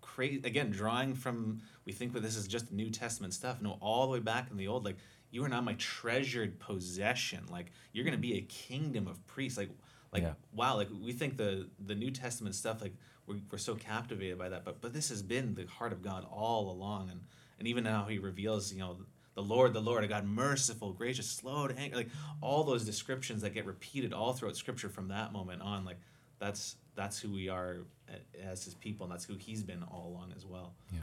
crazy 0.00 0.40
again, 0.44 0.70
drawing 0.70 1.14
from 1.14 1.62
we 1.86 1.92
think 1.92 2.12
that 2.12 2.20
this 2.22 2.36
is 2.36 2.46
just 2.46 2.72
New 2.72 2.90
Testament 2.90 3.32
stuff. 3.32 3.62
No, 3.62 3.78
all 3.80 4.06
the 4.06 4.12
way 4.12 4.18
back 4.18 4.50
in 4.50 4.56
the 4.56 4.68
old, 4.68 4.84
like 4.84 4.96
you 5.30 5.44
are 5.44 5.48
now 5.48 5.60
my 5.60 5.74
treasured 5.74 6.58
possession. 6.58 7.44
Like 7.50 7.72
you're 7.92 8.04
gonna 8.04 8.16
be 8.16 8.38
a 8.38 8.42
kingdom 8.42 9.06
of 9.06 9.24
priests. 9.26 9.58
Like 9.58 9.70
like 10.12 10.22
Yeah. 10.22 10.34
wow, 10.52 10.76
like 10.76 10.88
we 11.02 11.12
think 11.12 11.36
the 11.36 11.68
the 11.84 11.94
New 11.94 12.10
Testament 12.10 12.54
stuff, 12.54 12.80
like 12.80 12.94
we're, 13.26 13.40
we're 13.50 13.58
so 13.58 13.74
captivated 13.74 14.38
by 14.38 14.48
that, 14.48 14.64
but 14.64 14.80
but 14.80 14.92
this 14.92 15.08
has 15.08 15.22
been 15.22 15.54
the 15.54 15.66
heart 15.66 15.92
of 15.92 16.02
God 16.02 16.26
all 16.30 16.70
along, 16.70 17.10
and 17.10 17.20
and 17.58 17.68
even 17.68 17.84
now 17.84 18.06
He 18.06 18.18
reveals, 18.18 18.72
you 18.72 18.80
know. 18.80 18.98
The 19.34 19.42
Lord, 19.44 19.72
the 19.72 19.80
Lord, 19.80 20.02
a 20.02 20.08
God 20.08 20.26
merciful, 20.26 20.92
gracious, 20.92 21.30
slow 21.30 21.68
to 21.68 21.78
anger, 21.78 21.96
like 21.96 22.10
all 22.42 22.64
those 22.64 22.84
descriptions 22.84 23.42
that 23.42 23.54
get 23.54 23.64
repeated 23.64 24.12
all 24.12 24.32
throughout 24.32 24.56
Scripture 24.56 24.88
from 24.88 25.08
that 25.08 25.32
moment 25.32 25.62
on, 25.62 25.84
like 25.84 25.98
that's 26.40 26.76
that's 26.96 27.20
who 27.20 27.30
we 27.30 27.48
are 27.48 27.78
eh, 28.08 28.14
as 28.42 28.64
his 28.64 28.74
people 28.74 29.04
and 29.04 29.12
that's 29.12 29.24
who 29.24 29.36
he's 29.36 29.62
been 29.62 29.82
all 29.84 30.08
along 30.08 30.32
as 30.36 30.44
well 30.44 30.74
Yeah. 30.92 31.00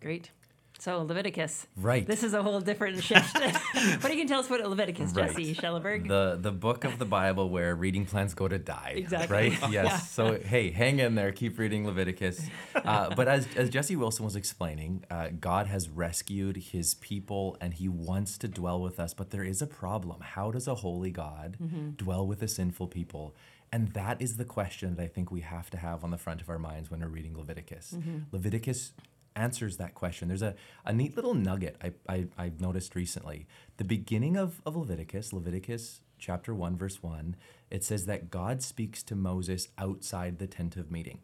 Great. 0.00 0.30
So 0.78 1.02
Leviticus. 1.02 1.66
Right. 1.76 2.06
This 2.06 2.22
is 2.22 2.34
a 2.34 2.42
whole 2.42 2.60
different 2.60 3.02
shift. 3.02 3.36
what 4.00 4.10
you 4.12 4.18
can 4.18 4.26
tell 4.26 4.40
us 4.40 4.46
about 4.48 4.68
Leviticus, 4.68 5.12
Right. 5.12 5.28
Jesse 5.28 5.54
Schellenberg? 5.54 6.08
The 6.08 6.38
the 6.40 6.52
book 6.52 6.84
of 6.84 6.98
the 6.98 7.04
Bible 7.04 7.48
where 7.50 7.74
reading 7.74 8.04
plans 8.04 8.34
go 8.34 8.46
to 8.48 8.58
die. 8.58 8.94
Exactly. 8.96 9.36
Right? 9.36 9.52
Yes. 9.70 9.72
Yeah. 9.72 9.96
So 9.98 10.38
hey, 10.38 10.70
hang 10.70 10.98
in 10.98 11.14
there. 11.14 11.32
Keep 11.32 11.58
reading 11.58 11.86
Leviticus. 11.86 12.46
Uh, 12.74 13.14
but 13.14 13.26
as 13.28 13.48
as 13.56 13.70
Jesse 13.70 13.96
Wilson 13.96 14.24
was 14.24 14.36
explaining, 14.36 15.04
uh, 15.10 15.28
God 15.40 15.66
has 15.66 15.88
rescued 15.88 16.56
His 16.56 16.94
people, 16.94 17.56
and 17.60 17.74
He 17.74 17.88
wants 17.88 18.38
to 18.38 18.48
dwell 18.48 18.80
with 18.80 19.00
us. 19.00 19.14
But 19.14 19.30
there 19.30 19.44
is 19.44 19.62
a 19.62 19.66
problem. 19.66 20.20
How 20.20 20.50
does 20.50 20.68
a 20.68 20.74
holy 20.76 21.10
God 21.10 21.56
dwell 21.96 22.26
with 22.26 22.42
a 22.42 22.48
sinful 22.48 22.88
people? 22.88 23.34
And 23.72 23.88
that 23.94 24.22
is 24.22 24.36
the 24.36 24.44
question 24.44 24.94
that 24.96 25.02
I 25.02 25.08
think 25.08 25.30
we 25.32 25.40
have 25.40 25.70
to 25.70 25.76
have 25.76 26.04
on 26.04 26.10
the 26.12 26.18
front 26.18 26.40
of 26.40 26.48
our 26.48 26.58
minds 26.58 26.90
when 26.90 27.00
we're 27.00 27.08
reading 27.08 27.36
Leviticus. 27.36 27.96
Leviticus 28.30 28.92
answers 29.36 29.76
that 29.76 29.94
question. 29.94 30.28
There's 30.28 30.42
a, 30.42 30.54
a 30.84 30.92
neat 30.92 31.14
little 31.14 31.34
nugget 31.34 31.76
I, 31.82 31.92
I, 32.08 32.26
I've 32.36 32.60
noticed 32.60 32.94
recently. 32.94 33.46
The 33.76 33.84
beginning 33.84 34.36
of, 34.36 34.60
of 34.66 34.76
Leviticus, 34.76 35.32
Leviticus 35.32 36.00
chapter 36.18 36.54
1, 36.54 36.76
verse 36.76 37.02
1, 37.02 37.36
it 37.70 37.84
says 37.84 38.06
that 38.06 38.30
God 38.30 38.62
speaks 38.62 39.02
to 39.04 39.14
Moses 39.14 39.68
outside 39.78 40.38
the 40.38 40.46
tent 40.46 40.76
of 40.76 40.90
meeting. 40.90 41.20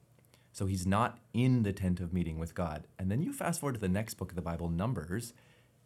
So 0.52 0.66
he's 0.66 0.86
not 0.86 1.18
in 1.32 1.62
the 1.62 1.72
tent 1.72 1.98
of 1.98 2.12
meeting 2.12 2.38
with 2.38 2.54
God. 2.54 2.86
And 2.98 3.10
then 3.10 3.22
you 3.22 3.32
fast 3.32 3.60
forward 3.60 3.74
to 3.74 3.80
the 3.80 3.88
next 3.88 4.14
book 4.14 4.30
of 4.30 4.36
the 4.36 4.42
Bible, 4.42 4.68
Numbers, 4.68 5.32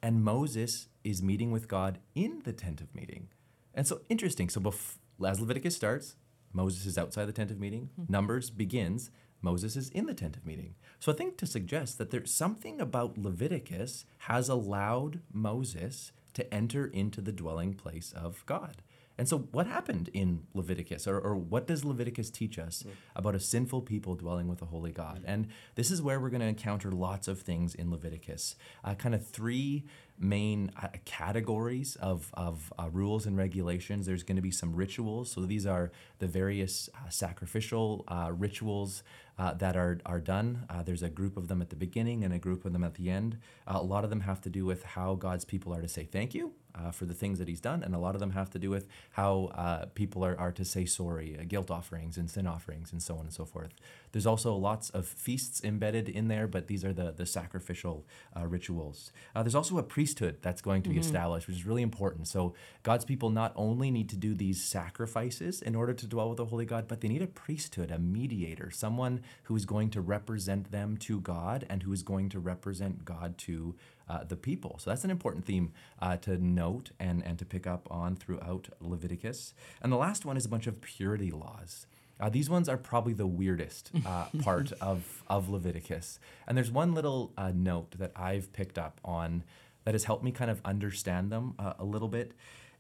and 0.03 0.25
Moses 0.25 0.89
is 1.05 1.23
meeting 1.23 1.53
with 1.53 1.69
God 1.69 1.99
in 2.15 2.43
the 2.45 2.53
tent 2.53 2.81
of 2.81 2.95
meeting. 2.95 3.29
And 3.73 3.87
so 3.87 4.01
interesting. 4.09 4.49
So 4.49 4.61
bef- 4.61 4.97
as 5.25 5.41
Leviticus 5.41 5.77
starts, 5.77 6.17
Moses 6.53 6.87
is 6.87 6.99
outside 6.99 7.27
the 7.27 7.33
tent 7.33 7.51
of 7.51 7.61
meeting. 7.61 7.91
Hmm. 7.97 8.05
Numbers 8.09 8.51
begins, 8.51 9.11
Moses 9.41 9.77
is 9.77 9.91
in 9.91 10.07
the 10.07 10.15
tent 10.15 10.37
of 10.37 10.47
meeting. 10.47 10.75
So 10.99 11.13
I 11.13 11.15
think 11.15 11.37
to 11.39 11.47
suggest 11.47 11.99
that 11.99 12.11
there's 12.11 12.33
something 12.33 12.81
about 12.81 13.19
Leviticus 13.19 14.05
has 14.19 14.49
allowed 14.49 15.21
Moses 15.33 16.13
to 16.35 16.53
enter 16.53 16.87
into 16.87 17.21
the 17.21 17.33
dwelling 17.33 17.75
place 17.75 18.13
of 18.15 18.45
God. 18.47 18.83
And 19.19 19.29
so, 19.29 19.39
what 19.53 19.67
happened 19.67 20.11
in 20.13 20.43
Leviticus, 20.53 21.07
or, 21.07 21.19
or 21.19 21.37
what 21.37 21.67
does 21.67 21.85
Leviticus 21.85 22.31
teach 22.31 22.59
us 22.59 22.85
about 23.15 23.35
a 23.35 23.41
sinful 23.41 23.83
people 23.83 24.15
dwelling 24.15 24.47
with 24.49 24.61
a 24.61 24.67
holy 24.67 24.93
God? 24.93 25.23
And 25.27 25.49
this 25.75 25.91
is 25.91 26.03
where 26.03 26.21
we're 26.21 26.31
going 26.31 26.43
to 26.43 26.47
encounter 26.47 26.93
lots 26.93 27.27
of 27.27 27.41
things 27.41 27.75
in 27.75 27.91
Leviticus. 27.91 28.57
Uh, 28.85 28.95
kind 28.95 29.15
of 29.15 29.27
three 29.27 29.85
main 30.19 30.71
uh, 30.83 30.89
categories 31.05 31.97
of, 31.97 32.31
of 32.35 32.73
uh, 32.79 32.89
rules 32.91 33.27
and 33.27 33.37
regulations. 33.37 34.07
There's 34.07 34.23
going 34.23 34.37
to 34.37 34.43
be 34.43 34.51
some 34.51 34.75
rituals. 34.75 35.31
So, 35.33 35.43
these 35.43 35.67
are 35.67 35.91
the 36.19 36.27
various 36.27 36.91
uh, 36.95 37.09
sacrificial 37.09 38.05
uh, 38.09 38.33
rituals 38.37 39.03
uh, 39.39 39.55
that 39.55 39.77
are, 39.77 39.99
are 40.07 40.21
done. 40.21 40.65
Uh, 40.71 40.83
there's 40.83 41.03
a 41.03 41.11
group 41.11 41.37
of 41.37 41.49
them 41.49 41.61
at 41.61 41.71
the 41.71 41.77
beginning 41.77 42.25
and 42.25 42.33
a 42.33 42.39
group 42.39 42.65
of 42.65 42.73
them 42.73 42.85
at 42.85 42.95
the 42.95 43.11
end. 43.11 43.39
Uh, 43.67 43.79
a 43.81 43.83
lot 43.83 44.05
of 44.05 44.11
them 44.11 44.21
have 44.21 44.41
to 44.43 44.51
do 44.51 44.65
with 44.65 44.83
how 44.83 45.15
God's 45.15 45.45
people 45.45 45.75
are 45.75 45.83
to 45.83 45.89
say 45.89 46.05
thank 46.05 46.35
you 46.35 46.53
uh, 46.79 46.91
for 46.91 47.05
the 47.05 47.15
things 47.15 47.39
that 47.39 47.49
He's 47.49 47.61
done, 47.61 47.83
and 47.83 47.95
a 47.95 47.99
lot 47.99 48.15
of 48.15 48.21
them 48.21 48.31
have 48.31 48.51
to 48.51 48.59
do 48.59 48.71
with 48.71 48.87
how 49.13 49.51
uh, 49.55 49.87
people 49.95 50.25
are, 50.25 50.39
are 50.39 50.53
to 50.53 50.65
say 50.65 50.85
sorry, 50.85 51.37
uh, 51.39 51.45
guilt 51.47 51.71
offerings 51.71 52.17
and 52.17 52.31
sin 52.31 52.47
offerings, 52.47 52.93
and 52.93 53.03
so 53.03 53.15
on 53.15 53.23
and 53.23 53.33
so 53.33 53.45
forth. 53.45 53.75
There's 54.13 54.27
also 54.27 54.55
lots 54.55 54.91
of 54.91 55.07
feasts 55.07 55.63
embedded 55.63 56.09
in 56.09 56.29
there, 56.29 56.47
but 56.47 56.69
these 56.69 56.85
are 56.85 56.93
the, 56.93 57.13
the 57.13 57.27
sacrificial 57.27 58.07
uh, 58.35 58.47
rituals. 58.47 59.13
Uh, 59.35 59.43
there's 59.43 59.55
also 59.55 59.79
a 59.79 59.83
priesthood 59.83 60.39
that's 60.41 60.63
going 60.63 60.83
to 60.83 60.89
be 60.89 60.99
established, 60.99 61.47
which 61.47 61.57
is 61.57 61.67
really 61.67 61.83
important. 61.83 62.27
So 62.29 62.55
God's 62.83 63.05
people 63.05 63.31
not 63.31 63.53
only 63.57 63.91
need 63.91 64.09
to 64.11 64.17
do 64.17 64.35
these 64.35 64.63
sacrifices 64.63 65.61
in 65.61 65.75
order 65.75 65.93
to 65.93 66.07
dwell 66.07 66.29
with 66.29 66.39
the 66.39 66.47
holy 66.47 66.65
God, 66.65 66.89
but 66.89 67.01
they 67.01 67.09
need 67.09 67.23
a 67.23 67.27
priesthood, 67.27 67.91
a 67.91 67.99
mediator, 67.99 68.71
someone 68.71 69.21
who 69.45 69.57
is 69.57 69.67
going 69.67 69.91
to 69.91 70.01
represent 70.01 70.71
them 70.71 70.97
to 70.99 71.21
God 71.21 71.67
and 71.69 71.83
who 71.83 71.93
is 71.93 72.03
going 72.03 72.29
to 72.31 72.39
represent 72.39 73.05
God 73.05 73.37
to 73.39 73.75
uh, 74.09 74.25
the 74.25 74.37
people. 74.37 74.79
So 74.79 74.91
that's 74.91 75.05
an 75.05 75.11
important 75.11 75.45
theme 75.45 75.73
uh, 76.01 76.17
to 76.19 76.37
note 76.37 76.91
and, 76.99 77.25
and 77.25 77.39
to 77.39 77.45
pick 77.45 77.67
up 77.67 77.89
on 77.91 78.17
throughout 78.17 78.69
Leviticus. 78.81 79.55
And 79.83 79.93
the 79.93 79.97
last 79.97 80.25
one 80.25 80.37
is 80.37 80.45
a 80.45 80.49
bunch 80.49 80.67
of 80.67 80.81
purity 80.81 81.31
laws. 81.31 81.87
Uh, 82.19 82.31
these 82.31 82.49
ones 82.49 82.69
are 82.69 82.79
probably 82.79 83.13
the 83.13 83.27
weirdest 83.27 83.91
uh, 84.07 84.27
part 84.43 84.73
of, 84.81 85.23
of 85.29 85.49
Leviticus. 85.49 86.19
And 86.47 86.57
there's 86.57 86.71
one 86.71 86.95
little 86.95 87.33
uh, 87.37 87.53
note 87.55 87.93
that 87.99 88.13
I've 88.17 88.53
picked 88.53 88.79
up 88.79 89.01
on 89.05 89.45
that 89.85 89.95
has 89.95 90.05
helped 90.05 90.25
me 90.25 90.33
kind 90.33 90.51
of 90.51 90.61
understand 90.65 91.31
them 91.31 91.55
uh, 91.59 91.75
a 91.79 91.85
little 91.85 92.09
bit. 92.09 92.33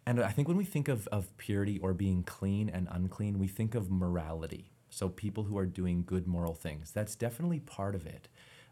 And 0.06 0.20
I 0.20 0.30
think 0.30 0.48
when 0.48 0.56
we 0.56 0.64
think 0.64 0.88
of, 0.88 1.06
of 1.08 1.36
purity 1.36 1.78
or 1.78 1.92
being 1.92 2.22
clean 2.22 2.68
and 2.68 2.88
unclean, 2.90 3.38
we 3.38 3.48
think 3.48 3.74
of 3.74 3.90
morality. 3.90 4.70
So 4.88 5.08
people 5.08 5.44
who 5.44 5.58
are 5.58 5.66
doing 5.66 6.04
good 6.06 6.26
moral 6.26 6.54
things. 6.54 6.92
That's 6.92 7.14
definitely 7.14 7.60
part 7.60 7.94
of 7.94 8.06
it. 8.06 8.28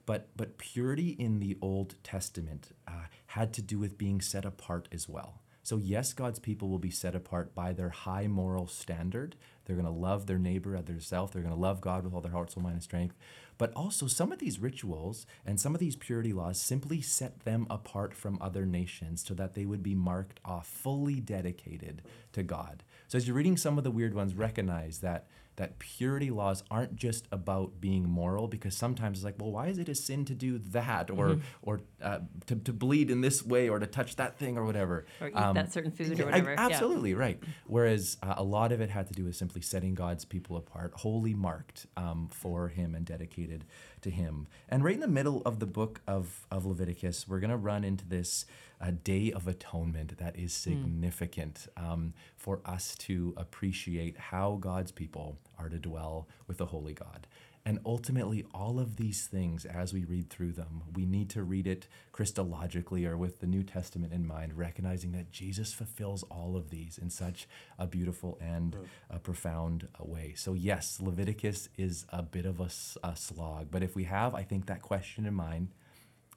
But, 0.06 0.28
but 0.36 0.58
purity 0.58 1.10
in 1.10 1.40
the 1.40 1.56
Old 1.62 1.94
Testament 2.02 2.74
uh, 2.86 3.06
had 3.26 3.52
to 3.54 3.62
do 3.62 3.78
with 3.78 3.96
being 3.98 4.20
set 4.20 4.44
apart 4.44 4.88
as 4.92 5.08
well. 5.08 5.40
So, 5.64 5.78
yes, 5.78 6.12
God's 6.12 6.38
people 6.38 6.68
will 6.68 6.78
be 6.78 6.90
set 6.90 7.14
apart 7.14 7.54
by 7.54 7.72
their 7.72 7.88
high 7.88 8.26
moral 8.26 8.66
standard. 8.66 9.34
They're 9.64 9.76
going 9.76 9.86
to 9.86 9.90
love 9.90 10.26
their 10.26 10.38
neighbor 10.38 10.76
as 10.76 10.84
themselves. 10.84 11.32
They're 11.32 11.40
going 11.40 11.54
to 11.54 11.60
love 11.60 11.80
God 11.80 12.04
with 12.04 12.12
all 12.12 12.20
their 12.20 12.32
heart, 12.32 12.52
soul, 12.52 12.62
mind, 12.62 12.74
and 12.74 12.82
strength. 12.82 13.16
But 13.56 13.72
also, 13.74 14.06
some 14.06 14.30
of 14.30 14.40
these 14.40 14.58
rituals 14.58 15.26
and 15.46 15.58
some 15.58 15.74
of 15.74 15.80
these 15.80 15.96
purity 15.96 16.34
laws 16.34 16.60
simply 16.60 17.00
set 17.00 17.44
them 17.44 17.66
apart 17.70 18.14
from 18.14 18.36
other 18.42 18.66
nations 18.66 19.24
so 19.26 19.32
that 19.32 19.54
they 19.54 19.64
would 19.64 19.82
be 19.82 19.94
marked 19.94 20.38
off, 20.44 20.66
fully 20.66 21.18
dedicated 21.18 22.02
to 22.32 22.42
God. 22.42 22.84
So, 23.08 23.16
as 23.16 23.26
you're 23.26 23.36
reading 23.36 23.56
some 23.56 23.78
of 23.78 23.84
the 23.84 23.90
weird 23.90 24.12
ones, 24.12 24.34
recognize 24.34 24.98
that 24.98 25.28
that 25.56 25.78
purity 25.78 26.30
laws 26.30 26.62
aren't 26.70 26.96
just 26.96 27.26
about 27.30 27.80
being 27.80 28.08
moral 28.08 28.48
because 28.48 28.76
sometimes 28.76 29.18
it's 29.18 29.24
like 29.24 29.36
well 29.38 29.52
why 29.52 29.68
is 29.68 29.78
it 29.78 29.88
a 29.88 29.94
sin 29.94 30.24
to 30.24 30.34
do 30.34 30.58
that 30.58 31.10
or 31.10 31.30
mm-hmm. 31.30 31.40
or 31.62 31.80
uh, 32.02 32.18
to, 32.46 32.56
to 32.56 32.72
bleed 32.72 33.10
in 33.10 33.20
this 33.20 33.44
way 33.44 33.68
or 33.68 33.78
to 33.78 33.86
touch 33.86 34.16
that 34.16 34.38
thing 34.38 34.58
or 34.58 34.64
whatever 34.64 35.06
or 35.20 35.28
eat 35.28 35.36
um, 35.36 35.54
that 35.54 35.72
certain 35.72 35.90
food 35.90 36.20
or 36.20 36.26
whatever 36.26 36.50
I, 36.50 36.54
absolutely 36.54 37.10
yeah. 37.10 37.18
right 37.18 37.40
whereas 37.66 38.16
uh, 38.22 38.34
a 38.36 38.44
lot 38.44 38.72
of 38.72 38.80
it 38.80 38.90
had 38.90 39.06
to 39.08 39.14
do 39.14 39.24
with 39.24 39.36
simply 39.36 39.60
setting 39.60 39.94
god's 39.94 40.24
people 40.24 40.56
apart 40.56 40.92
wholly 40.96 41.34
marked 41.34 41.86
um, 41.96 42.28
for 42.30 42.68
him 42.68 42.94
and 42.94 43.04
dedicated 43.04 43.64
to 44.02 44.10
him 44.10 44.46
and 44.68 44.82
right 44.84 44.94
in 44.94 45.00
the 45.00 45.08
middle 45.08 45.42
of 45.46 45.60
the 45.60 45.66
book 45.66 46.00
of, 46.06 46.46
of 46.50 46.66
leviticus 46.66 47.26
we're 47.28 47.40
going 47.40 47.50
to 47.50 47.56
run 47.56 47.84
into 47.84 48.06
this 48.06 48.46
a 48.84 48.92
day 48.92 49.32
of 49.32 49.48
atonement 49.48 50.18
that 50.18 50.36
is 50.36 50.52
hmm. 50.62 50.70
significant 50.70 51.66
mm. 51.76 51.82
um, 51.82 52.12
for 52.36 52.60
us 52.66 52.94
to 52.96 53.32
appreciate 53.36 54.16
how 54.18 54.58
God's 54.60 54.92
people 54.92 55.38
are 55.58 55.70
to 55.70 55.78
dwell 55.78 56.28
with 56.46 56.58
the 56.58 56.66
Holy 56.66 56.92
God. 56.92 57.26
And 57.66 57.78
ultimately, 57.86 58.44
all 58.52 58.78
of 58.78 58.96
these 58.96 59.26
things, 59.26 59.64
as 59.64 59.94
we 59.94 60.04
read 60.04 60.28
through 60.28 60.52
them, 60.52 60.82
we 60.94 61.06
need 61.06 61.30
to 61.30 61.42
read 61.42 61.66
it 61.66 61.88
Christologically 62.12 63.06
or 63.06 63.16
with 63.16 63.40
the 63.40 63.46
New 63.46 63.62
Testament 63.62 64.12
in 64.12 64.26
mind, 64.26 64.52
recognizing 64.52 65.12
that 65.12 65.32
Jesus 65.32 65.72
fulfills 65.72 66.24
all 66.24 66.56
of 66.58 66.68
these 66.68 66.98
in 66.98 67.08
such 67.08 67.48
a 67.78 67.86
beautiful 67.86 68.36
and 68.38 68.76
a 69.08 69.18
profound 69.18 69.88
way. 69.98 70.34
So, 70.36 70.52
yes, 70.52 71.00
Leviticus 71.00 71.70
is 71.78 72.04
a 72.10 72.22
bit 72.22 72.44
of 72.44 72.60
a, 72.60 72.68
a 73.02 73.16
slog, 73.16 73.68
but 73.70 73.82
if 73.82 73.96
we 73.96 74.04
have, 74.04 74.34
I 74.34 74.42
think, 74.42 74.66
that 74.66 74.82
question 74.82 75.24
in 75.24 75.32
mind, 75.32 75.68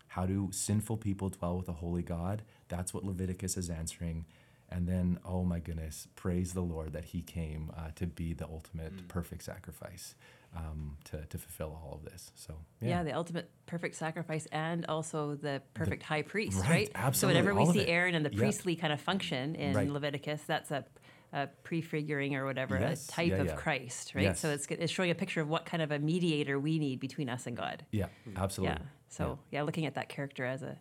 how 0.07 0.25
do 0.25 0.49
sinful 0.51 0.97
people 0.97 1.29
dwell 1.29 1.57
with 1.57 1.69
a 1.69 1.73
holy 1.73 2.01
God? 2.01 2.43
That's 2.67 2.93
what 2.93 3.03
Leviticus 3.03 3.57
is 3.57 3.69
answering. 3.69 4.25
And 4.69 4.87
then, 4.87 5.19
oh 5.23 5.43
my 5.43 5.59
goodness, 5.59 6.07
praise 6.15 6.53
the 6.53 6.61
Lord 6.61 6.93
that 6.93 7.05
He 7.05 7.21
came 7.21 7.71
uh, 7.77 7.91
to 7.95 8.05
be 8.05 8.33
the 8.33 8.45
ultimate 8.45 8.95
mm. 8.95 9.07
perfect 9.07 9.43
sacrifice 9.43 10.15
um, 10.55 10.97
to, 11.05 11.25
to 11.25 11.37
fulfill 11.37 11.79
all 11.81 11.93
of 11.93 12.11
this. 12.11 12.31
So, 12.35 12.55
yeah. 12.81 12.89
yeah. 12.89 13.03
the 13.03 13.13
ultimate 13.13 13.49
perfect 13.65 13.95
sacrifice 13.95 14.45
and 14.51 14.85
also 14.87 15.35
the 15.35 15.61
perfect 15.73 16.01
the, 16.01 16.07
high 16.07 16.21
priest, 16.21 16.59
right? 16.61 16.69
right? 16.69 16.91
Absolutely. 16.95 17.39
So, 17.39 17.45
whenever 17.45 17.59
we 17.59 17.71
see 17.71 17.87
Aaron 17.87 18.15
and 18.15 18.25
the 18.25 18.29
priestly 18.29 18.75
kind 18.75 18.91
of 18.91 18.99
function 18.99 19.55
in 19.55 19.73
right. 19.73 19.89
Leviticus, 19.89 20.41
that's 20.45 20.71
a 20.71 20.83
a 21.33 21.47
prefiguring 21.63 22.35
or 22.35 22.45
whatever, 22.45 22.79
yes. 22.79 23.07
a 23.07 23.11
type 23.11 23.31
yeah, 23.31 23.41
of 23.41 23.47
yeah. 23.47 23.55
Christ, 23.55 24.15
right? 24.15 24.23
Yes. 24.23 24.39
So 24.39 24.49
it's, 24.49 24.65
it's 24.67 24.91
showing 24.91 25.11
a 25.11 25.15
picture 25.15 25.41
of 25.41 25.49
what 25.49 25.65
kind 25.65 25.83
of 25.83 25.91
a 25.91 25.99
mediator 25.99 26.57
we 26.59 26.79
need 26.79 26.99
between 26.99 27.29
us 27.29 27.47
and 27.47 27.57
God. 27.57 27.85
Yeah, 27.91 28.05
absolutely. 28.35 28.77
Yeah. 28.77 28.87
So 29.09 29.39
yeah, 29.51 29.63
looking 29.63 29.85
at 29.85 29.95
that 29.95 30.09
character 30.09 30.45
as 30.45 30.63
a 30.63 30.77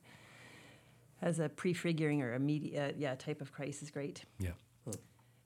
as 1.23 1.39
a 1.39 1.49
prefiguring 1.49 2.23
or 2.23 2.35
a 2.35 2.39
media 2.39 2.93
yeah 2.97 3.15
type 3.15 3.41
of 3.41 3.53
Christ 3.53 3.83
is 3.83 3.91
great. 3.91 4.25
Yeah. 4.39 4.51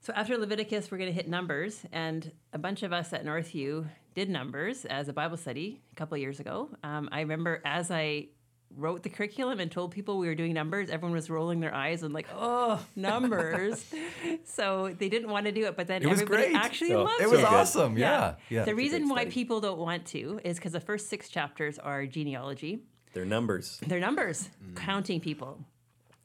So 0.03 0.11
after 0.15 0.35
Leviticus, 0.35 0.89
we're 0.89 0.97
going 0.97 1.11
to 1.11 1.15
hit 1.15 1.27
Numbers, 1.29 1.85
and 1.91 2.31
a 2.53 2.57
bunch 2.57 2.81
of 2.81 2.91
us 2.91 3.13
at 3.13 3.23
Northview 3.23 3.87
did 4.15 4.31
Numbers 4.31 4.83
as 4.85 5.07
a 5.09 5.13
Bible 5.13 5.37
study 5.37 5.79
a 5.91 5.95
couple 5.95 6.17
years 6.17 6.39
ago. 6.39 6.69
Um, 6.83 7.07
I 7.11 7.19
remember 7.19 7.61
as 7.65 7.91
I 7.91 8.29
wrote 8.77 9.03
the 9.03 9.09
curriculum 9.09 9.59
and 9.59 9.71
told 9.71 9.91
people 9.91 10.17
we 10.17 10.27
were 10.27 10.35
doing 10.35 10.53
numbers, 10.53 10.89
everyone 10.89 11.13
was 11.13 11.29
rolling 11.29 11.59
their 11.59 11.73
eyes 11.73 12.03
and 12.03 12.13
like, 12.13 12.27
oh, 12.35 12.83
numbers. 12.95 13.83
so 14.43 14.95
they 14.97 15.09
didn't 15.09 15.29
want 15.29 15.45
to 15.45 15.51
do 15.51 15.65
it, 15.65 15.75
but 15.75 15.87
then 15.87 16.05
everybody 16.05 16.43
great. 16.43 16.55
actually 16.55 16.93
oh, 16.93 17.03
loved 17.03 17.21
it. 17.21 17.25
It 17.25 17.29
was 17.29 17.43
awesome. 17.43 17.97
Yeah. 17.97 18.35
yeah. 18.49 18.59
yeah. 18.59 18.65
The 18.65 18.75
reason 18.75 19.07
why 19.09 19.25
people 19.25 19.61
don't 19.61 19.79
want 19.79 20.05
to 20.07 20.39
is 20.43 20.57
because 20.57 20.71
the 20.71 20.79
first 20.79 21.09
six 21.09 21.29
chapters 21.29 21.79
are 21.79 22.05
genealogy. 22.05 22.83
They're 23.13 23.25
numbers. 23.25 23.79
They're 23.85 23.99
numbers, 23.99 24.49
mm. 24.63 24.75
counting 24.75 25.19
people. 25.19 25.59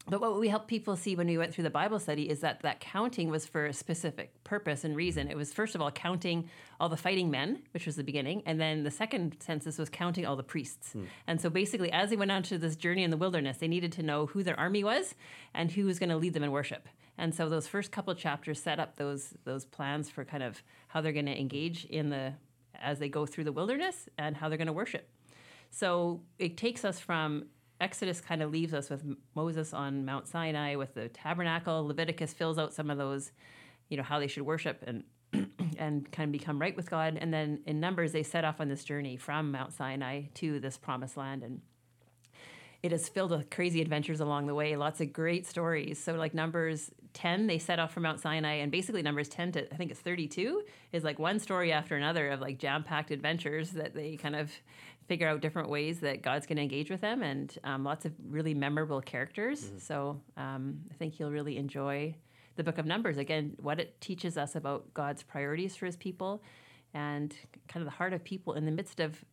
But 0.08 0.20
what 0.20 0.38
we 0.38 0.48
helped 0.48 0.68
people 0.68 0.94
see 0.94 1.16
when 1.16 1.26
we 1.26 1.36
went 1.36 1.52
through 1.52 1.64
the 1.64 1.70
Bible 1.70 1.98
study 1.98 2.30
is 2.30 2.40
that 2.40 2.62
that 2.62 2.78
counting 2.78 3.28
was 3.28 3.44
for 3.44 3.66
a 3.66 3.72
specific 3.72 4.32
purpose 4.44 4.84
and 4.84 4.94
reason. 4.94 5.28
It 5.28 5.36
was, 5.36 5.52
first 5.52 5.74
of 5.74 5.82
all, 5.82 5.90
counting 5.90 6.48
all 6.78 6.88
the 6.88 6.96
fighting 6.96 7.28
men, 7.28 7.62
which 7.72 7.86
was 7.86 7.96
the 7.96 8.04
beginning. 8.04 8.42
And 8.46 8.60
then 8.60 8.84
the 8.84 8.90
second 8.90 9.36
census 9.40 9.78
was 9.78 9.90
counting 9.90 10.24
all 10.24 10.36
the 10.36 10.44
priests. 10.44 10.92
Hmm. 10.92 11.04
And 11.26 11.40
so 11.40 11.50
basically, 11.50 11.90
as 11.90 12.10
they 12.10 12.16
went 12.16 12.30
on 12.30 12.44
to 12.44 12.58
this 12.58 12.76
journey 12.76 13.02
in 13.02 13.10
the 13.10 13.16
wilderness, 13.16 13.58
they 13.58 13.68
needed 13.68 13.90
to 13.92 14.02
know 14.02 14.26
who 14.26 14.44
their 14.44 14.58
army 14.58 14.84
was 14.84 15.16
and 15.54 15.72
who 15.72 15.86
was 15.86 15.98
going 15.98 16.10
to 16.10 16.16
lead 16.16 16.34
them 16.34 16.44
in 16.44 16.52
worship. 16.52 16.88
And 17.18 17.34
so 17.34 17.48
those 17.48 17.66
first 17.66 17.90
couple 17.90 18.14
chapters 18.14 18.62
set 18.62 18.78
up 18.78 18.96
those, 18.96 19.34
those 19.44 19.64
plans 19.64 20.08
for 20.08 20.24
kind 20.24 20.42
of 20.42 20.62
how 20.88 21.00
they're 21.00 21.12
going 21.12 21.26
to 21.26 21.38
engage 21.38 21.84
in 21.86 22.10
the 22.10 22.34
as 22.80 22.98
they 22.98 23.08
go 23.08 23.26
through 23.26 23.44
the 23.44 23.52
wilderness 23.52 24.08
and 24.18 24.36
how 24.36 24.48
they're 24.48 24.58
going 24.58 24.66
to 24.66 24.72
worship. 24.72 25.08
So 25.70 26.20
it 26.38 26.56
takes 26.56 26.84
us 26.84 27.00
from 27.00 27.46
Exodus 27.80 28.20
kind 28.20 28.42
of 28.42 28.50
leaves 28.50 28.72
us 28.72 28.88
with 28.88 29.04
Moses 29.34 29.74
on 29.74 30.04
Mount 30.04 30.26
Sinai 30.26 30.76
with 30.76 30.94
the 30.94 31.08
tabernacle. 31.08 31.86
Leviticus 31.86 32.32
fills 32.32 32.58
out 32.58 32.72
some 32.72 32.90
of 32.90 32.98
those, 32.98 33.32
you 33.88 33.96
know, 33.96 34.02
how 34.02 34.18
they 34.18 34.26
should 34.26 34.44
worship 34.44 34.82
and 34.86 35.04
and 35.78 36.10
kind 36.12 36.28
of 36.28 36.32
become 36.32 36.58
right 36.58 36.76
with 36.76 36.88
God. 36.88 37.18
And 37.20 37.32
then 37.32 37.60
in 37.66 37.80
Numbers, 37.80 38.12
they 38.12 38.22
set 38.22 38.44
off 38.44 38.60
on 38.60 38.68
this 38.68 38.84
journey 38.84 39.16
from 39.16 39.50
Mount 39.50 39.72
Sinai 39.72 40.22
to 40.34 40.60
this 40.60 40.76
promised 40.76 41.16
land. 41.16 41.42
And 41.42 41.60
it 42.82 42.92
is 42.92 43.08
filled 43.08 43.32
with 43.32 43.50
crazy 43.50 43.80
adventures 43.80 44.20
along 44.20 44.46
the 44.46 44.54
way, 44.54 44.76
lots 44.76 45.00
of 45.00 45.12
great 45.12 45.46
stories. 45.46 46.02
So, 46.02 46.14
like 46.14 46.34
Numbers 46.34 46.90
10, 47.14 47.46
they 47.46 47.58
set 47.58 47.78
off 47.78 47.92
from 47.92 48.04
Mount 48.04 48.20
Sinai, 48.20 48.54
and 48.54 48.70
basically 48.70 49.02
Numbers 49.02 49.28
10 49.28 49.52
to 49.52 49.74
I 49.74 49.76
think 49.76 49.90
it's 49.90 50.00
32 50.00 50.62
is 50.92 51.02
like 51.02 51.18
one 51.18 51.38
story 51.38 51.72
after 51.72 51.96
another 51.96 52.30
of 52.30 52.40
like 52.40 52.58
jam 52.58 52.84
packed 52.84 53.10
adventures 53.10 53.70
that 53.72 53.94
they 53.94 54.16
kind 54.16 54.36
of 54.36 54.52
figure 55.06 55.28
out 55.28 55.40
different 55.40 55.68
ways 55.68 56.00
that 56.00 56.22
God's 56.22 56.46
going 56.46 56.56
to 56.56 56.62
engage 56.62 56.90
with 56.90 57.00
them, 57.00 57.22
and 57.22 57.56
um, 57.64 57.84
lots 57.84 58.04
of 58.04 58.12
really 58.28 58.54
memorable 58.54 59.00
characters. 59.00 59.64
Mm-hmm. 59.64 59.78
So 59.78 60.20
um, 60.36 60.80
I 60.90 60.94
think 60.94 61.18
you'll 61.18 61.30
really 61.30 61.56
enjoy 61.56 62.14
the 62.56 62.64
book 62.64 62.78
of 62.78 62.86
Numbers. 62.86 63.18
Again, 63.18 63.54
what 63.60 63.78
it 63.78 64.00
teaches 64.00 64.36
us 64.36 64.56
about 64.56 64.92
God's 64.94 65.22
priorities 65.22 65.76
for 65.76 65.86
his 65.86 65.96
people 65.96 66.42
and 66.94 67.34
kind 67.68 67.82
of 67.82 67.84
the 67.84 67.96
heart 67.96 68.12
of 68.12 68.24
people 68.24 68.54
in 68.54 68.64
the 68.64 68.72
midst 68.72 69.00
of 69.00 69.24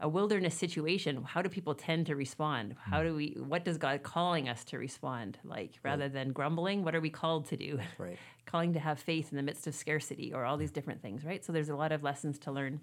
a 0.00 0.08
wilderness 0.08 0.54
situation 0.56 1.22
how 1.22 1.40
do 1.40 1.48
people 1.48 1.74
tend 1.74 2.06
to 2.06 2.16
respond 2.16 2.74
how 2.80 3.00
mm. 3.00 3.04
do 3.04 3.14
we 3.14 3.36
what 3.38 3.64
does 3.64 3.78
god 3.78 4.02
calling 4.02 4.48
us 4.48 4.64
to 4.64 4.76
respond 4.76 5.38
like 5.44 5.78
rather 5.84 6.04
right. 6.04 6.12
than 6.12 6.32
grumbling 6.32 6.82
what 6.82 6.94
are 6.94 7.00
we 7.00 7.10
called 7.10 7.46
to 7.46 7.56
do 7.56 7.78
right 7.98 8.18
calling 8.44 8.72
to 8.72 8.80
have 8.80 8.98
faith 8.98 9.30
in 9.30 9.36
the 9.36 9.42
midst 9.42 9.66
of 9.68 9.74
scarcity 9.74 10.32
or 10.34 10.44
all 10.44 10.56
these 10.56 10.72
different 10.72 11.00
things 11.00 11.24
right 11.24 11.44
so 11.44 11.52
there's 11.52 11.68
a 11.68 11.76
lot 11.76 11.92
of 11.92 12.02
lessons 12.02 12.36
to 12.36 12.50
learn 12.50 12.80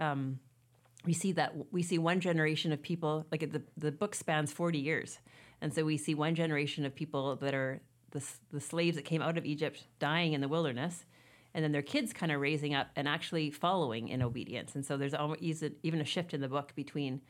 um, 0.00 0.38
we 1.04 1.12
see 1.12 1.32
that 1.32 1.54
we 1.72 1.82
see 1.82 1.98
one 1.98 2.20
generation 2.20 2.72
of 2.72 2.82
people 2.82 3.26
like 3.30 3.40
the 3.52 3.62
the 3.76 3.92
book 3.92 4.14
spans 4.14 4.52
40 4.52 4.78
years. 4.78 5.18
And 5.60 5.74
so 5.74 5.84
we 5.84 5.96
see 5.96 6.14
one 6.14 6.34
generation 6.34 6.84
of 6.84 6.94
people 6.94 7.34
that 7.36 7.54
are 7.54 7.80
the, 8.12 8.22
the 8.52 8.60
slaves 8.60 8.96
that 8.96 9.04
came 9.04 9.20
out 9.20 9.36
of 9.36 9.44
Egypt 9.44 9.84
dying 9.98 10.32
in 10.32 10.40
the 10.40 10.48
wilderness 10.48 11.04
and 11.54 11.64
then 11.64 11.72
their 11.72 11.82
kids 11.82 12.12
kind 12.12 12.30
of 12.30 12.40
raising 12.40 12.74
up 12.74 12.88
and 12.94 13.08
actually 13.08 13.50
following 13.50 14.08
in 14.08 14.22
obedience. 14.22 14.74
And 14.74 14.84
so 14.84 14.96
there's 14.96 15.14
almost 15.14 15.42
even 15.42 16.00
a 16.00 16.04
shift 16.04 16.34
in 16.34 16.40
the 16.40 16.48
book 16.48 16.74
between 16.74 17.20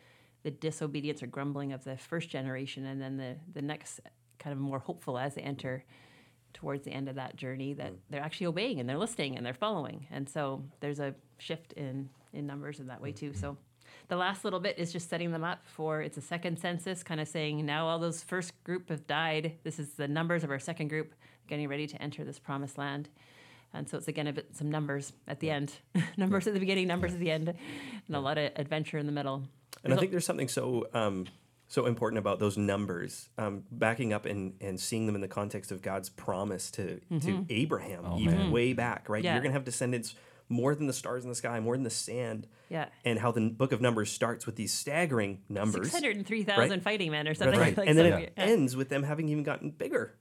the 0.43 0.51
disobedience 0.51 1.23
or 1.23 1.27
grumbling 1.27 1.73
of 1.73 1.85
the 1.85 1.97
first 1.97 2.29
generation 2.29 2.87
and 2.87 3.01
then 3.01 3.17
the 3.17 3.37
the 3.53 3.63
next 3.63 4.01
kind 4.39 4.53
of 4.53 4.59
more 4.59 4.79
hopeful 4.79 5.19
as 5.19 5.35
they 5.35 5.43
enter 5.43 5.85
towards 6.55 6.85
the 6.85 6.93
end 6.93 7.09
of 7.09 7.17
that 7.17 7.37
journey 7.37 7.75
that 7.75 7.93
mm. 7.93 7.99
they're 8.11 8.23
actually 8.23 8.47
obeying 8.47 8.81
and 8.81 8.89
they're 8.89 8.99
listening 8.99 9.37
and 9.37 9.45
they're 9.45 9.55
following. 9.55 10.07
And 10.11 10.29
so 10.29 10.63
there's 10.81 11.01
a 11.01 11.15
shift 11.39 11.73
in 11.73 12.09
in 12.33 12.47
numbers 12.47 12.81
in 12.81 12.87
that 12.89 13.01
way 13.01 13.13
too. 13.13 13.33
So 13.35 13.57
the 14.09 14.17
last 14.17 14.45
little 14.45 14.61
bit 14.61 14.79
is 14.79 14.93
just 14.93 15.09
setting 15.09 15.33
them 15.33 15.45
up 15.45 15.65
for 15.67 16.03
it's 16.03 16.17
a 16.17 16.23
second 16.23 16.59
census, 16.59 17.03
kind 17.03 17.21
of 17.21 17.29
saying 17.29 17.65
now 17.65 17.87
all 17.87 17.99
those 17.99 18.23
first 18.23 18.53
group 18.65 18.89
have 18.91 19.07
died. 19.07 19.53
This 19.65 19.79
is 19.79 19.91
the 19.91 20.09
numbers 20.09 20.45
of 20.45 20.51
our 20.51 20.59
second 20.59 20.89
group 20.89 21.15
getting 21.47 21.69
ready 21.69 21.87
to 21.87 22.03
enter 22.03 22.25
this 22.25 22.39
promised 22.39 22.79
land. 22.79 23.09
And 23.75 23.89
so 23.89 23.99
it's 23.99 24.09
again 24.09 24.27
a 24.27 24.33
bit 24.33 24.57
some 24.57 24.71
numbers 24.71 25.13
at 25.27 25.41
the 25.41 25.51
end, 25.51 25.73
numbers 26.17 26.47
at 26.47 26.55
the 26.55 26.61
beginning, 26.61 26.87
numbers 26.87 27.13
at 27.13 27.21
the 27.21 27.31
end, 27.31 27.49
and 27.49 28.17
a 28.17 28.21
lot 28.21 28.39
of 28.39 28.53
adventure 28.57 28.99
in 28.99 29.07
the 29.07 29.13
middle. 29.13 29.45
And 29.85 29.93
I 29.93 29.97
think 29.97 30.11
there's 30.11 30.27
something 30.27 30.49
so 30.49 30.89
um, 30.95 31.27
so 31.69 31.85
important 31.85 32.19
about 32.19 32.39
those 32.39 32.57
numbers, 32.57 33.29
um, 33.37 33.63
backing 33.71 34.15
up 34.15 34.25
and, 34.25 34.55
and 34.63 34.81
seeing 34.81 35.05
them 35.05 35.15
in 35.15 35.21
the 35.21 35.29
context 35.29 35.71
of 35.71 35.83
God's 35.83 36.09
promise 36.09 36.71
to, 36.73 36.99
to 37.21 37.45
Abraham, 37.51 38.07
even 38.17 38.51
way 38.51 38.73
back, 38.73 39.11
right? 39.11 39.23
Yeah. 39.23 39.35
You're 39.35 39.43
going 39.43 39.53
to 39.53 39.57
have 39.57 39.67
descendants 39.67 40.15
more 40.49 40.75
than 40.75 40.87
the 40.87 40.93
stars 40.93 41.25
in 41.25 41.29
the 41.29 41.35
sky, 41.35 41.61
more 41.61 41.77
than 41.77 41.85
the 41.85 41.91
sand. 41.91 42.47
Yeah. 42.71 42.89
And 43.05 43.19
how 43.19 43.31
the 43.33 43.49
book 43.51 43.73
of 43.73 43.81
Numbers 43.81 44.11
starts 44.11 44.47
with 44.47 44.57
these 44.57 44.73
staggering 44.73 45.41
numbers. 45.49 45.91
603,000 45.93 46.71
right? 46.71 46.83
fighting 46.83 47.11
men 47.11 47.27
or 47.29 47.35
something 47.35 47.59
Right. 47.59 47.77
like 47.77 47.89
and 47.89 47.99
then 47.99 48.11
so, 48.13 48.17
it 48.19 48.33
yeah. 48.37 48.45
ends 48.45 48.77
with 48.77 48.89
them 48.89 49.03
having 49.03 49.29
even 49.29 49.43
gotten 49.45 49.71
bigger. 49.71 50.15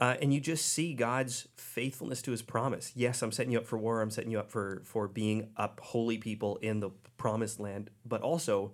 Uh, 0.00 0.16
and 0.20 0.34
you 0.34 0.40
just 0.40 0.66
see 0.66 0.94
God's 0.94 1.46
faithfulness 1.56 2.22
to 2.22 2.32
his 2.32 2.42
promise. 2.42 2.90
Yes, 2.96 3.22
I'm 3.22 3.30
setting 3.30 3.52
you 3.52 3.58
up 3.58 3.66
for 3.66 3.78
war. 3.78 4.00
I'm 4.00 4.10
setting 4.10 4.32
you 4.32 4.40
up 4.40 4.50
for, 4.50 4.82
for 4.84 5.06
being 5.06 5.50
up 5.56 5.78
holy 5.80 6.18
people 6.18 6.56
in 6.56 6.80
the 6.80 6.90
promised 7.16 7.60
land. 7.60 7.88
But 8.04 8.20
also, 8.22 8.72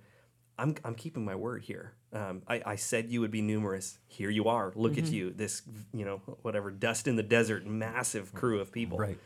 I'm, 0.59 0.75
I'm 0.85 0.95
keeping 0.95 1.27
my 1.27 1.35
word 1.35 1.63
here. 1.65 1.93
Um, 2.15 2.41
I, 2.49 2.63
I 2.65 2.77
said 2.77 3.11
you 3.11 3.21
would 3.21 3.31
be 3.31 3.43
numerous. 3.43 3.99
Here 4.07 4.31
you 4.31 4.47
are. 4.49 4.73
Look 4.75 4.93
Mm-hmm. 4.93 5.05
at 5.05 5.11
you. 5.13 5.31
This, 5.37 5.61
you 5.93 6.07
know, 6.07 6.23
whatever, 6.41 6.71
dust 6.71 7.07
in 7.07 7.17
the 7.17 7.23
desert, 7.23 7.67
massive 7.67 8.33
crew 8.33 8.61
of 8.61 8.73
people. 8.73 8.97
Right. 8.97 9.19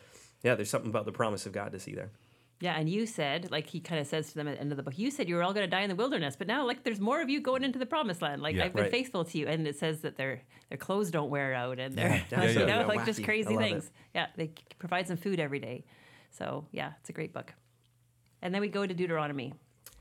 Yeah, 0.42 0.54
there's 0.54 0.70
something 0.70 0.90
about 0.90 1.04
the 1.06 1.12
promise 1.12 1.46
of 1.46 1.52
God 1.52 1.72
to 1.72 1.78
see 1.80 1.94
there. 1.94 2.10
Yeah, 2.60 2.74
and 2.78 2.88
you 2.88 3.06
said, 3.06 3.50
like 3.50 3.66
he 3.66 3.80
kind 3.80 4.00
of 4.00 4.06
says 4.06 4.28
to 4.28 4.34
them 4.36 4.46
at 4.46 4.54
the 4.54 4.60
end 4.60 4.70
of 4.70 4.76
the 4.76 4.84
book, 4.84 4.96
you 4.96 5.10
said 5.10 5.28
you 5.28 5.34
were 5.34 5.42
all 5.42 5.52
going 5.52 5.66
to 5.68 5.70
die 5.70 5.80
in 5.80 5.88
the 5.88 5.96
wilderness, 5.96 6.36
but 6.36 6.46
now 6.46 6.64
like 6.64 6.84
there's 6.84 7.00
more 7.00 7.20
of 7.20 7.28
you 7.28 7.40
going 7.40 7.64
into 7.64 7.76
the 7.78 7.86
promised 7.86 8.22
land. 8.22 8.40
Like 8.40 8.54
Yeah. 8.54 8.66
I've 8.66 8.72
been 8.72 8.82
Right. 8.84 8.90
faithful 8.90 9.24
to 9.24 9.38
you, 9.38 9.48
and 9.48 9.66
it 9.66 9.76
says 9.76 10.02
that 10.02 10.16
their 10.16 10.42
their 10.68 10.78
clothes 10.78 11.10
don't 11.10 11.28
wear 11.28 11.54
out, 11.54 11.80
and 11.80 11.96
their 11.96 12.24
Yeah, 12.30 12.44
you 12.44 12.58
know 12.60 12.80
yeah. 12.80 12.86
like 12.86 13.04
just 13.04 13.18
Wacky. 13.18 13.22
I 13.22 13.26
crazy 13.26 13.54
love 13.54 13.62
it. 13.62 13.68
things. 13.68 13.90
Yeah, 14.14 14.26
they 14.36 14.52
provide 14.78 15.08
some 15.08 15.16
food 15.16 15.40
every 15.40 15.58
day. 15.58 15.84
So 16.30 16.66
yeah, 16.70 16.92
it's 17.00 17.10
a 17.10 17.12
great 17.12 17.32
book. 17.32 17.52
And 18.42 18.54
then 18.54 18.60
we 18.60 18.68
go 18.68 18.86
to 18.86 18.94
Deuteronomy. 18.94 19.48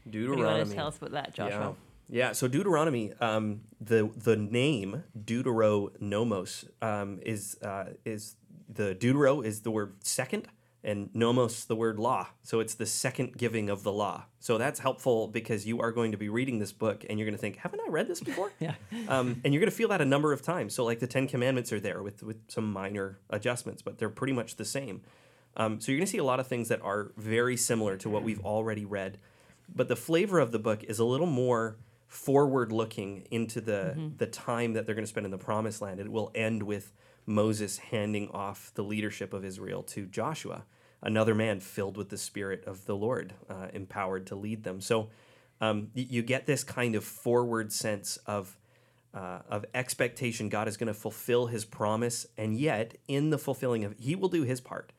What 0.04 0.12
do 0.12 0.20
you 0.20 0.28
want 0.30 0.38
Deuteronomy. 0.38 0.70
to 0.70 0.76
tell 0.76 0.88
us 0.88 0.98
about 0.98 1.12
that, 1.14 1.34
Joshua? 1.34 1.76
Yeah. 2.10 2.28
Yeah. 2.28 2.32
So 2.34 2.48
Deuteronomy, 2.48 3.14
um, 3.22 3.62
the 3.80 4.12
the 4.16 4.36
name 4.36 5.04
Deuteronomos 5.18 6.66
um, 6.82 7.20
is 7.26 7.58
uh, 7.64 7.86
is 8.06 8.36
the 8.74 8.96
Deutero 8.96 9.44
is 9.46 9.62
the 9.62 9.72
word 9.72 9.96
second, 10.04 10.48
and 10.84 11.10
nomos 11.14 11.66
the 11.66 11.76
word 11.76 12.00
law. 12.00 12.28
So 12.42 12.60
it's 12.60 12.74
the 12.74 12.86
second 12.88 13.38
giving 13.38 13.70
of 13.70 13.84
the 13.84 13.92
law. 13.92 14.26
So 14.40 14.58
that's 14.58 14.80
helpful 14.80 15.28
because 15.28 15.66
you 15.68 15.80
are 15.82 15.92
going 15.92 16.12
to 16.12 16.18
be 16.18 16.28
reading 16.30 16.58
this 16.58 16.72
book 16.72 17.06
and 17.08 17.20
you're 17.20 17.28
going 17.28 17.36
to 17.36 17.42
think, 17.42 17.58
haven't 17.58 17.82
I 17.86 17.90
read 17.90 18.08
this 18.08 18.20
before? 18.20 18.52
Yeah. 18.60 18.74
um, 19.08 19.42
and 19.44 19.54
you're 19.54 19.62
going 19.62 19.70
to 19.70 19.76
feel 19.76 19.90
that 19.90 20.02
a 20.02 20.06
number 20.06 20.34
of 20.34 20.42
times. 20.42 20.74
So 20.74 20.84
like 20.84 21.00
the 21.00 21.06
Ten 21.08 21.28
Commandments 21.28 21.72
are 21.72 21.80
there 21.80 22.02
with 22.02 22.24
with 22.24 22.38
some 22.48 22.72
minor 22.72 23.20
adjustments, 23.30 23.82
but 23.84 23.98
they're 24.00 24.10
pretty 24.10 24.34
much 24.34 24.56
the 24.56 24.66
same. 24.66 25.02
Um, 25.56 25.80
so 25.80 25.92
you're 25.92 26.00
going 26.00 26.08
to 26.08 26.12
see 26.12 26.18
a 26.18 26.24
lot 26.24 26.40
of 26.40 26.48
things 26.48 26.70
that 26.70 26.82
are 26.82 27.12
very 27.18 27.58
similar 27.58 27.98
to 27.98 28.10
what 28.10 28.24
we've 28.24 28.44
already 28.46 28.86
read, 28.86 29.18
but 29.76 29.88
the 29.88 29.96
flavor 29.98 30.40
of 30.40 30.52
the 30.52 30.60
book 30.60 30.84
is 30.86 30.98
a 30.98 31.06
little 31.06 31.28
more 31.28 31.78
forward 32.08 32.72
looking 32.72 33.26
into 33.32 33.62
the 33.62 34.12
the 34.18 34.28
time 34.28 34.74
that 34.74 34.86
they're 34.86 34.96
going 34.96 35.06
to 35.06 35.10
spend 35.10 35.26
in 35.26 35.32
the 35.32 35.38
promised 35.38 35.82
land. 35.82 36.00
It 36.00 36.10
will 36.12 36.32
end 36.34 36.64
with 36.64 36.92
Moses 37.26 37.78
handing 37.78 38.30
off 38.30 38.72
the 38.76 38.84
leadership 38.84 39.34
of 39.34 39.46
Israel 39.46 39.84
to 39.84 40.06
Joshua, 40.06 40.66
another 41.02 41.36
man 41.36 41.60
filled 41.60 41.98
with 41.98 42.10
the 42.10 42.18
spirit 42.18 42.64
of 42.66 42.86
the 42.86 42.96
Lord, 42.96 43.34
uh, 43.50 43.68
empowered 43.74 44.28
to 44.28 44.36
lead 44.36 44.64
them. 44.64 44.82
So 44.82 45.10
um, 45.60 45.90
you 45.94 46.22
get 46.22 46.46
this 46.46 46.64
kind 46.64 46.96
of 46.96 47.04
forward 47.04 47.72
sense 47.72 48.18
of 48.26 48.58
uh, 49.14 49.40
of 49.50 49.66
expectation. 49.74 50.50
God 50.50 50.68
is 50.68 50.78
going 50.78 50.88
to 50.88 50.94
fulfill 50.94 51.48
His 51.48 51.66
promise, 51.66 52.26
and 52.38 52.58
yet 52.58 52.96
in 53.08 53.30
the 53.30 53.38
fulfilling 53.38 53.84
of, 53.84 53.94
He 54.00 54.16
will 54.16 54.30
do 54.30 54.44
His 54.44 54.62
part. 54.62 54.94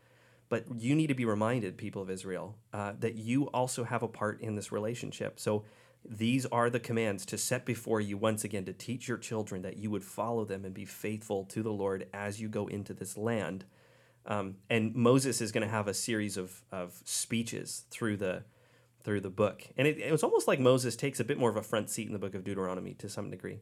But 0.48 0.66
you 0.78 0.94
need 0.94 1.06
to 1.06 1.14
be 1.14 1.24
reminded, 1.24 1.78
people 1.78 2.02
of 2.02 2.10
Israel, 2.10 2.56
uh, 2.74 2.92
that 3.00 3.14
you 3.14 3.44
also 3.44 3.84
have 3.84 4.02
a 4.02 4.08
part 4.08 4.40
in 4.42 4.54
this 4.54 4.70
relationship. 4.70 5.40
So 5.40 5.64
these 6.08 6.46
are 6.46 6.68
the 6.68 6.80
commands 6.80 7.24
to 7.26 7.38
set 7.38 7.64
before 7.64 8.00
you 8.00 8.16
once 8.16 8.44
again 8.44 8.64
to 8.64 8.72
teach 8.72 9.08
your 9.08 9.18
children 9.18 9.62
that 9.62 9.76
you 9.76 9.90
would 9.90 10.04
follow 10.04 10.44
them 10.44 10.64
and 10.64 10.74
be 10.74 10.84
faithful 10.84 11.44
to 11.44 11.62
the 11.62 11.72
Lord 11.72 12.08
as 12.12 12.40
you 12.40 12.48
go 12.48 12.66
into 12.66 12.92
this 12.92 13.16
land. 13.16 13.64
Um, 14.26 14.56
and 14.70 14.94
Moses 14.94 15.40
is 15.40 15.52
going 15.52 15.66
to 15.66 15.72
have 15.72 15.88
a 15.88 15.94
series 15.94 16.36
of, 16.36 16.62
of 16.70 17.00
speeches 17.04 17.84
through 17.90 18.18
the 18.18 18.44
through 19.04 19.20
the 19.20 19.30
book, 19.30 19.64
and 19.76 19.88
it, 19.88 19.98
it 19.98 20.12
was 20.12 20.22
almost 20.22 20.46
like 20.46 20.60
Moses 20.60 20.94
takes 20.94 21.18
a 21.18 21.24
bit 21.24 21.36
more 21.36 21.50
of 21.50 21.56
a 21.56 21.62
front 21.62 21.90
seat 21.90 22.06
in 22.06 22.12
the 22.12 22.20
book 22.20 22.36
of 22.36 22.44
Deuteronomy 22.44 22.94
to 22.94 23.08
some 23.08 23.30
degree. 23.30 23.58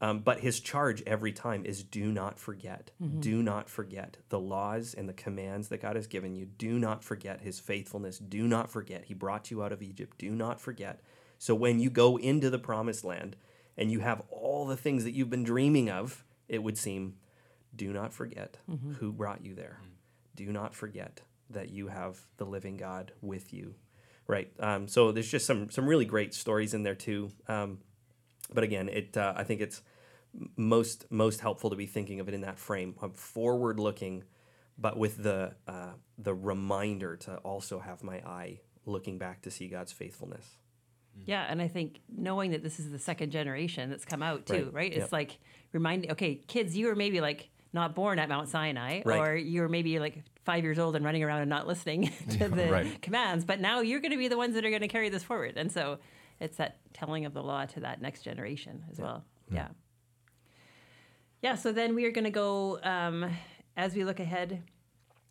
Um, 0.00 0.20
but 0.20 0.40
his 0.40 0.60
charge 0.60 1.02
every 1.06 1.32
time 1.32 1.64
is 1.64 1.82
do 1.82 2.12
not 2.12 2.38
forget. 2.38 2.90
Do 3.20 3.42
not 3.42 3.68
forget 3.68 4.18
the 4.28 4.38
laws 4.38 4.94
and 4.94 5.08
the 5.08 5.14
commands 5.14 5.68
that 5.68 5.80
God 5.80 5.96
has 5.96 6.06
given 6.06 6.36
you. 6.36 6.44
Do 6.44 6.78
not 6.78 7.02
forget 7.02 7.40
his 7.40 7.58
faithfulness. 7.58 8.18
Do 8.18 8.46
not 8.46 8.70
forget 8.70 9.06
he 9.06 9.14
brought 9.14 9.50
you 9.50 9.62
out 9.62 9.72
of 9.72 9.82
Egypt. 9.82 10.18
Do 10.18 10.30
not 10.30 10.60
forget. 10.60 11.00
So 11.38 11.54
when 11.54 11.78
you 11.80 11.90
go 11.90 12.18
into 12.18 12.50
the 12.50 12.58
promised 12.58 13.04
land 13.04 13.36
and 13.76 13.90
you 13.90 14.00
have 14.00 14.22
all 14.30 14.66
the 14.66 14.76
things 14.76 15.04
that 15.04 15.12
you've 15.12 15.30
been 15.30 15.44
dreaming 15.44 15.90
of, 15.90 16.24
it 16.48 16.62
would 16.62 16.78
seem, 16.78 17.16
do 17.74 17.92
not 17.92 18.12
forget 18.12 18.58
who 18.98 19.12
brought 19.12 19.44
you 19.44 19.54
there. 19.54 19.80
Do 20.34 20.52
not 20.52 20.74
forget 20.74 21.20
that 21.50 21.70
you 21.70 21.88
have 21.88 22.20
the 22.36 22.46
living 22.46 22.76
God 22.76 23.12
with 23.20 23.52
you. 23.52 23.74
Right. 24.26 24.50
Um, 24.58 24.88
so 24.88 25.12
there's 25.12 25.30
just 25.30 25.46
some 25.46 25.70
some 25.70 25.86
really 25.86 26.04
great 26.04 26.34
stories 26.34 26.74
in 26.74 26.82
there 26.82 26.94
too. 26.94 27.30
Um, 27.48 27.78
but 28.52 28.64
again, 28.64 28.88
it 28.88 29.16
uh, 29.16 29.34
I 29.36 29.44
think 29.44 29.60
it's 29.60 29.82
most 30.56 31.06
most 31.10 31.40
helpful 31.40 31.70
to 31.70 31.76
be 31.76 31.86
thinking 31.86 32.20
of 32.20 32.28
it 32.28 32.34
in 32.34 32.40
that 32.40 32.58
frame 32.58 32.94
of 33.00 33.16
forward 33.16 33.78
looking, 33.78 34.24
but 34.76 34.96
with 34.96 35.22
the 35.22 35.54
uh, 35.68 35.92
the 36.18 36.34
reminder 36.34 37.16
to 37.16 37.36
also 37.38 37.78
have 37.78 38.02
my 38.02 38.16
eye 38.18 38.60
looking 38.84 39.18
back 39.18 39.42
to 39.42 39.50
see 39.50 39.68
God's 39.68 39.92
faithfulness. 39.92 40.58
Yeah, 41.24 41.44
and 41.48 41.60
I 41.60 41.68
think 41.68 42.00
knowing 42.14 42.52
that 42.52 42.62
this 42.62 42.78
is 42.78 42.90
the 42.90 42.98
second 42.98 43.30
generation 43.30 43.90
that's 43.90 44.04
come 44.04 44.22
out 44.22 44.46
too, 44.46 44.66
Right, 44.66 44.74
right? 44.74 44.92
It's 44.92 44.98
yep. 45.04 45.12
like 45.12 45.38
reminding, 45.72 46.12
okay, 46.12 46.36
kids, 46.46 46.76
you 46.76 46.86
were 46.86 46.94
maybe 46.94 47.20
like 47.20 47.48
not 47.72 47.94
born 47.94 48.18
at 48.18 48.28
Mount 48.28 48.48
Sinai, 48.48 49.02
Right. 49.04 49.18
or 49.18 49.36
you 49.36 49.60
were 49.62 49.68
maybe 49.68 49.98
like 49.98 50.22
five 50.44 50.62
years 50.62 50.78
old 50.78 50.94
and 50.94 51.04
running 51.04 51.22
around 51.24 51.40
and 51.40 51.50
not 51.50 51.66
listening 51.66 52.12
to 52.30 52.48
the 52.48 52.70
right. 52.70 53.02
commands, 53.02 53.44
but 53.44 53.60
now 53.60 53.80
you're 53.80 54.00
going 54.00 54.12
to 54.12 54.18
be 54.18 54.28
the 54.28 54.36
ones 54.36 54.54
that 54.54 54.64
are 54.64 54.70
going 54.70 54.82
to 54.82 54.88
carry 54.88 55.08
this 55.08 55.24
forward. 55.24 55.54
And 55.56 55.70
so 55.72 55.98
it's 56.38 56.58
that 56.58 56.78
telling 56.92 57.24
of 57.26 57.34
the 57.34 57.42
law 57.42 57.64
to 57.66 57.80
that 57.80 58.00
next 58.00 58.22
generation 58.22 58.84
as 58.90 58.98
well. 59.00 59.24
Yeah. 59.50 59.68
Yeah, 61.42 61.54
so 61.54 61.72
then 61.72 61.94
we 61.94 62.04
are 62.06 62.10
going 62.10 62.24
to 62.24 62.30
go, 62.30 62.78
um, 62.82 63.30
as 63.76 63.94
we 63.94 64.04
look 64.04 64.20
ahead 64.20 64.62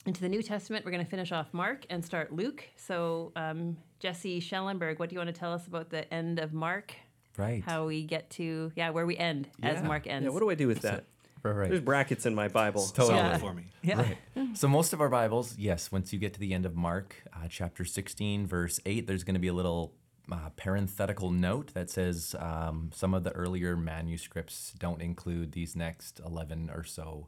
into 0.05 0.21
the 0.21 0.29
New 0.29 0.41
Testament, 0.41 0.85
we're 0.85 0.91
going 0.91 1.03
to 1.03 1.09
finish 1.09 1.31
off 1.31 1.47
Mark 1.51 1.85
and 1.89 2.05
start 2.05 2.31
Luke. 2.31 2.63
So, 2.75 3.31
um, 3.35 3.77
Jesse 3.99 4.39
Schellenberg, 4.39 4.99
what 4.99 5.09
do 5.09 5.15
you 5.15 5.19
want 5.19 5.33
to 5.33 5.39
tell 5.39 5.53
us 5.53 5.67
about 5.67 5.89
the 5.89 6.11
end 6.13 6.39
of 6.39 6.53
Mark? 6.53 6.93
Right. 7.37 7.63
How 7.63 7.85
we 7.87 8.03
get 8.03 8.29
to, 8.31 8.71
yeah, 8.75 8.91
where 8.91 9.05
we 9.05 9.17
end 9.17 9.49
as 9.61 9.83
Mark 9.83 10.07
ends. 10.07 10.25
Yeah, 10.25 10.31
what 10.31 10.39
do 10.39 10.49
I 10.49 10.55
do 10.55 10.67
with 10.67 10.81
that? 10.81 11.05
Right. 11.43 11.69
There's 11.69 11.81
brackets 11.81 12.25
in 12.25 12.33
my 12.33 12.47
Bible. 12.47 12.87
Totally. 12.87 13.19
Yeah. 13.19 13.37
for 13.37 13.53
me. 13.53 13.65
yeah. 13.83 14.01
Right. 14.01 14.17
So 14.55 14.69
most 14.69 14.93
of 14.93 15.01
our 15.01 15.09
Bibles, 15.09 15.57
yes, 15.57 15.91
once 15.91 16.13
you 16.13 16.17
get 16.17 16.33
to 16.35 16.39
the 16.39 16.53
end 16.53 16.65
of 16.65 16.77
Mark, 16.77 17.21
uh, 17.33 17.47
chapter 17.49 17.83
16, 17.83 18.47
verse 18.47 18.79
8, 18.85 19.05
there's 19.05 19.25
going 19.25 19.33
to 19.33 19.39
be 19.39 19.49
a 19.49 19.53
little 19.53 19.93
uh, 20.31 20.49
parenthetical 20.55 21.29
note 21.29 21.73
that 21.73 21.89
says 21.89 22.35
um, 22.39 22.89
some 22.93 23.13
of 23.13 23.25
the 23.25 23.31
earlier 23.33 23.75
manuscripts 23.75 24.73
don't 24.79 25.01
include 25.01 25.51
these 25.51 25.75
next 25.75 26.21
11 26.25 26.71
or 26.73 26.85
so 26.85 27.27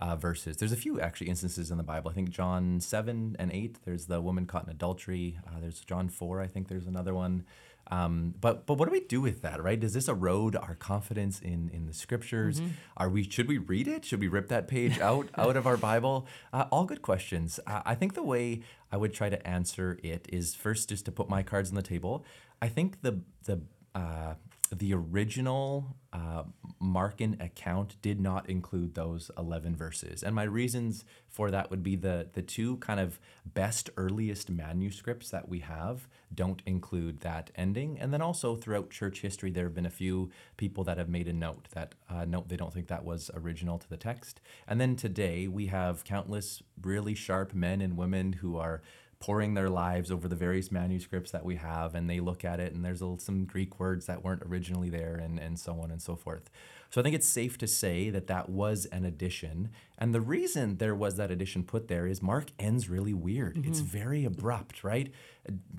uh, 0.00 0.16
verses. 0.16 0.56
There's 0.56 0.72
a 0.72 0.76
few 0.76 1.00
actually 1.00 1.28
instances 1.28 1.70
in 1.70 1.78
the 1.78 1.82
Bible. 1.82 2.10
I 2.10 2.14
think 2.14 2.30
John 2.30 2.80
7 2.80 3.36
and 3.38 3.52
8, 3.52 3.78
there's 3.84 4.06
the 4.06 4.20
woman 4.20 4.46
caught 4.46 4.64
in 4.64 4.70
adultery. 4.70 5.38
Uh, 5.46 5.60
there's 5.60 5.80
John 5.80 6.08
4, 6.08 6.40
I 6.40 6.46
think 6.46 6.68
there's 6.68 6.86
another 6.86 7.14
one. 7.14 7.44
Um, 7.88 8.34
but 8.40 8.66
but 8.66 8.78
what 8.78 8.86
do 8.86 8.92
we 8.92 9.00
do 9.00 9.20
with 9.20 9.42
that, 9.42 9.62
right? 9.62 9.78
Does 9.78 9.94
this 9.94 10.08
erode 10.08 10.56
our 10.56 10.74
confidence 10.74 11.38
in 11.40 11.70
in 11.72 11.86
the 11.86 11.92
scriptures? 11.92 12.60
Are 12.96 13.08
we 13.08 13.22
should 13.22 13.46
we 13.46 13.58
read 13.58 13.86
it? 13.86 14.04
Should 14.04 14.20
we 14.20 14.26
rip 14.26 14.48
that 14.48 14.66
page 14.66 14.98
out 14.98 15.28
out 15.36 15.56
of 15.56 15.68
our 15.68 15.76
Bible? 15.76 16.26
Uh, 16.52 16.64
all 16.72 16.84
good 16.84 17.00
questions. 17.00 17.60
Uh, 17.64 17.82
I 17.84 17.94
think 17.94 18.14
the 18.14 18.24
way 18.24 18.62
I 18.90 18.96
would 18.96 19.14
try 19.14 19.30
to 19.30 19.46
answer 19.46 20.00
it 20.02 20.26
is 20.32 20.54
first 20.54 20.88
just 20.88 21.04
to 21.04 21.12
put 21.12 21.28
my 21.28 21.44
cards 21.44 21.68
on 21.68 21.76
the 21.76 21.82
table. 21.82 22.24
I 22.60 22.68
think 22.68 23.02
the 23.02 23.20
the 23.44 23.60
uh, 23.94 24.34
the 24.68 24.92
original 24.94 25.96
uh, 26.12 26.44
Markan 26.82 27.42
account 27.42 27.96
did 28.02 28.20
not 28.20 28.48
include 28.48 28.94
those 28.94 29.30
11 29.38 29.76
verses. 29.76 30.22
And 30.22 30.34
my 30.34 30.44
reasons 30.44 31.04
for 31.28 31.50
that 31.50 31.70
would 31.70 31.82
be 31.82 31.96
the, 31.96 32.28
the 32.32 32.42
two 32.42 32.76
kind 32.78 32.98
of 32.98 33.18
best 33.44 33.90
earliest 33.96 34.50
manuscripts 34.50 35.30
that 35.30 35.48
we 35.48 35.60
have 35.60 36.08
don't 36.34 36.62
include 36.66 37.20
that 37.20 37.50
ending. 37.54 37.98
And 38.00 38.12
then 38.12 38.22
also 38.22 38.56
throughout 38.56 38.90
church 38.90 39.20
history, 39.20 39.50
there 39.50 39.64
have 39.64 39.74
been 39.74 39.86
a 39.86 39.90
few 39.90 40.30
people 40.56 40.84
that 40.84 40.98
have 40.98 41.08
made 41.08 41.28
a 41.28 41.32
note 41.32 41.68
that 41.72 41.94
uh, 42.08 42.24
note 42.24 42.48
they 42.48 42.56
don't 42.56 42.72
think 42.72 42.88
that 42.88 43.04
was 43.04 43.30
original 43.34 43.78
to 43.78 43.88
the 43.88 43.96
text. 43.96 44.40
And 44.66 44.80
then 44.80 44.96
today, 44.96 45.46
we 45.48 45.66
have 45.66 46.04
countless 46.04 46.62
really 46.80 47.14
sharp 47.14 47.54
men 47.54 47.80
and 47.80 47.96
women 47.96 48.34
who 48.34 48.56
are 48.56 48.82
pouring 49.18 49.54
their 49.54 49.70
lives 49.70 50.10
over 50.10 50.28
the 50.28 50.36
various 50.36 50.70
manuscripts 50.70 51.30
that 51.30 51.44
we 51.44 51.56
have 51.56 51.94
and 51.94 52.08
they 52.08 52.20
look 52.20 52.44
at 52.44 52.60
it 52.60 52.72
and 52.72 52.84
there's 52.84 53.00
a, 53.00 53.16
some 53.18 53.44
greek 53.44 53.80
words 53.80 54.06
that 54.06 54.22
weren't 54.22 54.42
originally 54.42 54.90
there 54.90 55.16
and, 55.16 55.38
and 55.38 55.58
so 55.58 55.80
on 55.80 55.90
and 55.90 56.02
so 56.02 56.14
forth 56.14 56.50
so 56.90 57.00
i 57.00 57.04
think 57.04 57.14
it's 57.14 57.28
safe 57.28 57.56
to 57.56 57.66
say 57.66 58.10
that 58.10 58.26
that 58.26 58.48
was 58.48 58.84
an 58.86 59.04
addition 59.04 59.70
and 59.98 60.14
the 60.14 60.20
reason 60.20 60.76
there 60.76 60.94
was 60.94 61.16
that 61.16 61.30
addition 61.30 61.62
put 61.62 61.88
there 61.88 62.06
is 62.06 62.22
mark 62.22 62.50
ends 62.58 62.88
really 62.88 63.14
weird 63.14 63.56
mm-hmm. 63.56 63.70
it's 63.70 63.80
very 63.80 64.24
abrupt 64.24 64.84
right 64.84 65.12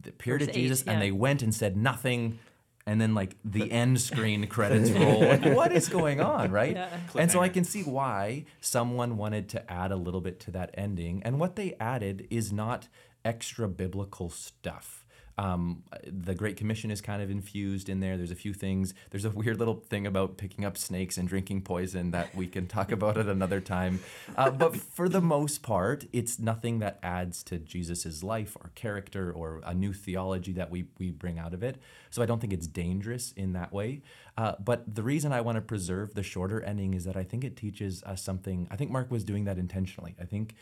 the 0.02 0.12
period 0.12 0.42
Verse 0.42 0.50
of 0.50 0.58
eight, 0.58 0.62
jesus 0.62 0.84
yeah. 0.86 0.94
and 0.94 1.02
they 1.02 1.12
went 1.12 1.44
and 1.44 1.54
said 1.54 1.78
nothing 1.78 2.40
and 2.88 3.02
then 3.02 3.14
like 3.14 3.36
the 3.46 3.72
end 3.72 4.02
screen 4.02 4.48
credits 4.48 4.90
roll. 4.90 5.20
Like, 5.20 5.46
what 5.46 5.74
is 5.74 5.90
going 5.90 6.22
on, 6.22 6.52
right? 6.52 6.74
Yeah. 6.76 6.98
And 7.16 7.30
so 7.30 7.42
I 7.42 7.50
can 7.50 7.66
see 7.66 7.84
why 7.84 8.46
someone 8.62 9.18
wanted 9.18 9.50
to 9.50 9.72
add 9.72 9.92
a 9.92 9.98
little 9.98 10.22
bit 10.22 10.40
to 10.42 10.52
that 10.52 10.72
ending. 10.76 11.22
And 11.24 11.40
what 11.40 11.58
they 11.58 11.76
added 11.80 12.26
is 12.32 12.52
not 12.52 12.88
extra 13.24 13.68
biblical 13.68 14.30
stuff. 14.30 15.06
Um, 15.40 15.84
the 16.04 16.34
Great 16.34 16.58
Commission 16.58 16.90
is 16.90 17.00
kind 17.00 17.22
of 17.22 17.30
infused 17.30 17.90
in 17.90 18.00
there. 18.00 18.18
There's 18.18 18.32
a 18.32 18.36
few 18.36 18.54
things. 18.54 18.96
There's 19.12 19.26
a 19.26 19.30
weird 19.30 19.60
little 19.60 19.76
thing 19.76 20.08
about 20.08 20.38
picking 20.38 20.66
up 20.66 20.78
snakes 20.78 21.18
and 21.18 21.28
drinking 21.28 21.62
poison 21.62 22.10
that 22.12 22.34
we 22.34 22.48
can 22.48 22.66
talk 22.66 22.92
about 22.92 23.18
at 23.18 23.28
another 23.28 23.62
time. 23.62 24.00
Uh, 24.36 24.50
but 24.50 24.76
for 24.76 25.08
the 25.08 25.22
most 25.22 25.62
part, 25.62 26.06
it's 26.12 26.40
nothing 26.40 26.80
that 26.80 26.98
adds 27.04 27.44
to 27.44 27.60
Jesus's 27.60 28.24
life 28.24 28.58
or 28.60 28.72
character 28.74 29.32
or 29.32 29.62
a 29.64 29.76
new 29.76 29.94
theology 29.94 30.54
that 30.54 30.72
we, 30.72 30.88
we 30.98 31.12
bring 31.12 31.38
out 31.38 31.54
of 31.54 31.62
it. 31.62 31.80
So 32.10 32.24
I 32.24 32.26
don't 32.26 32.40
think 32.40 32.54
it's 32.54 32.68
dangerous 32.68 33.32
in 33.34 33.54
that 33.54 33.72
way. 33.72 34.02
Uh, 34.38 34.54
but 34.60 34.96
the 34.96 35.04
reason 35.04 35.32
I 35.34 35.42
want 35.42 35.58
to 35.58 35.62
preserve 35.62 36.16
the 36.16 36.24
shorter 36.24 36.62
ending 36.62 36.96
is 36.96 37.06
that 37.06 37.16
I 37.16 37.24
think 37.24 37.44
it 37.44 37.56
teaches 37.56 38.02
us 38.04 38.24
something. 38.24 38.68
I 38.72 38.76
think 38.76 38.90
Mark 38.90 39.12
was 39.12 39.24
doing 39.24 39.46
that 39.46 39.60
intentionally. 39.60 40.16
I 40.20 40.26
think 40.26 40.56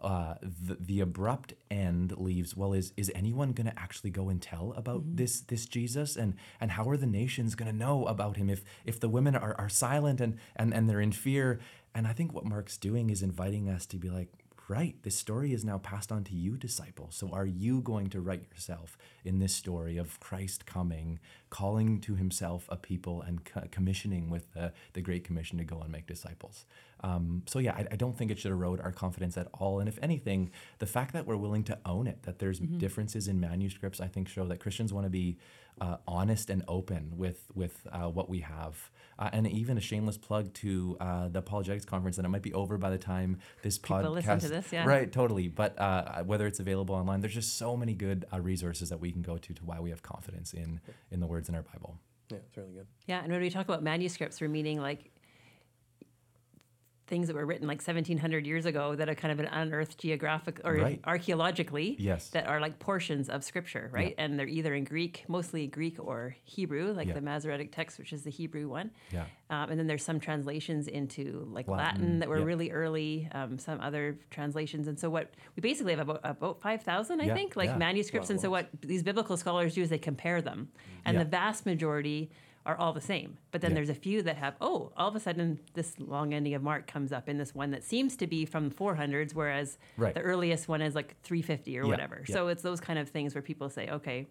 uh, 0.00 0.34
the, 0.42 0.76
the 0.80 1.00
abrupt 1.00 1.54
end 1.70 2.16
leaves 2.16 2.56
well 2.56 2.72
is 2.72 2.92
is 2.96 3.10
anyone 3.14 3.52
going 3.52 3.66
to 3.66 3.78
actually 3.78 4.10
go 4.10 4.28
and 4.28 4.40
tell 4.40 4.72
about 4.76 5.02
this 5.16 5.40
this 5.40 5.66
jesus? 5.66 6.16
And 6.16 6.34
and 6.60 6.72
how 6.72 6.88
are 6.88 6.96
the 6.96 7.06
nations 7.06 7.54
going 7.54 7.70
to 7.70 7.76
know 7.76 8.06
about 8.06 8.36
him 8.36 8.48
if 8.48 8.64
if 8.84 8.98
the 9.00 9.08
women 9.08 9.36
are, 9.36 9.54
are 9.58 9.68
silent 9.68 10.20
and 10.20 10.38
and 10.56 10.72
and 10.72 10.88
they're 10.88 11.00
in 11.00 11.12
fear? 11.12 11.60
And 11.94 12.06
i 12.06 12.12
think 12.12 12.32
what 12.32 12.44
mark's 12.44 12.76
doing 12.76 13.10
is 13.10 13.20
inviting 13.22 13.68
us 13.68 13.84
to 13.86 13.96
be 13.96 14.08
like 14.08 14.39
right 14.70 14.94
this 15.02 15.16
story 15.16 15.52
is 15.52 15.64
now 15.64 15.78
passed 15.78 16.12
on 16.12 16.22
to 16.22 16.32
you 16.32 16.56
disciple. 16.56 17.08
so 17.10 17.28
are 17.30 17.44
you 17.44 17.80
going 17.80 18.08
to 18.08 18.20
write 18.20 18.44
yourself 18.52 18.96
in 19.24 19.40
this 19.40 19.52
story 19.52 19.96
of 19.96 20.20
christ 20.20 20.64
coming 20.64 21.18
calling 21.50 22.00
to 22.00 22.14
himself 22.14 22.66
a 22.68 22.76
people 22.76 23.20
and 23.22 23.44
co- 23.44 23.66
commissioning 23.72 24.30
with 24.30 24.52
the, 24.54 24.72
the 24.92 25.00
great 25.00 25.24
commission 25.24 25.58
to 25.58 25.64
go 25.64 25.80
and 25.80 25.90
make 25.90 26.06
disciples? 26.06 26.64
Um, 27.00 27.42
so 27.46 27.58
yeah 27.58 27.74
I, 27.74 27.86
I 27.90 27.96
don't 27.96 28.16
think 28.16 28.30
it 28.30 28.38
should 28.38 28.52
erode 28.52 28.80
our 28.80 28.92
confidence 28.92 29.36
at 29.36 29.48
all. 29.54 29.80
And 29.80 29.88
if 29.88 29.98
anything 30.02 30.52
the 30.78 30.86
fact 30.86 31.14
that 31.14 31.26
we're 31.26 31.36
willing 31.36 31.64
to 31.64 31.78
own 31.84 32.06
it 32.06 32.22
that 32.22 32.38
there's 32.38 32.60
differences 32.78 33.26
in 33.28 33.40
manuscripts 33.40 34.00
i 34.00 34.06
think 34.06 34.28
show 34.28 34.46
that 34.46 34.60
christians 34.60 34.92
want 34.92 35.04
to 35.04 35.10
be 35.10 35.36
uh, 35.80 35.96
honest 36.06 36.50
and 36.50 36.62
open 36.68 37.12
with 37.16 37.46
with 37.54 37.86
uh, 37.90 38.08
what 38.08 38.28
we 38.28 38.40
have 38.40 38.90
uh, 39.20 39.30
and 39.32 39.46
even 39.46 39.78
a 39.78 39.80
shameless 39.80 40.18
plug 40.18 40.52
to 40.54 40.96
uh, 41.00 41.28
the 41.28 41.38
apologetics 41.38 41.84
conference 41.84 42.16
and 42.18 42.24
it 42.24 42.30
might 42.30 42.42
be 42.42 42.52
over 42.54 42.78
by 42.78 42.90
the 42.90 42.98
time 42.98 43.38
this 43.62 43.78
People 43.78 43.98
podcast 43.98 44.14
listen 44.14 44.40
to 44.40 44.48
this, 44.48 44.72
yeah. 44.72 44.84
right 44.84 45.12
totally 45.12 45.46
but 45.46 45.78
uh, 45.78 46.22
whether 46.24 46.46
it's 46.46 46.58
available 46.58 46.94
online 46.94 47.20
there's 47.20 47.34
just 47.34 47.56
so 47.58 47.76
many 47.76 47.94
good 47.94 48.24
uh, 48.32 48.40
resources 48.40 48.88
that 48.88 48.98
we 48.98 49.12
can 49.12 49.22
go 49.22 49.36
to 49.36 49.54
to 49.54 49.64
why 49.64 49.78
we 49.78 49.90
have 49.90 50.02
confidence 50.02 50.52
in 50.52 50.80
in 51.10 51.20
the 51.20 51.26
words 51.26 51.48
in 51.48 51.54
our 51.54 51.62
bible 51.62 51.98
Yeah, 52.30 52.38
it's 52.46 52.56
really 52.56 52.72
good. 52.72 52.86
Yeah, 53.06 53.22
and 53.22 53.32
when 53.32 53.40
we 53.40 53.50
talk 53.50 53.66
about 53.66 53.82
manuscripts, 53.82 54.40
we're 54.40 54.48
meaning 54.48 54.80
like 54.80 55.10
things 57.10 57.26
that 57.26 57.36
were 57.36 57.44
written 57.44 57.66
like 57.66 57.78
1700 57.86 58.46
years 58.46 58.64
ago 58.64 58.94
that 58.94 59.08
have 59.08 59.16
kind 59.18 59.32
of 59.32 59.36
been 59.36 59.48
unearthed 59.52 59.98
geographic 59.98 60.60
or 60.64 60.74
Right. 60.74 61.00
archaeologically 61.04 61.96
Yes. 61.98 62.28
that 62.30 62.46
are 62.46 62.60
like 62.60 62.78
portions 62.78 63.28
of 63.28 63.44
scripture 63.44 63.90
right 63.92 64.14
and 64.16 64.38
they're 64.38 64.46
either 64.48 64.72
in 64.74 64.84
greek 64.84 65.24
mostly 65.28 65.66
greek 65.66 65.96
or 65.98 66.36
hebrew 66.44 66.92
like 66.92 67.08
Yeah. 67.08 67.14
the 67.14 67.20
masoretic 67.20 67.72
text 67.72 67.98
which 67.98 68.12
is 68.12 68.22
the 68.22 68.30
hebrew 68.30 68.68
one 68.68 68.90
Yeah. 69.12 69.24
um, 69.50 69.70
and 69.70 69.78
then 69.78 69.86
there's 69.88 70.04
some 70.04 70.20
translations 70.20 70.86
into 70.88 71.46
like 71.52 71.66
latin, 71.68 72.00
Latin, 72.02 72.18
that 72.20 72.28
were 72.28 72.38
yeah. 72.38 72.44
really 72.44 72.70
early 72.70 73.28
um, 73.32 73.58
some 73.58 73.80
other 73.80 74.16
translations 74.30 74.86
and 74.88 74.98
so 74.98 75.10
what 75.10 75.34
we 75.56 75.60
basically 75.60 75.94
have 75.94 76.08
about 76.08 76.20
about 76.22 76.60
5000 76.62 77.20
i 77.20 77.24
Yeah, 77.24 77.34
think 77.34 77.56
like 77.56 77.70
yeah. 77.70 77.76
manuscripts 77.76 78.28
Wow, 78.28 78.34
and 78.34 78.40
so 78.40 78.50
what 78.50 78.68
these 78.82 79.02
biblical 79.02 79.36
scholars 79.36 79.74
do 79.74 79.82
is 79.82 79.88
they 79.90 79.98
compare 79.98 80.40
them 80.40 80.68
and 81.04 81.16
Yeah. 81.16 81.24
the 81.24 81.28
vast 81.30 81.66
majority 81.66 82.30
are 82.66 82.76
all 82.76 82.92
the 82.92 83.00
same 83.00 83.38
but 83.52 83.60
then 83.62 83.70
Yeah. 83.70 83.76
there's 83.76 83.88
a 83.88 83.94
few 83.94 84.22
that 84.22 84.36
have 84.36 84.54
oh 84.60 84.92
all 84.96 85.08
of 85.08 85.16
a 85.16 85.20
sudden 85.20 85.60
this 85.74 85.98
long 85.98 86.34
ending 86.34 86.54
of 86.54 86.62
mark 86.62 86.86
comes 86.86 87.10
up 87.12 87.28
in 87.28 87.38
this 87.38 87.54
one 87.54 87.70
that 87.70 87.82
seems 87.82 88.16
to 88.16 88.26
be 88.26 88.44
from 88.44 88.68
the 88.68 88.74
400s 88.74 89.34
whereas 89.34 89.78
Right. 89.96 90.14
the 90.14 90.20
earliest 90.20 90.68
one 90.68 90.82
is 90.82 90.94
like 90.94 91.16
350 91.22 91.78
or 91.78 91.82
Yeah, 91.84 91.88
whatever 91.88 92.24
yeah. 92.28 92.34
so 92.34 92.48
it's 92.48 92.62
those 92.62 92.80
kind 92.80 92.98
of 92.98 93.08
things 93.08 93.34
where 93.34 93.42
people 93.42 93.70
say 93.70 93.88
okay 93.88 94.26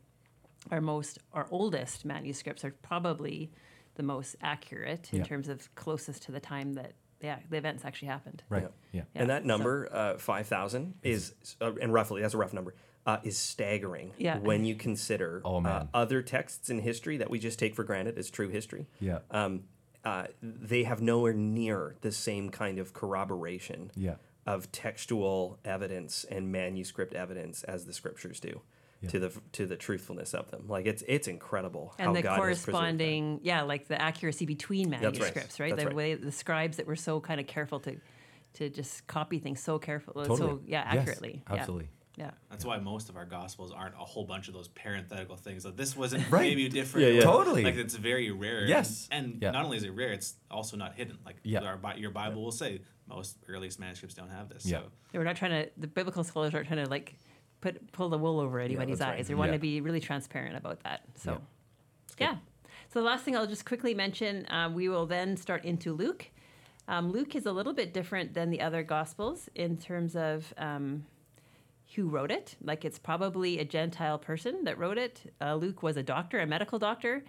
our 0.71 0.81
most 0.81 1.17
our 1.33 1.47
oldest 1.49 2.05
manuscripts 2.05 2.63
are 2.63 2.71
probably 2.83 3.51
the 3.95 4.03
most 4.03 4.35
accurate 4.41 5.11
in 5.11 5.19
Yeah. 5.19 5.25
terms 5.25 5.49
of 5.49 5.73
closest 5.75 6.23
to 6.23 6.31
the 6.31 6.39
time 6.39 6.73
that 6.73 6.93
yeah 7.21 7.39
the 7.49 7.57
events 7.57 7.83
actually 7.83 8.09
happened 8.09 8.43
right 8.49 8.63
Yeah. 8.63 8.69
yeah, 8.91 9.01
Yeah, 9.15 9.21
and 9.21 9.29
that 9.31 9.41
so- 9.41 9.47
number, 9.47 9.89
uh, 9.91 10.17
5,000, 10.19 10.93
is, 11.03 11.33
uh, 11.61 11.73
and 11.81 11.91
roughly, 11.93 12.21
that's 12.21 12.33
a 12.33 12.37
rough 12.37 12.53
number, 12.53 12.75
uh, 13.05 13.17
is 13.23 13.37
staggering 13.37 14.13
Yeah. 14.17 14.37
when 14.39 14.65
you 14.65 14.75
consider 14.75 15.41
Oh, 15.45 15.63
uh, 15.63 15.87
other 15.93 16.21
texts 16.21 16.69
in 16.69 16.79
history 16.79 17.17
that 17.17 17.29
we 17.29 17.39
just 17.39 17.57
take 17.59 17.75
for 17.75 17.83
granted 17.83 18.17
as 18.17 18.29
true 18.29 18.49
history. 18.49 18.87
yeah 18.99 19.19
Um, 19.31 19.63
uh, 20.05 20.27
they 20.41 20.83
have 20.83 21.01
nowhere 21.01 21.33
near 21.33 21.95
the 22.01 22.11
same 22.11 22.49
kind 22.49 22.79
of 22.79 22.93
corroboration 22.93 23.91
yeah 23.95 24.15
of 24.45 24.71
textual 24.71 25.59
evidence 25.65 26.23
and 26.31 26.51
manuscript 26.51 27.13
evidence 27.13 27.63
as 27.63 27.85
the 27.85 27.93
scriptures 27.93 28.39
do. 28.39 28.61
Yeah. 29.01 29.09
To 29.11 29.19
the 29.19 29.41
to 29.53 29.65
the 29.65 29.77
truthfulness 29.77 30.33
of 30.33 30.51
them, 30.51 30.65
like 30.67 30.85
it's 30.85 31.03
it's 31.07 31.29
incredible 31.29 31.93
how 31.97 32.07
and 32.07 32.15
the 32.17 32.21
God 32.21 32.31
has 32.31 32.39
preserved 32.63 32.65
corresponding 32.65 33.39
yeah 33.43 33.61
like 33.61 33.87
the 33.87 34.01
accuracy 34.01 34.45
between 34.45 34.91
right. 34.91 35.01
manuscripts 35.01 35.57
right, 35.57 35.69
That's 35.71 35.83
the 35.83 35.87
right. 35.87 35.95
way 35.95 36.13
the 36.15 36.33
scribes 36.33 36.75
that 36.77 36.85
were 36.85 36.97
so 36.97 37.21
kind 37.21 37.39
of 37.39 37.47
careful 37.47 37.79
to 37.81 37.95
to 38.55 38.69
just 38.69 39.07
copy 39.07 39.39
things 39.39 39.61
so 39.61 39.79
careful 39.79 40.25
so 40.35 40.59
yeah 40.65 40.81
accurately 40.85 41.43
Yeah. 41.47 41.55
absolutely 41.55 41.85
yeah 41.85 41.98
That's 42.49 42.65
why 42.65 42.77
most 42.77 43.09
of 43.09 43.15
our 43.17 43.25
gospels 43.25 43.71
aren't 43.71 43.95
a 43.95 44.05
whole 44.05 44.25
bunch 44.25 44.47
of 44.47 44.53
those 44.53 44.67
parenthetical 44.69 45.35
things. 45.35 45.65
Like 45.65 45.75
this 45.77 45.95
wasn't 45.95 46.29
Right. 46.29 46.41
maybe 46.41 46.67
different. 46.69 47.07
Yeah, 47.07 47.13
yeah. 47.13 47.21
Totally. 47.21 47.63
Like 47.63 47.75
it's 47.75 47.95
very 47.95 48.31
rare. 48.31 48.65
Yes. 48.65 49.07
And, 49.11 49.33
and 49.33 49.41
Yeah. 49.41 49.51
not 49.51 49.65
only 49.65 49.77
is 49.77 49.83
it 49.83 49.91
rare, 49.91 50.11
it's 50.11 50.35
also 50.51 50.77
not 50.77 50.95
hidden. 50.95 51.17
Like 51.25 51.37
Yeah. 51.43 51.61
our, 51.61 51.97
your 51.97 52.11
Bible 52.11 52.43
will 52.43 52.51
say 52.51 52.81
most 53.07 53.37
earliest 53.47 53.79
manuscripts 53.79 54.15
don't 54.15 54.29
have 54.29 54.49
this. 54.49 54.65
Yeah. 54.65 54.79
So 54.79 54.89
We're 55.13 55.23
not 55.23 55.35
trying 55.35 55.51
to. 55.65 55.71
The 55.77 55.87
biblical 55.87 56.23
scholars 56.23 56.53
aren't 56.53 56.67
trying 56.67 56.83
to 56.83 56.89
like 56.89 57.15
put 57.61 57.91
pull 57.91 58.09
the 58.09 58.17
wool 58.17 58.39
over 58.39 58.59
anybody's 58.59 58.99
that's 58.99 59.09
right. 59.09 59.19
eyes. 59.19 59.27
They 59.27 59.33
want 59.35 59.49
Yeah. 59.49 59.57
to 59.57 59.59
be 59.61 59.81
really 59.81 59.99
transparent 59.99 60.55
about 60.55 60.83
that. 60.83 61.01
So, 61.15 61.41
Yeah. 62.19 62.31
yeah. 62.31 62.37
So 62.93 62.99
the 62.99 63.05
last 63.05 63.23
thing 63.23 63.35
I'll 63.35 63.47
just 63.47 63.65
quickly 63.65 63.93
mention, 63.93 64.45
uh, 64.47 64.69
we 64.73 64.89
will 64.89 65.05
then 65.05 65.37
start 65.37 65.63
into 65.65 65.93
Luke. 65.93 66.29
Um, 66.87 67.11
Luke 67.11 67.35
is 67.35 67.45
a 67.45 67.51
little 67.51 67.73
bit 67.73 67.93
different 67.93 68.33
than 68.33 68.49
the 68.49 68.61
other 68.61 68.81
Gospels 68.81 69.47
in 69.53 69.77
terms 69.77 70.15
of 70.15 70.51
um, 70.57 71.05
who 71.95 72.07
wrote 72.07 72.31
it. 72.31 72.55
Like 72.63 72.85
it's 72.85 72.99
probably 72.99 73.59
a 73.59 73.65
Gentile 73.65 74.17
person 74.17 74.63
that 74.65 74.77
wrote 74.77 74.97
it. 74.97 75.33
Uh, 75.41 75.55
Luke 75.55 75.81
was 75.83 75.97
a 75.97 76.03
doctor, 76.03 76.39
a 76.39 76.45
medical 76.47 76.79
doctor. 76.79 77.23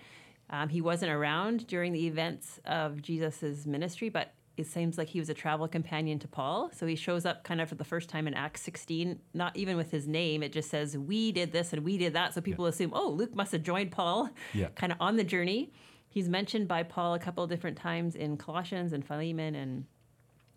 Um, 0.50 0.68
he 0.68 0.80
wasn't 0.80 1.12
around 1.12 1.66
during 1.66 1.92
the 1.92 2.06
events 2.06 2.60
of 2.64 3.00
Jesus's 3.02 3.66
ministry, 3.66 4.08
but 4.08 4.34
it 4.56 4.66
seems 4.66 4.98
like 4.98 5.08
he 5.08 5.18
was 5.20 5.30
a 5.30 5.34
travel 5.34 5.66
companion 5.68 6.18
to 6.18 6.28
Paul. 6.28 6.70
So 6.74 6.86
he 6.86 6.96
shows 6.96 7.24
up 7.24 7.44
kind 7.44 7.60
of 7.60 7.68
for 7.68 7.76
the 7.76 7.84
first 7.84 8.10
time 8.10 8.26
in 8.26 8.34
Acts 8.34 8.60
16, 8.62 9.18
not 9.32 9.56
even 9.56 9.76
with 9.76 9.90
his 9.90 10.06
name. 10.06 10.42
It 10.42 10.52
just 10.52 10.68
says, 10.68 10.98
We 10.98 11.32
did 11.32 11.52
this 11.52 11.72
and 11.72 11.84
we 11.84 11.96
did 11.96 12.12
that. 12.14 12.34
So 12.34 12.40
people 12.40 12.66
assume, 12.66 12.90
oh, 12.92 13.08
Luke 13.08 13.34
must 13.34 13.52
have 13.52 13.62
joined 13.62 13.92
Paul 13.92 14.28
Yeah. 14.52 14.68
kind 14.74 14.92
of 14.92 14.98
on 15.00 15.16
the 15.16 15.24
journey. 15.24 15.72
He's 16.08 16.28
mentioned 16.28 16.66
by 16.66 16.82
Paul 16.82 17.14
a 17.14 17.18
couple 17.20 17.44
of 17.44 17.48
different 17.48 17.78
times 17.78 18.16
in 18.16 18.36
Colossians 18.36 18.92
and 18.92 19.06
Philemon 19.06 19.54
and 19.54 19.84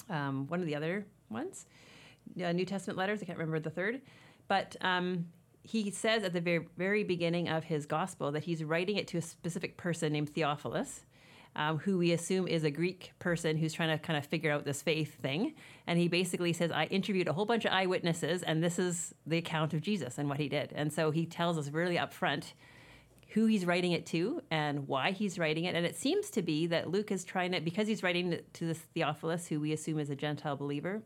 um, 0.09 0.47
one 0.47 0.59
of 0.59 0.65
the 0.65 0.75
other 0.75 1.05
ones, 1.29 1.65
uh, 2.43 2.51
New 2.51 2.65
Testament 2.65 2.97
letters. 2.97 3.21
I 3.21 3.25
can't 3.25 3.37
remember 3.37 3.59
the 3.59 3.69
third, 3.69 4.01
but 4.47 4.75
um, 4.81 5.25
he 5.63 5.91
says 5.91 6.23
at 6.23 6.33
the 6.33 6.41
very, 6.41 6.67
very 6.77 7.03
beginning 7.03 7.49
of 7.49 7.63
his 7.63 7.85
gospel 7.85 8.31
that 8.31 8.43
he's 8.43 8.63
writing 8.63 8.97
it 8.97 9.07
to 9.09 9.17
a 9.17 9.21
specific 9.21 9.77
person 9.77 10.13
named 10.13 10.29
Theophilus. 10.29 11.05
Um, 11.55 11.77
who 11.77 11.99
we 11.99 12.13
assume 12.13 12.47
is 12.47 12.63
a 12.63 12.71
Greek 12.71 13.11
person 13.19 13.57
who's 13.57 13.73
trying 13.73 13.95
to 13.95 14.03
kind 14.03 14.17
of 14.17 14.25
figure 14.25 14.51
out 14.51 14.65
this 14.65 14.81
faith 14.81 15.21
thing. 15.21 15.53
And 15.85 15.99
he 15.99 16.07
basically 16.07 16.51
says, 16.51 16.71
I 16.71 16.85
interviewed 16.85 17.27
a 17.27 17.33
whole 17.33 17.45
bunch 17.45 17.63
of 17.65 17.71
eyewitnesses, 17.71 18.41
and 18.41 18.63
this 18.63 18.79
is 18.79 19.13
the 19.27 19.37
account 19.37 19.75
of 19.75 19.81
Jesus 19.81 20.17
and 20.17 20.27
what 20.27 20.39
he 20.39 20.49
did. 20.49 20.73
And 20.73 20.91
so 20.91 21.11
he 21.11 21.27
tells 21.27 21.59
us 21.59 21.69
really 21.69 21.97
upfront 21.97 22.53
who 23.33 23.45
he's 23.45 23.65
writing 23.65 23.91
it 23.91 24.07
to 24.07 24.41
and 24.49 24.87
why 24.87 25.11
he's 25.11 25.37
writing 25.37 25.65
it. 25.65 25.75
And 25.75 25.85
it 25.85 25.95
seems 25.95 26.31
to 26.31 26.41
be 26.41 26.65
that 26.67 26.89
Luke 26.89 27.11
is 27.11 27.23
trying 27.23 27.51
to, 27.51 27.61
because 27.61 27.87
he's 27.87 28.01
writing 28.01 28.33
it 28.33 28.51
to 28.55 28.65
this 28.65 28.79
Theophilus, 28.95 29.47
who 29.47 29.59
we 29.59 29.73
assume 29.73 29.99
is 29.99 30.09
a 30.09 30.15
Gentile 30.15 30.55
believer, 30.55 31.03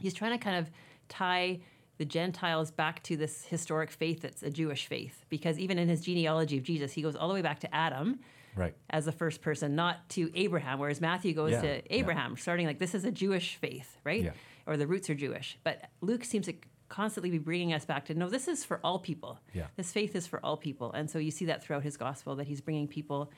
he's 0.00 0.14
trying 0.14 0.32
to 0.32 0.38
kind 0.38 0.56
of 0.56 0.70
tie 1.08 1.60
the 1.98 2.04
Gentiles 2.04 2.70
back 2.70 3.02
to 3.04 3.16
this 3.16 3.44
historic 3.44 3.90
faith 3.90 4.22
that's 4.22 4.42
a 4.42 4.50
Jewish 4.50 4.86
faith. 4.86 5.24
Because 5.28 5.58
even 5.58 5.78
in 5.78 5.88
his 5.88 6.00
genealogy 6.00 6.58
of 6.58 6.62
Jesus, 6.62 6.92
he 6.92 7.02
goes 7.02 7.16
all 7.16 7.28
the 7.28 7.34
way 7.34 7.42
back 7.42 7.60
to 7.60 7.74
Adam 7.74 8.20
right 8.54 8.74
as 8.90 9.04
the 9.04 9.12
first 9.12 9.40
person, 9.40 9.74
not 9.74 10.08
to 10.10 10.30
Abraham, 10.34 10.78
whereas 10.78 11.00
Matthew 11.00 11.32
goes 11.32 11.52
Yeah, 11.52 11.60
to 11.62 11.68
yeah. 11.76 11.82
Abraham, 11.90 12.36
starting 12.36 12.66
like 12.66 12.78
this 12.78 12.94
is 12.94 13.04
a 13.04 13.10
Jewish 13.10 13.56
faith, 13.56 13.98
right? 14.04 14.24
Yeah. 14.24 14.30
Or 14.66 14.76
the 14.76 14.86
roots 14.86 15.08
are 15.10 15.14
Jewish. 15.14 15.58
But 15.64 15.88
Luke 16.00 16.24
seems 16.24 16.46
to 16.46 16.54
constantly 16.88 17.30
be 17.30 17.38
bringing 17.38 17.72
us 17.72 17.84
back 17.84 18.06
to 18.06 18.14
no, 18.14 18.28
this 18.28 18.48
is 18.48 18.64
for 18.64 18.80
all 18.82 18.98
people. 18.98 19.40
Yeah. 19.52 19.66
This 19.76 19.92
faith 19.92 20.14
is 20.14 20.26
for 20.26 20.44
all 20.44 20.56
people. 20.56 20.92
And 20.92 21.10
so 21.10 21.18
you 21.18 21.30
see 21.30 21.46
that 21.46 21.62
throughout 21.62 21.82
his 21.82 21.96
gospel 21.96 22.36
that 22.36 22.46
he's 22.46 22.60
bringing 22.60 22.88
people. 22.88 23.30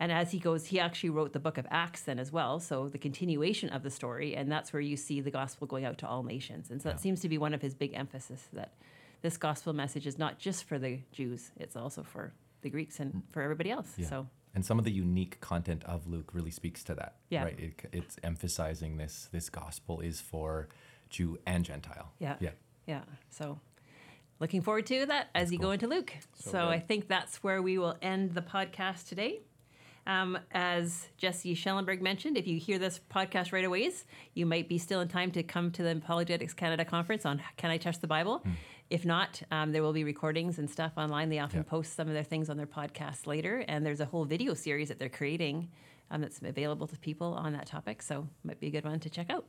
And 0.00 0.12
as 0.12 0.30
he 0.30 0.38
goes, 0.38 0.66
he 0.66 0.78
actually 0.78 1.10
wrote 1.10 1.32
the 1.32 1.40
book 1.40 1.58
of 1.58 1.66
Acts 1.70 2.02
then 2.02 2.18
as 2.18 2.30
well. 2.30 2.60
So 2.60 2.88
the 2.88 2.98
continuation 2.98 3.68
of 3.70 3.82
the 3.82 3.90
story. 3.90 4.36
And 4.36 4.50
that's 4.50 4.72
where 4.72 4.80
you 4.80 4.96
see 4.96 5.20
the 5.20 5.30
gospel 5.30 5.66
going 5.66 5.84
out 5.84 5.98
to 5.98 6.06
all 6.06 6.22
nations. 6.22 6.70
And 6.70 6.80
so 6.80 6.90
that 6.90 7.00
seems 7.00 7.20
to 7.20 7.28
be 7.28 7.36
one 7.36 7.52
of 7.52 7.62
his 7.62 7.74
big 7.74 7.94
emphasis 7.94 8.48
that 8.52 8.74
this 9.22 9.36
gospel 9.36 9.72
message 9.72 10.06
is 10.06 10.18
not 10.18 10.38
just 10.38 10.64
for 10.64 10.78
the 10.78 11.00
Jews, 11.10 11.50
it's 11.56 11.74
also 11.74 12.04
for 12.04 12.32
the 12.62 12.70
Greeks 12.70 13.00
and 13.00 13.12
mm. 13.12 13.22
for 13.32 13.42
everybody 13.42 13.70
else. 13.70 13.92
Yeah. 13.96 14.08
So 14.08 14.26
And 14.54 14.64
some 14.64 14.78
of 14.78 14.84
the 14.84 14.92
unique 14.92 15.40
content 15.40 15.82
of 15.84 16.06
Luke 16.06 16.30
really 16.32 16.52
speaks 16.52 16.84
to 16.84 16.94
that. 16.94 17.16
Yeah. 17.28 17.44
Right. 17.44 17.58
It, 17.58 17.88
it's 17.92 18.16
emphasizing 18.22 18.96
this 18.96 19.28
this 19.32 19.50
gospel 19.50 20.00
is 20.00 20.20
for 20.20 20.68
Jew 21.10 21.38
and 21.46 21.64
Gentile. 21.64 22.12
Yeah. 22.20 22.36
Yeah. 22.38 22.50
Yeah. 22.86 23.00
So 23.30 23.58
looking 24.38 24.62
forward 24.62 24.86
to 24.86 25.06
that 25.06 25.28
as 25.34 25.52
you 25.52 25.58
go 25.58 25.72
into 25.72 25.88
Luke. 25.88 26.14
So, 26.34 26.50
So 26.52 26.68
I 26.68 26.78
think 26.78 27.08
that's 27.08 27.42
where 27.42 27.60
we 27.60 27.78
will 27.78 27.96
end 28.00 28.34
the 28.34 28.42
podcast 28.42 29.08
today. 29.08 29.40
Um, 30.08 30.38
as 30.52 31.06
Jesse 31.18 31.54
Schellenberg 31.54 32.00
mentioned, 32.00 32.38
if 32.38 32.46
you 32.46 32.58
hear 32.58 32.78
this 32.78 32.98
podcast 33.14 33.52
right 33.52 33.64
away, 33.64 33.92
you 34.34 34.46
might 34.46 34.66
be 34.68 34.78
still 34.78 35.00
in 35.02 35.08
time 35.08 35.30
to 35.32 35.42
come 35.42 35.70
to 35.72 35.82
the 35.82 35.92
Apologetics 35.92 36.54
Canada 36.54 36.84
conference 36.84 37.26
on 37.26 37.42
Can 37.58 37.70
I 37.70 37.76
Trust 37.76 38.00
the 38.00 38.06
Bible? 38.06 38.42
If 38.88 39.04
not, 39.04 39.42
um, 39.50 39.72
there 39.72 39.82
will 39.82 39.92
be 39.92 40.04
recordings 40.04 40.58
and 40.58 40.68
stuff 40.70 40.92
online. 40.96 41.28
They 41.28 41.38
often 41.40 41.58
Yeah. 41.60 41.64
post 41.70 41.94
some 41.94 42.08
of 42.08 42.14
their 42.14 42.24
things 42.24 42.48
on 42.48 42.56
their 42.56 42.66
podcast 42.66 43.26
later, 43.26 43.62
and 43.68 43.84
there's 43.84 44.00
a 44.00 44.06
whole 44.06 44.24
video 44.24 44.54
series 44.54 44.88
that 44.88 44.98
they're 44.98 45.10
creating 45.10 45.68
um, 46.10 46.22
that's 46.22 46.40
available 46.40 46.86
to 46.86 46.96
people 46.98 47.34
on 47.34 47.52
that 47.52 47.66
topic. 47.66 48.00
So 48.00 48.26
might 48.42 48.58
be 48.58 48.68
a 48.68 48.70
good 48.70 48.84
one 48.84 48.98
to 49.00 49.10
check 49.10 49.28
out. 49.28 49.44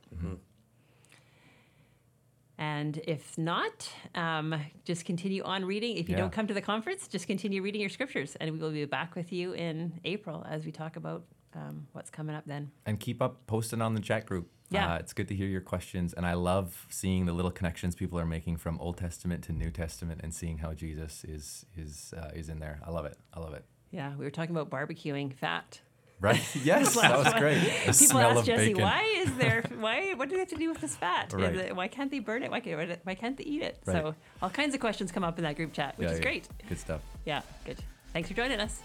And 2.60 2.98
if 3.08 3.38
not, 3.38 3.90
um, 4.14 4.54
just 4.84 5.06
continue 5.06 5.42
on 5.42 5.64
reading. 5.64 5.96
If 5.96 6.10
you 6.10 6.14
Yeah. 6.14 6.20
don't 6.20 6.30
come 6.32 6.46
to 6.46 6.52
the 6.54 6.60
conference, 6.60 7.08
just 7.08 7.26
continue 7.26 7.62
reading 7.62 7.80
your 7.80 7.88
scriptures. 7.90 8.36
And 8.36 8.52
we 8.52 8.58
will 8.58 8.70
be 8.70 8.84
back 8.84 9.14
with 9.16 9.32
you 9.32 9.52
in 9.54 9.98
April 10.04 10.44
as 10.48 10.66
we 10.66 10.70
talk 10.70 10.96
about 10.96 11.24
um, 11.54 11.88
what's 11.92 12.10
coming 12.10 12.36
up 12.36 12.44
then. 12.46 12.70
And 12.86 13.00
keep 13.00 13.20
up 13.20 13.44
posting 13.48 13.80
on 13.82 13.94
the 13.94 14.00
chat 14.00 14.24
group. 14.26 14.48
Yeah. 14.68 14.92
Uh, 14.92 14.98
it's 14.98 15.12
good 15.12 15.26
to 15.28 15.34
hear 15.34 15.48
your 15.48 15.62
questions. 15.62 16.12
And 16.12 16.24
I 16.24 16.34
love 16.34 16.86
seeing 16.90 17.26
the 17.26 17.32
little 17.32 17.50
connections 17.50 17.96
people 17.96 18.20
are 18.20 18.26
making 18.26 18.58
from 18.58 18.78
Old 18.78 18.98
Testament 18.98 19.42
to 19.44 19.52
New 19.52 19.70
Testament 19.72 20.20
and 20.22 20.32
seeing 20.32 20.58
how 20.58 20.74
Jesus 20.74 21.24
is 21.24 21.66
is 21.76 22.14
uh, 22.16 22.30
is 22.34 22.48
in 22.50 22.60
there. 22.60 22.78
I 22.86 22.90
love 22.90 23.04
it. 23.06 23.16
I 23.34 23.40
love 23.40 23.54
it. 23.54 23.64
Yeah, 23.90 24.14
we 24.16 24.24
were 24.24 24.30
talking 24.30 24.54
about 24.54 24.70
barbecuing 24.70 25.32
fat. 25.34 25.80
Right? 26.20 26.40
Yes, 26.64 26.94
that 27.00 27.16
was 27.18 27.32
great. 27.34 27.60
The 27.60 27.68
People 27.92 27.94
smell 27.94 28.30
ask 28.30 28.38
of 28.40 28.44
Jesse, 28.46 28.66
bacon. 28.74 28.82
why 28.82 29.02
is 29.16 29.32
there, 29.36 29.62
why, 29.78 30.12
what 30.14 30.28
do 30.28 30.34
they 30.36 30.40
have 30.40 30.48
to 30.48 30.56
do 30.56 30.68
with 30.68 30.80
this 30.80 30.94
fat? 30.96 31.28
Is 31.28 31.34
Right. 31.34 31.56
it- 31.56 31.76
why 31.76 31.88
can't 31.88 32.10
they 32.10 32.18
burn 32.18 32.42
it? 32.42 32.50
Why, 32.50 32.60
can, 32.60 32.98
why 33.04 33.14
can't 33.14 33.36
they 33.38 33.44
eat 33.44 33.62
it? 33.62 33.78
Right. 33.86 33.94
So 33.96 34.14
all 34.42 34.50
kinds 34.50 34.74
of 34.74 34.80
questions 34.80 35.10
come 35.12 35.24
up 35.24 35.38
in 35.38 35.44
that 35.44 35.56
group 35.56 35.72
chat, 35.72 35.96
which 35.96 36.06
Yeah, 36.06 36.12
is 36.12 36.18
yeah. 36.18 36.22
great. 36.24 36.48
Good 36.68 36.78
stuff. 36.78 37.00
Yeah, 37.24 37.40
good. 37.64 37.78
Thanks 38.12 38.28
for 38.28 38.34
joining 38.34 38.60
us. 38.60 38.80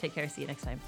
Take 0.00 0.14
care. 0.14 0.28
See 0.28 0.40
you 0.42 0.46
next 0.48 0.62
time. 0.62 0.80